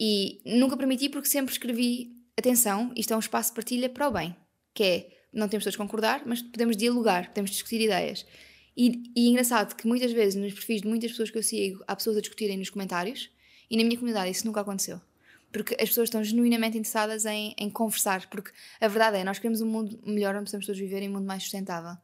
E 0.00 0.40
nunca 0.46 0.76
permiti 0.76 1.10
porque 1.10 1.28
sempre 1.28 1.52
escrevi: 1.52 2.16
atenção, 2.38 2.92
isto 2.96 3.12
é 3.12 3.16
um 3.16 3.20
espaço 3.20 3.50
de 3.50 3.56
partilha 3.56 3.90
para 3.90 4.08
o 4.08 4.12
bem, 4.12 4.34
que 4.72 4.82
é 4.82 5.08
não 5.32 5.48
temos 5.48 5.64
todos 5.64 5.74
de 5.74 5.78
concordar, 5.78 6.22
mas 6.24 6.40
podemos 6.40 6.76
dialogar, 6.76 7.28
podemos 7.28 7.50
discutir 7.50 7.82
ideias. 7.82 8.24
E, 8.76 9.02
e 9.14 9.26
é 9.26 9.30
engraçado 9.30 9.74
que 9.74 9.86
muitas 9.86 10.12
vezes 10.12 10.34
nos 10.34 10.52
perfis 10.52 10.82
de 10.82 10.88
muitas 10.88 11.10
pessoas 11.10 11.30
que 11.30 11.38
eu 11.38 11.42
sigo 11.42 11.82
há 11.86 11.96
pessoas 11.96 12.16
a 12.16 12.20
discutirem 12.20 12.56
nos 12.56 12.70
comentários 12.70 13.30
e 13.70 13.76
na 13.76 13.84
minha 13.84 13.96
comunidade 13.96 14.30
isso 14.30 14.46
nunca 14.46 14.60
aconteceu. 14.60 15.00
Porque 15.52 15.74
as 15.74 15.88
pessoas 15.88 16.06
estão 16.06 16.22
genuinamente 16.22 16.78
interessadas 16.78 17.24
em, 17.24 17.54
em 17.58 17.68
conversar. 17.68 18.28
Porque 18.28 18.50
a 18.80 18.88
verdade 18.88 19.18
é, 19.18 19.24
nós 19.24 19.38
queremos 19.38 19.60
um 19.60 19.66
mundo 19.66 19.98
melhor 20.04 20.34
onde 20.34 20.44
possamos 20.44 20.66
todos 20.66 20.80
viver 20.80 21.02
em 21.02 21.08
um 21.08 21.14
mundo 21.14 21.26
mais 21.26 21.42
sustentável. 21.42 21.96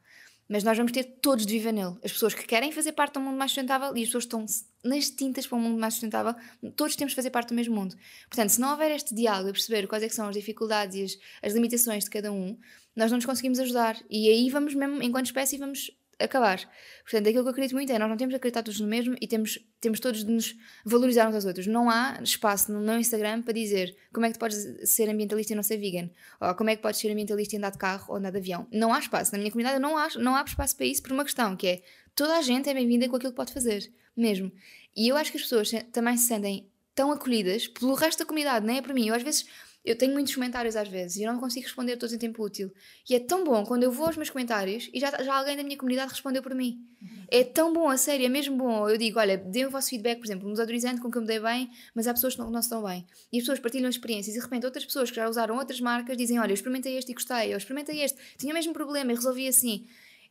Mas 0.49 0.63
nós 0.63 0.77
vamos 0.77 0.93
ter 0.93 1.05
todos 1.05 1.45
de 1.45 1.53
viver 1.53 1.73
nele. 1.73 1.97
As 2.05 2.13
pessoas 2.13 2.35
que 2.35 2.45
querem 2.45 2.71
fazer 2.71 2.93
parte 2.93 3.15
de 3.15 3.19
um 3.19 3.23
mundo 3.23 3.37
mais 3.37 3.51
sustentável 3.51 3.97
e 3.97 4.03
as 4.03 4.09
pessoas 4.09 4.25
que 4.25 4.37
estão 4.37 4.47
nas 4.85 5.11
tintas 5.11 5.47
para 5.47 5.59
um 5.59 5.61
mundo 5.61 5.79
mais 5.79 5.95
sustentável, 5.95 6.35
todos 6.77 6.95
temos 6.95 7.13
de 7.13 7.17
fazer 7.17 7.31
parte 7.31 7.49
do 7.49 7.55
mesmo 7.55 7.75
mundo. 7.75 7.97
Portanto, 8.29 8.51
se 8.51 8.61
não 8.61 8.71
houver 8.71 8.93
este 8.93 9.13
diálogo 9.15 9.49
e 9.49 9.53
perceber 9.53 9.89
quais 9.89 10.05
é 10.05 10.09
são 10.09 10.29
as 10.29 10.37
dificuldades 10.37 10.97
e 10.97 11.03
as, 11.03 11.19
as 11.43 11.55
limitações 11.55 12.05
de 12.05 12.11
cada 12.11 12.33
um, 12.33 12.57
nós 12.95 13.11
não 13.11 13.19
nos 13.19 13.27
conseguimos 13.27 13.59
ajudar. 13.59 13.97
E 14.09 14.29
aí 14.29 14.49
vamos 14.49 14.75
mesmo, 14.75 15.03
enquanto 15.03 15.27
espécie, 15.27 15.59
vamos 15.59 15.91
acabar. 16.19 16.59
Portanto, 17.03 17.29
aquilo 17.29 17.43
que 17.43 17.49
eu 17.49 17.51
acredito 17.51 17.75
muito 17.75 17.93
é 17.93 17.99
nós 17.99 18.09
não 18.09 18.17
temos 18.17 18.33
de 18.33 18.37
acreditar 18.37 18.63
todos 18.63 18.81
no 18.81 18.87
mesmo 18.87 19.17
e 19.21 19.27
temos, 19.27 19.59
temos 19.81 20.01
todos 20.01 20.25
de 20.25 20.31
nos 20.31 20.55
valorizar 20.85 21.29
uns 21.29 21.35
aos 21.35 21.45
outros. 21.45 21.67
Não 21.67 21.91
há 21.91 22.19
espaço 22.23 22.73
no 22.73 22.81
meu 22.81 22.99
Instagram 22.99 23.43
para 23.43 23.53
dizer 23.53 23.97
como 24.13 24.27
é 24.27 24.29
que 24.31 24.35
tu 24.35 24.41
podes 24.41 24.57
ser 24.85 25.09
ambientalista 25.09 25.53
e 25.53 25.57
não 25.57 25.63
ser 25.63 25.77
vegan, 25.77 26.11
ou 26.41 26.55
como 26.55 26.71
é 26.71 26.77
que 26.77 26.83
podes 26.83 27.01
ser 27.01 27.11
ambientalista 27.11 27.55
e 27.55 27.59
andar 27.59 27.71
de 27.71 27.79
carro 27.79 28.07
ou 28.09 28.17
andar 28.17 28.31
de 28.31 28.39
avião. 28.39 28.67
Não 28.73 28.93
há 28.93 28.99
espaço. 28.99 29.33
Na 29.33 29.39
minha 29.39 29.51
comunidade 29.51 29.79
não 29.79 29.97
há, 29.97 30.09
não 30.17 30.35
há 30.35 30.43
espaço 30.43 30.77
para 30.77 30.87
isso 30.87 31.03
por 31.03 31.13
uma 31.13 31.25
questão 31.25 31.57
que 31.57 31.67
é 31.67 31.83
toda 32.15 32.37
a 32.37 32.43
gente 32.43 32.69
é 32.69 32.75
bem-vinda 32.75 33.09
com 33.09 33.17
aquilo 33.17 33.33
que 33.33 33.37
pode 33.37 33.53
fazer, 33.53 33.93
mesmo. 34.17 34.51
E 34.97 35.09
eu 35.09 35.17
acho 35.17 35.31
que 35.31 35.37
as 35.37 35.43
pessoas 35.43 35.71
também 35.93 36.17
se 36.17 36.27
sentem 36.27 36.67
tão 36.95 37.13
acolhidas 37.13 37.69
pelo 37.69 37.95
resto 37.95 38.21
da 38.21 38.25
comunidade, 38.25 38.67
nem 38.67 38.79
é 38.79 38.83
para 38.83 38.95
mim. 38.95 39.09
Eu 39.09 39.15
às 39.15 39.23
vezes 39.23 39.47
eu 39.87 39.97
tenho 39.97 40.13
muitos 40.13 40.35
comentários 40.35 40.75
às 40.75 40.89
vezes 40.89 41.17
e 41.17 41.23
eu 41.23 41.33
não 41.33 41.39
consigo 41.39 41.65
responder 41.65 41.97
todos 41.97 42.13
em 42.13 42.19
tempo 42.19 42.43
útil. 42.43 42.73
E 43.09 43.15
é 43.15 43.21
tão 43.21 43.45
bom 43.45 43.65
quando 43.65 43.85
eu 43.85 43.93
vou 43.93 44.07
aos 44.07 44.17
meus 44.17 44.29
comentários 44.29 44.91
e 44.93 44.99
já, 44.99 45.11
já 45.23 45.37
alguém 45.37 45.57
da 45.57 45.63
minha 45.63 45.77
comunidade 45.77 46.11
respondeu 46.11 46.43
por 46.43 46.55
mim. 46.57 46.85
Uhum. 47.01 47.25
É 47.31 47.45
tão 47.45 47.73
bom, 47.73 47.89
a 47.89 47.97
sério, 47.97 48.27
é 48.27 48.29
mesmo 48.29 48.57
bom. 48.57 48.89
Eu 48.89 48.99
digo, 48.99 49.21
olha, 49.21 49.39
dê 49.39 49.65
o 49.65 49.71
vosso 49.71 49.91
feedback, 49.91 50.19
por 50.19 50.27
exemplo, 50.27 50.49
um 50.49 50.53
desodorizante 50.53 51.01
com 51.01 51.09
que 51.09 51.17
eu 51.17 51.23
me 51.23 51.29
dei 51.29 51.39
bem, 51.39 51.71
mas 51.95 52.09
há 52.09 52.13
pessoas 52.13 52.35
que 52.35 52.41
não, 52.41 52.51
não 52.51 52.61
se 52.61 52.69
dão 52.69 52.83
bem. 52.83 53.07
E 53.33 53.39
as 53.39 53.43
pessoas 53.43 53.61
partilham 53.61 53.89
experiências 53.89 54.35
e 54.35 54.39
de 54.39 54.45
repente 54.45 54.67
outras 54.67 54.85
pessoas 54.85 55.09
que 55.09 55.17
já 55.17 55.29
usaram 55.29 55.57
outras 55.57 55.81
marcas 55.81 56.17
dizem, 56.17 56.41
olha, 56.41 56.51
eu 56.51 56.55
experimentei 56.55 56.99
este 56.99 57.13
e 57.13 57.15
gostei, 57.15 57.53
eu 57.53 57.57
experimentei 57.57 58.03
este, 58.03 58.19
tinha 58.37 58.53
o 58.53 58.55
mesmo 58.55 58.73
problema 58.73 59.13
e 59.13 59.15
resolvi 59.15 59.47
assim. 59.47 59.87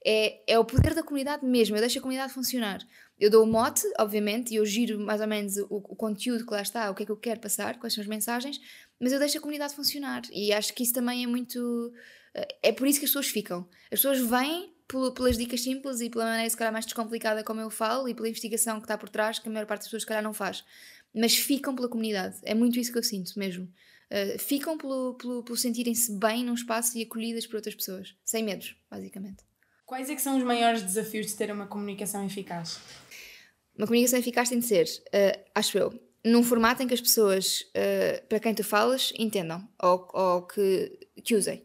É, 0.08 0.54
é 0.54 0.60
o 0.60 0.66
poder 0.66 0.94
da 0.94 1.02
comunidade 1.02 1.44
mesmo, 1.44 1.76
eu 1.76 1.80
deixo 1.80 1.98
a 1.98 2.02
comunidade 2.02 2.34
funcionar. 2.34 2.86
Eu 3.18 3.30
dou 3.30 3.44
o 3.46 3.48
mote, 3.48 3.82
obviamente, 3.98 4.54
e 4.54 4.58
eu 4.58 4.66
giro 4.66 5.00
mais 5.00 5.22
ou 5.22 5.28
menos 5.28 5.56
o, 5.58 5.68
o, 5.70 5.96
conteúdo 5.96 6.46
que 6.46 6.52
lá 6.52 6.62
está, 6.62 6.92
o 6.92 6.96
que 6.96 7.04
é 7.04 7.06
que 7.06 7.12
eu 7.12 7.18
quero 7.18 7.40
passar, 7.40 7.80
quais 7.80 7.94
são 7.94 8.02
as 8.02 8.08
mensagens, 8.08 8.60
mas 9.00 9.12
eu 9.12 9.20
deixo 9.20 9.38
a 9.38 9.42
comunidade 9.42 9.76
funcionar. 9.76 10.22
E 10.32 10.54
acho 10.54 10.74
que 10.74 10.84
isso 10.84 10.94
também 10.94 11.24
é 11.24 11.28
muito. 11.28 11.92
Eh, 12.34 12.58
é 12.64 12.72
por 12.72 12.88
isso 12.88 13.00
que 13.00 13.06
as 13.06 13.12
pessoas 13.12 13.28
ficam. 13.28 13.68
As 13.92 14.02
pessoas 14.02 14.20
vêm 14.20 14.74
pelas 14.88 15.38
dicas 15.38 15.62
simples 15.62 16.00
e 16.00 16.10
pela 16.10 16.26
maneira, 16.26 16.50
se 16.50 16.56
calhar, 16.56 16.72
mais 16.72 16.86
descomplicada 16.86 17.44
como 17.44 17.60
eu 17.60 17.70
falo 17.70 18.08
e 18.08 18.14
pela 18.14 18.30
investigação 18.30 18.80
que 18.80 18.86
está 18.86 18.98
por 18.98 19.10
trás, 19.10 19.40
que 19.40 19.50
a 19.50 19.52
maior 19.52 19.66
parte 19.66 19.82
das 19.82 19.88
pessoas, 19.88 20.04
se 20.04 20.08
calhar, 20.08 20.24
não 20.24 20.34
faz. 20.34 20.64
Mas 21.14 21.36
ficam 21.36 21.76
pela 21.76 21.90
comunidade. 21.90 22.38
É 22.44 22.54
muito 22.54 22.80
isso 22.80 22.92
que 22.92 22.98
eu 22.98 23.04
sinto 23.04 23.38
mesmo. 23.38 23.66
Uh, 24.12 24.38
ficam 24.38 24.78
pelo, 24.78 25.16
pelo, 25.16 25.44
pelo 25.44 25.58
sentirem-se 25.58 26.12
bem 26.20 26.44
num 26.44 26.54
espaço 26.54 26.98
e 26.98 27.04
acolhidas 27.04 27.48
por 27.48 27.56
outras 27.56 27.74
pessoas, 27.74 28.16
sem 28.24 28.44
medos, 28.44 28.76
basicamente. 28.90 29.44
Quais 29.86 30.10
é 30.10 30.16
que 30.16 30.22
são 30.22 30.38
os 30.38 30.44
maiores 30.44 30.84
desafios 30.84 31.28
de 31.28 31.36
ter 31.36 31.52
uma 31.52 31.66
comunicação 31.66 32.24
eficaz? 32.26 32.80
Uma 33.76 33.88
comunicação 33.88 34.20
eficaz 34.20 34.50
tem 34.50 34.60
de 34.60 34.66
ser, 34.66 34.86
uh, 34.86 35.44
acho 35.56 35.78
eu, 35.78 36.00
num 36.26 36.44
formato 36.44 36.82
em 36.82 36.88
que 36.88 36.94
as 36.94 37.00
pessoas 37.00 37.62
uh, 37.62 38.28
para 38.28 38.40
quem 38.40 38.54
tu 38.54 38.64
falas 38.64 39.14
entendam 39.18 39.66
ou, 39.82 40.08
ou 40.12 40.42
que, 40.42 40.92
que 41.24 41.36
usem. 41.36 41.64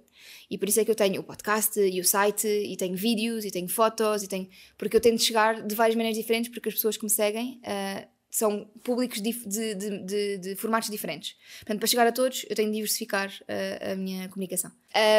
E 0.51 0.59
por 0.59 0.69
isso 0.69 0.81
é 0.81 0.85
que 0.85 0.91
eu 0.91 0.95
tenho 0.95 1.21
o 1.21 1.25
podcast 1.25 1.81
e 1.81 2.01
o 2.01 2.05
site, 2.05 2.47
e 2.47 2.77
tenho 2.77 2.97
vídeos, 2.97 3.45
e 3.45 3.51
tenho 3.51 3.69
fotos, 3.69 4.23
e 4.23 4.29
tenho. 4.29 4.49
Porque 4.77 4.97
eu 4.97 5.01
tento 5.01 5.23
chegar 5.23 5.63
de 5.63 5.75
várias 5.75 5.97
maneiras 5.97 6.19
diferentes, 6.19 6.51
porque 6.51 6.69
as 6.69 6.75
pessoas 6.75 6.97
que 6.97 7.05
me 7.05 7.11
seguem 7.11 7.61
uh, 7.65 8.07
são 8.29 8.69
públicos 8.83 9.21
de, 9.23 9.33
de, 9.33 9.75
de, 9.75 10.39
de, 10.39 10.57
formatos 10.57 10.91
diferentes. 10.91 11.37
Portanto, 11.61 11.79
para 11.79 11.89
chegar 11.89 12.07
a 12.07 12.13
todos, 12.13 12.45
eu 12.49 12.57
tenho 12.57 12.69
de 12.69 12.75
diversificar 12.75 13.33
uh, 13.43 13.93
a 13.93 13.95
minha 13.97 14.29
comunicação. 14.29 14.71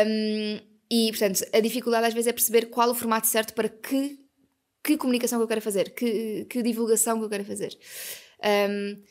Um, 0.05 0.59
e, 0.89 1.09
portanto, 1.11 1.45
a 1.53 1.59
dificuldade 1.61 2.07
às 2.07 2.13
vezes 2.13 2.27
é 2.27 2.33
perceber 2.33 2.65
qual 2.65 2.89
o 2.89 2.95
formato 2.95 3.25
certo 3.25 3.53
para 3.53 3.69
que 3.69 4.19
que 4.83 4.97
comunicação 4.97 5.37
que 5.37 5.43
eu 5.43 5.47
quero 5.47 5.61
fazer, 5.61 5.93
que, 5.93 6.45
que 6.45 6.63
divulgação 6.63 7.19
que 7.19 7.25
eu 7.25 7.29
quero 7.29 7.45
fazer. 7.45 7.77
Um, 8.43 9.01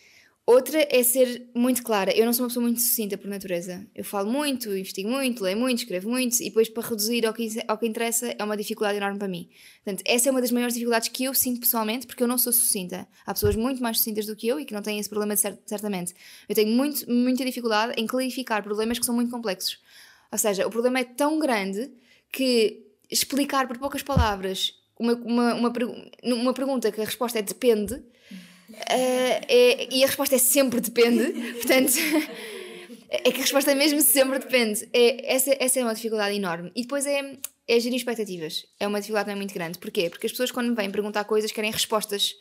outra 0.50 0.86
é 0.90 1.02
ser 1.02 1.48
muito 1.54 1.82
clara. 1.82 2.16
Eu 2.16 2.26
não 2.26 2.32
sou 2.32 2.42
uma 2.42 2.48
pessoa 2.48 2.62
muito 2.62 2.80
sucinta 2.80 3.16
por 3.16 3.28
natureza. 3.28 3.86
Eu 3.94 4.04
falo 4.04 4.30
muito, 4.30 4.68
investigo 4.76 5.08
muito, 5.08 5.42
leio 5.44 5.56
muito, 5.56 5.78
escrevo 5.78 6.10
muito, 6.10 6.40
e 6.40 6.46
depois 6.46 6.68
para 6.68 6.88
reduzir 6.88 7.24
ao 7.24 7.32
que, 7.32 7.48
ao 7.68 7.78
que 7.78 7.86
interessa 7.86 8.34
é 8.36 8.44
uma 8.44 8.56
dificuldade 8.56 8.96
enorme 8.96 9.18
para 9.18 9.28
mim. 9.28 9.48
Portanto, 9.84 10.02
essa 10.04 10.28
é 10.28 10.30
uma 10.32 10.40
das 10.40 10.50
maiores 10.50 10.74
dificuldades 10.74 11.08
que 11.08 11.24
eu 11.24 11.34
sinto 11.34 11.60
pessoalmente, 11.60 12.06
porque 12.06 12.22
eu 12.22 12.26
não 12.26 12.36
sou 12.36 12.52
sucinta. 12.52 13.06
Há 13.24 13.32
pessoas 13.32 13.54
muito 13.54 13.80
mais 13.80 13.98
sucintas 13.98 14.26
do 14.26 14.34
que 14.34 14.48
eu 14.48 14.58
e 14.58 14.64
que 14.64 14.74
não 14.74 14.82
têm 14.82 14.98
esse 14.98 15.08
problema 15.08 15.36
certamente. 15.36 16.14
Eu 16.48 16.54
tenho 16.54 16.70
muito, 16.70 17.10
muita 17.10 17.44
dificuldade 17.44 17.94
em 17.96 18.06
clarificar 18.06 18.62
problemas 18.62 18.98
que 18.98 19.06
são 19.06 19.14
muito 19.14 19.30
complexos. 19.30 19.78
Ou 20.32 20.38
seja, 20.38 20.66
o 20.66 20.70
problema 20.70 20.98
é 20.98 21.04
tão 21.04 21.38
grande 21.38 21.90
que 22.32 22.86
explicar 23.10 23.68
por 23.68 23.78
poucas 23.78 24.02
palavras 24.02 24.74
uma, 24.98 25.14
uma, 25.14 25.54
uma, 25.54 25.72
uma 26.22 26.54
pergunta 26.54 26.92
que 26.92 27.00
a 27.00 27.04
resposta 27.04 27.38
é 27.38 27.42
depende, 27.42 28.02
uh, 28.72 29.46
é, 29.48 29.88
e 29.90 30.04
a 30.04 30.06
resposta 30.06 30.34
é 30.34 30.38
sempre 30.38 30.80
depende, 30.80 31.32
portanto, 31.60 31.92
é 33.10 33.30
que 33.32 33.38
a 33.38 33.42
resposta 33.42 33.72
é 33.72 33.74
mesmo 33.74 34.00
sempre 34.00 34.38
depende. 34.38 34.88
É, 34.92 35.34
essa, 35.34 35.56
essa 35.58 35.80
é 35.80 35.82
uma 35.82 35.94
dificuldade 35.94 36.36
enorme. 36.36 36.70
E 36.76 36.82
depois 36.82 37.06
é, 37.06 37.36
é 37.66 37.80
gerir 37.80 37.96
expectativas. 37.96 38.66
É 38.78 38.86
uma 38.86 39.00
dificuldade 39.00 39.26
também 39.26 39.40
muito 39.40 39.54
grande. 39.54 39.78
Porquê? 39.78 40.08
Porque 40.08 40.26
as 40.26 40.32
pessoas, 40.32 40.50
quando 40.50 40.74
vêm 40.74 40.90
perguntar 40.90 41.24
coisas, 41.24 41.50
querem 41.50 41.70
respostas 41.70 42.34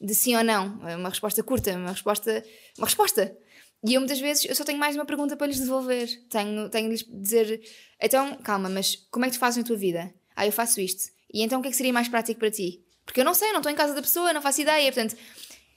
de 0.00 0.14
sim 0.14 0.36
ou 0.36 0.44
não. 0.44 0.88
É 0.88 0.96
uma 0.96 1.08
resposta 1.08 1.42
curta, 1.42 1.72
uma 1.76 1.90
resposta. 1.90 2.44
Uma 2.78 2.86
resposta. 2.86 3.36
E 3.84 3.94
eu 3.94 4.00
muitas 4.00 4.20
vezes 4.20 4.44
eu 4.44 4.54
só 4.54 4.64
tenho 4.64 4.78
mais 4.78 4.94
uma 4.94 5.04
pergunta 5.04 5.36
para 5.36 5.48
lhes 5.48 5.58
devolver. 5.58 6.08
Tenho, 6.30 6.68
tenho 6.68 6.88
de 6.88 6.92
lhes 6.92 7.04
dizer: 7.08 7.60
então, 8.00 8.36
calma, 8.36 8.68
mas 8.68 8.96
como 9.10 9.24
é 9.24 9.28
que 9.28 9.34
tu 9.34 9.40
fazes 9.40 9.58
na 9.58 9.64
tua 9.64 9.76
vida? 9.76 10.12
Ah, 10.36 10.46
eu 10.46 10.52
faço 10.52 10.80
isto. 10.80 11.10
E 11.34 11.42
então 11.42 11.58
o 11.58 11.62
que 11.62 11.68
é 11.68 11.70
que 11.70 11.76
seria 11.76 11.92
mais 11.92 12.08
prático 12.08 12.38
para 12.38 12.50
ti? 12.50 12.84
Porque 13.04 13.20
eu 13.20 13.24
não 13.24 13.34
sei, 13.34 13.48
eu 13.48 13.52
não 13.52 13.60
estou 13.60 13.72
em 13.72 13.74
casa 13.74 13.94
da 13.94 14.02
pessoa, 14.02 14.32
não 14.32 14.40
faço 14.40 14.60
ideia. 14.60 14.92
Portanto, 14.92 15.16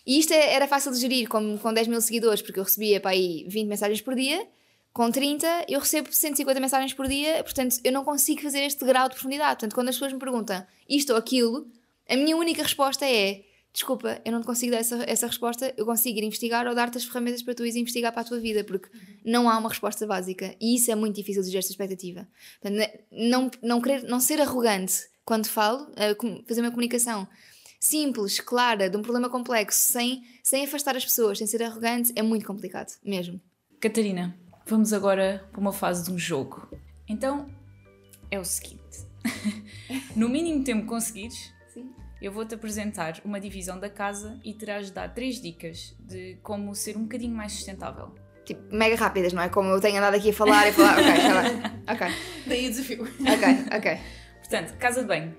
e 0.06 0.20
isto 0.20 0.34
é, 0.34 0.54
era 0.54 0.68
fácil 0.68 0.92
de 0.92 1.00
gerir 1.00 1.28
com, 1.28 1.58
com 1.58 1.74
10 1.74 1.88
mil 1.88 2.00
seguidores, 2.00 2.42
porque 2.42 2.60
eu 2.60 2.64
recebia 2.64 3.00
para 3.00 3.12
aí 3.12 3.46
20 3.48 3.68
mensagens 3.68 4.02
por 4.02 4.16
dia. 4.16 4.48
Com 4.94 5.12
30, 5.12 5.66
eu 5.68 5.80
recebo 5.80 6.08
150 6.12 6.60
mensagens 6.60 6.94
por 6.94 7.08
dia, 7.08 7.44
portanto, 7.44 7.78
eu 7.84 7.92
não 7.92 8.06
consigo 8.06 8.42
fazer 8.42 8.62
este 8.62 8.86
grau 8.86 9.10
de 9.10 9.16
profundidade. 9.16 9.56
Portanto, 9.56 9.74
quando 9.74 9.90
as 9.90 9.96
pessoas 9.96 10.14
me 10.14 10.20
perguntam 10.20 10.66
isto 10.88 11.12
ou 11.12 11.20
aquilo, 11.20 11.68
a 12.08 12.16
minha 12.16 12.38
única 12.38 12.64
resposta 12.64 13.06
é: 13.06 13.44
desculpa, 13.74 14.22
eu 14.24 14.32
não 14.32 14.40
te 14.40 14.46
consigo 14.46 14.72
dar 14.72 14.78
essa, 14.78 15.04
essa 15.06 15.28
resposta, 15.28 15.74
eu 15.76 15.86
consigo 15.86 16.18
ir 16.18 16.24
investigar 16.24 16.66
ou 16.66 16.74
dar-te 16.74 16.98
as 16.98 17.04
ferramentas 17.04 17.42
para 17.42 17.54
tu 17.54 17.64
ires 17.64 17.76
investigar 17.76 18.14
para 18.14 18.22
a 18.22 18.26
tua 18.26 18.40
vida, 18.40 18.64
porque 18.64 18.88
não 19.26 19.50
há 19.50 19.58
uma 19.58 19.68
resposta 19.68 20.08
básica. 20.08 20.56
E 20.62 20.76
isso 20.76 20.90
é 20.90 20.96
muito 20.96 21.16
difícil 21.16 21.42
de 21.42 21.50
gerir 21.50 21.60
esta 21.60 21.74
expectativa. 21.74 22.26
Portanto, 22.62 22.90
não, 23.12 23.52
não, 23.62 23.82
querer, 23.82 24.04
não 24.04 24.22
ser 24.22 24.40
arrogante 24.40 25.10
quando 25.26 25.48
falo, 25.48 25.92
fazer 26.48 26.62
uma 26.62 26.70
comunicação 26.70 27.28
simples, 27.86 28.40
clara, 28.40 28.90
de 28.90 28.98
um 28.98 29.02
problema 29.02 29.30
complexo, 29.30 29.92
sem, 29.92 30.24
sem 30.44 30.64
afastar 30.66 30.96
as 30.96 31.06
pessoas, 31.06 31.38
sem 31.38 31.48
ser 31.48 31.64
arrogante, 31.64 32.12
é 32.16 32.22
muito 32.22 32.46
complicado, 32.46 32.92
mesmo. 33.04 33.40
Catarina, 33.80 34.36
vamos 34.66 34.92
agora 34.94 35.48
para 35.52 35.62
uma 35.62 35.72
fase 35.74 36.06
de 36.06 36.12
um 36.12 36.18
jogo. 36.18 36.68
Então, 37.08 37.48
é 38.32 38.40
o 38.40 38.44
seguinte: 38.46 39.06
no 40.16 40.28
mínimo 40.30 40.64
tempo 40.64 40.82
que 40.84 40.88
conseguires, 40.88 41.52
Sim. 41.74 41.90
eu 42.22 42.32
vou-te 42.32 42.56
apresentar 42.56 43.22
uma 43.24 43.40
divisão 43.40 43.80
da 43.80 43.90
casa 43.90 44.40
e 44.44 44.54
terás 44.54 44.88
de 44.88 44.94
dar 44.94 45.14
três 45.14 45.42
dicas 45.42 45.96
de 46.00 46.38
como 46.42 46.74
ser 46.76 46.98
um 46.98 47.04
bocadinho 47.04 47.36
mais 47.36 47.52
sustentável. 47.54 48.16
tipo, 48.46 48.62
mega 48.76 48.96
rápidas, 48.96 49.34
não 49.34 49.42
é? 49.44 49.50
Como 49.50 49.70
eu 49.70 49.80
tenho 49.82 49.98
andado 49.98 50.16
aqui 50.16 50.30
a 50.30 50.34
falar 50.34 50.68
e 50.68 50.74
falar, 50.74 50.98
ok, 51.00 51.12
está 51.12 51.42
bem. 51.42 51.76
Ok, 51.88 52.08
Daí 52.48 52.66
o 52.68 52.70
desafio. 52.72 53.04
ok, 53.04 53.78
ok. 53.78 53.98
Portanto, 54.40 54.76
casa 54.78 55.02
de 55.02 55.08
banho. 55.08 55.38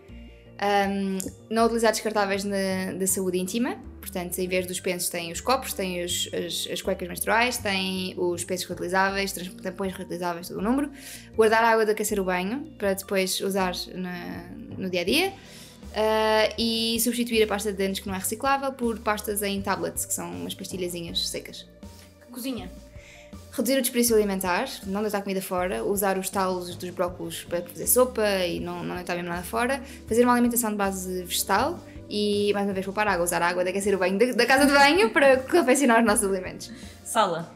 Um, 0.56 1.18
não 1.50 1.66
utilizar 1.66 1.92
descartáveis 1.92 2.42
na, 2.42 2.92
da 2.98 3.06
saúde 3.06 3.38
íntima, 3.38 3.76
portanto, 4.00 4.38
em 4.38 4.48
vez 4.48 4.66
dos 4.66 4.80
pensos, 4.80 5.10
tem 5.10 5.30
os 5.30 5.40
copos, 5.40 5.74
tem 5.74 6.02
os, 6.02 6.30
as, 6.32 6.66
as 6.72 6.80
cuecas 6.80 7.06
menstruais, 7.06 7.58
tem 7.58 8.14
os 8.16 8.42
pensos 8.42 8.66
reutilizáveis, 8.66 9.32
tampões 9.62 9.92
reutilizáveis, 9.92 10.48
todo 10.48 10.60
o 10.60 10.62
número. 10.62 10.90
Guardar 11.34 11.62
água 11.62 11.84
de 11.84 11.90
aquecer 11.90 12.18
o 12.18 12.24
banho 12.24 12.72
para 12.78 12.94
depois 12.94 13.38
usar 13.40 13.74
na- 13.94 14.48
no 14.78 14.88
dia 14.88 15.02
a 15.02 15.04
dia. 15.04 15.32
Uh, 15.88 16.52
e 16.58 17.00
substituir 17.00 17.42
a 17.42 17.46
pasta 17.46 17.70
de 17.70 17.78
dentes 17.78 18.00
que 18.00 18.06
não 18.08 18.14
é 18.14 18.18
reciclável 18.18 18.70
por 18.72 18.98
pastas 18.98 19.42
em 19.42 19.62
tablets, 19.62 20.04
que 20.04 20.12
são 20.12 20.30
umas 20.30 20.54
pastilhazinhas 20.54 21.26
secas. 21.26 21.66
Cozinha. 22.30 22.70
Reduzir 23.56 23.78
o 23.78 23.80
desperdício 23.80 24.14
alimentar, 24.14 24.68
não 24.86 25.00
deitar 25.00 25.22
comida 25.22 25.40
fora, 25.40 25.82
usar 25.82 26.18
os 26.18 26.28
talos 26.28 26.76
dos 26.76 26.90
brócolos 26.90 27.44
para 27.44 27.62
fazer 27.62 27.86
sopa 27.86 28.22
e 28.46 28.60
não, 28.60 28.84
não 28.84 28.94
deitar 28.96 29.14
mesmo 29.14 29.30
nada 29.30 29.42
fora, 29.42 29.80
fazer 30.06 30.24
uma 30.24 30.34
alimentação 30.34 30.68
de 30.70 30.76
base 30.76 31.22
vegetal 31.22 31.80
e, 32.06 32.52
mais 32.52 32.66
uma 32.66 32.74
vez, 32.74 32.84
poupar 32.84 33.08
água, 33.08 33.24
usar 33.24 33.40
água 33.40 33.64
de 33.64 33.70
aquecer 33.70 33.94
o 33.94 33.98
banho 33.98 34.18
da, 34.18 34.26
da 34.32 34.44
casa 34.44 34.66
de 34.66 34.72
banho 34.72 35.08
para 35.10 35.38
confeccionar 35.38 36.00
os 36.00 36.06
nossos 36.06 36.28
alimentos. 36.28 36.70
Sala. 37.02 37.50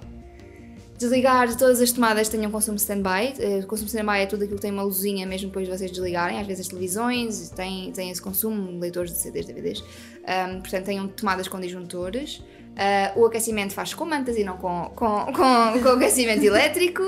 Desligar 0.98 1.54
todas 1.56 1.82
as 1.82 1.92
tomadas 1.92 2.28
que 2.28 2.36
tenham 2.36 2.50
consumo 2.50 2.76
stand-by. 2.76 3.34
Eh, 3.38 3.60
O 3.62 3.66
consumo 3.66 3.88
stand-by 3.88 4.20
é 4.20 4.26
tudo 4.26 4.44
aquilo 4.44 4.56
que 4.56 4.62
tem 4.62 4.70
uma 4.70 4.82
luzinha 4.82 5.26
mesmo 5.26 5.48
depois 5.48 5.66
de 5.66 5.74
vocês 5.74 5.90
desligarem. 5.90 6.38
Às 6.40 6.46
vezes 6.46 6.62
as 6.62 6.68
televisões 6.68 7.50
têm, 7.50 7.92
têm 7.92 8.10
esse 8.10 8.20
consumo, 8.20 8.78
leitores 8.78 9.12
de 9.12 9.18
CDs, 9.18 9.46
DVDs. 9.46 9.84
Ahm, 10.26 10.60
portanto, 10.60 10.84
tenham 10.84 11.08
tomadas 11.08 11.46
com 11.48 11.58
disjuntores. 11.60 12.42
Ah, 12.76 13.12
o 13.16 13.26
aquecimento 13.26 13.72
faz 13.74 13.92
com 13.94 14.04
mantas 14.04 14.36
e 14.36 14.44
não 14.44 14.56
com, 14.56 14.90
com, 14.96 15.26
com, 15.32 15.82
com 15.82 15.88
aquecimento 15.90 16.42
elétrico. 16.44 17.02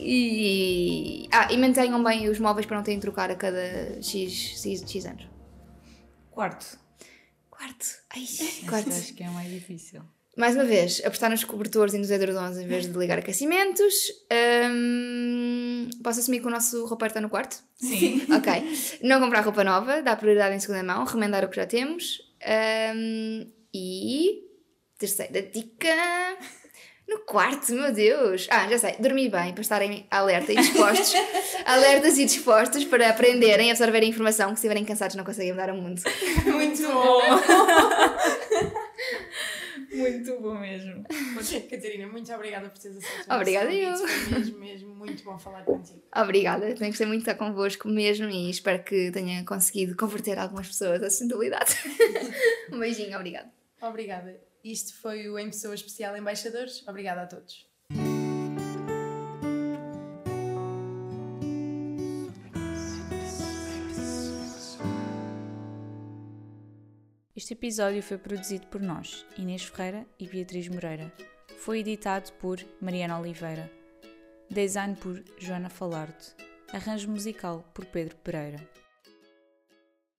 E, 0.00 1.24
e- 1.24 1.28
Ah, 1.32 1.52
e 1.52 1.58
mantenham 1.58 2.02
bem 2.02 2.28
os 2.28 2.38
móveis 2.38 2.66
para 2.66 2.76
não 2.76 2.82
terem 2.84 2.98
de 2.98 3.02
trocar 3.02 3.30
a 3.30 3.34
cada 3.34 4.00
X, 4.02 4.60
X, 4.62 4.82
X 4.90 5.06
anos. 5.06 5.26
Quarto. 6.30 6.78
Quarto. 7.50 7.86
Ai, 8.14 8.24
quarto. 8.68 8.88
acho 8.90 9.14
que 9.14 9.22
é 9.22 9.26
a 9.26 9.30
mais 9.30 9.50
difícil. 9.50 10.00
Mais 10.36 10.54
uma 10.54 10.64
vez, 10.64 11.02
apostar 11.04 11.28
nos 11.30 11.42
cobertores 11.42 11.94
e 11.94 11.98
nos 11.98 12.12
edredons 12.12 12.56
em 12.58 12.66
vez 12.68 12.86
de 12.86 12.96
ligar 12.96 13.18
aquecimentos. 13.18 13.92
Hum, 14.72 15.90
posso 16.04 16.20
assumir 16.20 16.40
que 16.40 16.46
o 16.46 16.50
nosso 16.50 16.86
roupeiro 16.86 17.10
está 17.10 17.20
no 17.20 17.28
quarto? 17.28 17.56
Sim. 17.74 18.22
Ok. 18.32 18.52
Não 19.02 19.18
comprar 19.20 19.40
roupa 19.40 19.64
nova, 19.64 20.00
dar 20.00 20.14
prioridade 20.16 20.54
em 20.54 20.60
segunda 20.60 20.84
mão, 20.84 21.04
remendar 21.04 21.44
o 21.44 21.48
que 21.48 21.56
já 21.56 21.66
temos. 21.66 22.20
Hum, 22.94 23.46
e. 23.74 24.44
Terceira 24.98 25.42
dica. 25.42 25.88
No 27.08 27.20
quarto, 27.20 27.72
meu 27.72 27.90
Deus! 27.90 28.46
Ah, 28.50 28.68
já 28.68 28.76
sei, 28.76 28.96
dormir 28.98 29.30
bem 29.30 29.52
para 29.54 29.62
estarem 29.62 30.06
alerta 30.10 30.52
e 30.52 30.56
dispostos, 30.56 31.14
alertas 31.64 32.18
e 32.18 32.26
dispostos 32.26 32.84
para 32.84 33.08
aprenderem 33.08 33.68
e 33.68 33.70
absorverem 33.70 34.10
informação 34.10 34.48
que 34.50 34.56
se 34.56 34.66
estiverem 34.66 34.84
cansados 34.84 35.16
não 35.16 35.24
conseguem 35.24 35.52
mudar 35.52 35.70
o 35.70 35.74
mundo. 35.74 36.02
Muito 36.44 36.82
bom. 36.82 37.22
Muito 39.92 40.40
bom 40.40 40.58
mesmo. 40.58 41.04
Catarina, 41.70 42.06
muito 42.06 42.32
obrigada 42.32 42.68
por 42.68 42.78
teres 42.78 42.98
aceito. 42.98 43.32
Obrigada 43.32 43.72
eu. 43.72 43.96
Foi 43.96 44.38
mesmo, 44.38 44.58
mesmo 44.58 44.94
muito 44.94 45.22
bom 45.24 45.38
falar 45.38 45.64
contigo. 45.64 46.02
Obrigada, 46.14 46.74
tenho 46.74 46.90
gostei 46.90 47.06
muito 47.06 47.24
de 47.24 47.30
estar 47.30 47.42
convosco 47.42 47.88
mesmo 47.88 48.28
e 48.28 48.50
espero 48.50 48.82
que 48.82 49.10
tenha 49.10 49.44
conseguido 49.44 49.96
converter 49.96 50.38
algumas 50.38 50.68
pessoas 50.68 51.02
à 51.02 51.10
sustentabilidade. 51.10 51.76
um 52.72 52.78
beijinho, 52.78 53.16
obrigada. 53.16 53.50
Obrigada. 53.80 54.38
Isto 54.62 54.94
foi 55.00 55.28
o 55.28 55.38
Em 55.38 55.46
Pessoa 55.46 55.74
Especial 55.74 56.16
Embaixadores. 56.16 56.86
Obrigada 56.86 57.22
a 57.22 57.26
todos. 57.26 57.67
Este 67.38 67.52
episódio 67.52 68.02
foi 68.02 68.18
produzido 68.18 68.66
por 68.66 68.80
nós, 68.80 69.24
Inês 69.38 69.62
Ferreira 69.62 70.04
e 70.18 70.26
Beatriz 70.26 70.66
Moreira. 70.66 71.12
Foi 71.58 71.78
editado 71.78 72.32
por 72.32 72.58
Mariana 72.80 73.16
Oliveira. 73.20 73.70
Design 74.50 74.96
por 74.96 75.22
Joana 75.38 75.70
Falarte. 75.70 76.34
Arranjo 76.72 77.08
musical 77.08 77.62
por 77.72 77.86
Pedro 77.86 78.16
Pereira. 78.16 78.58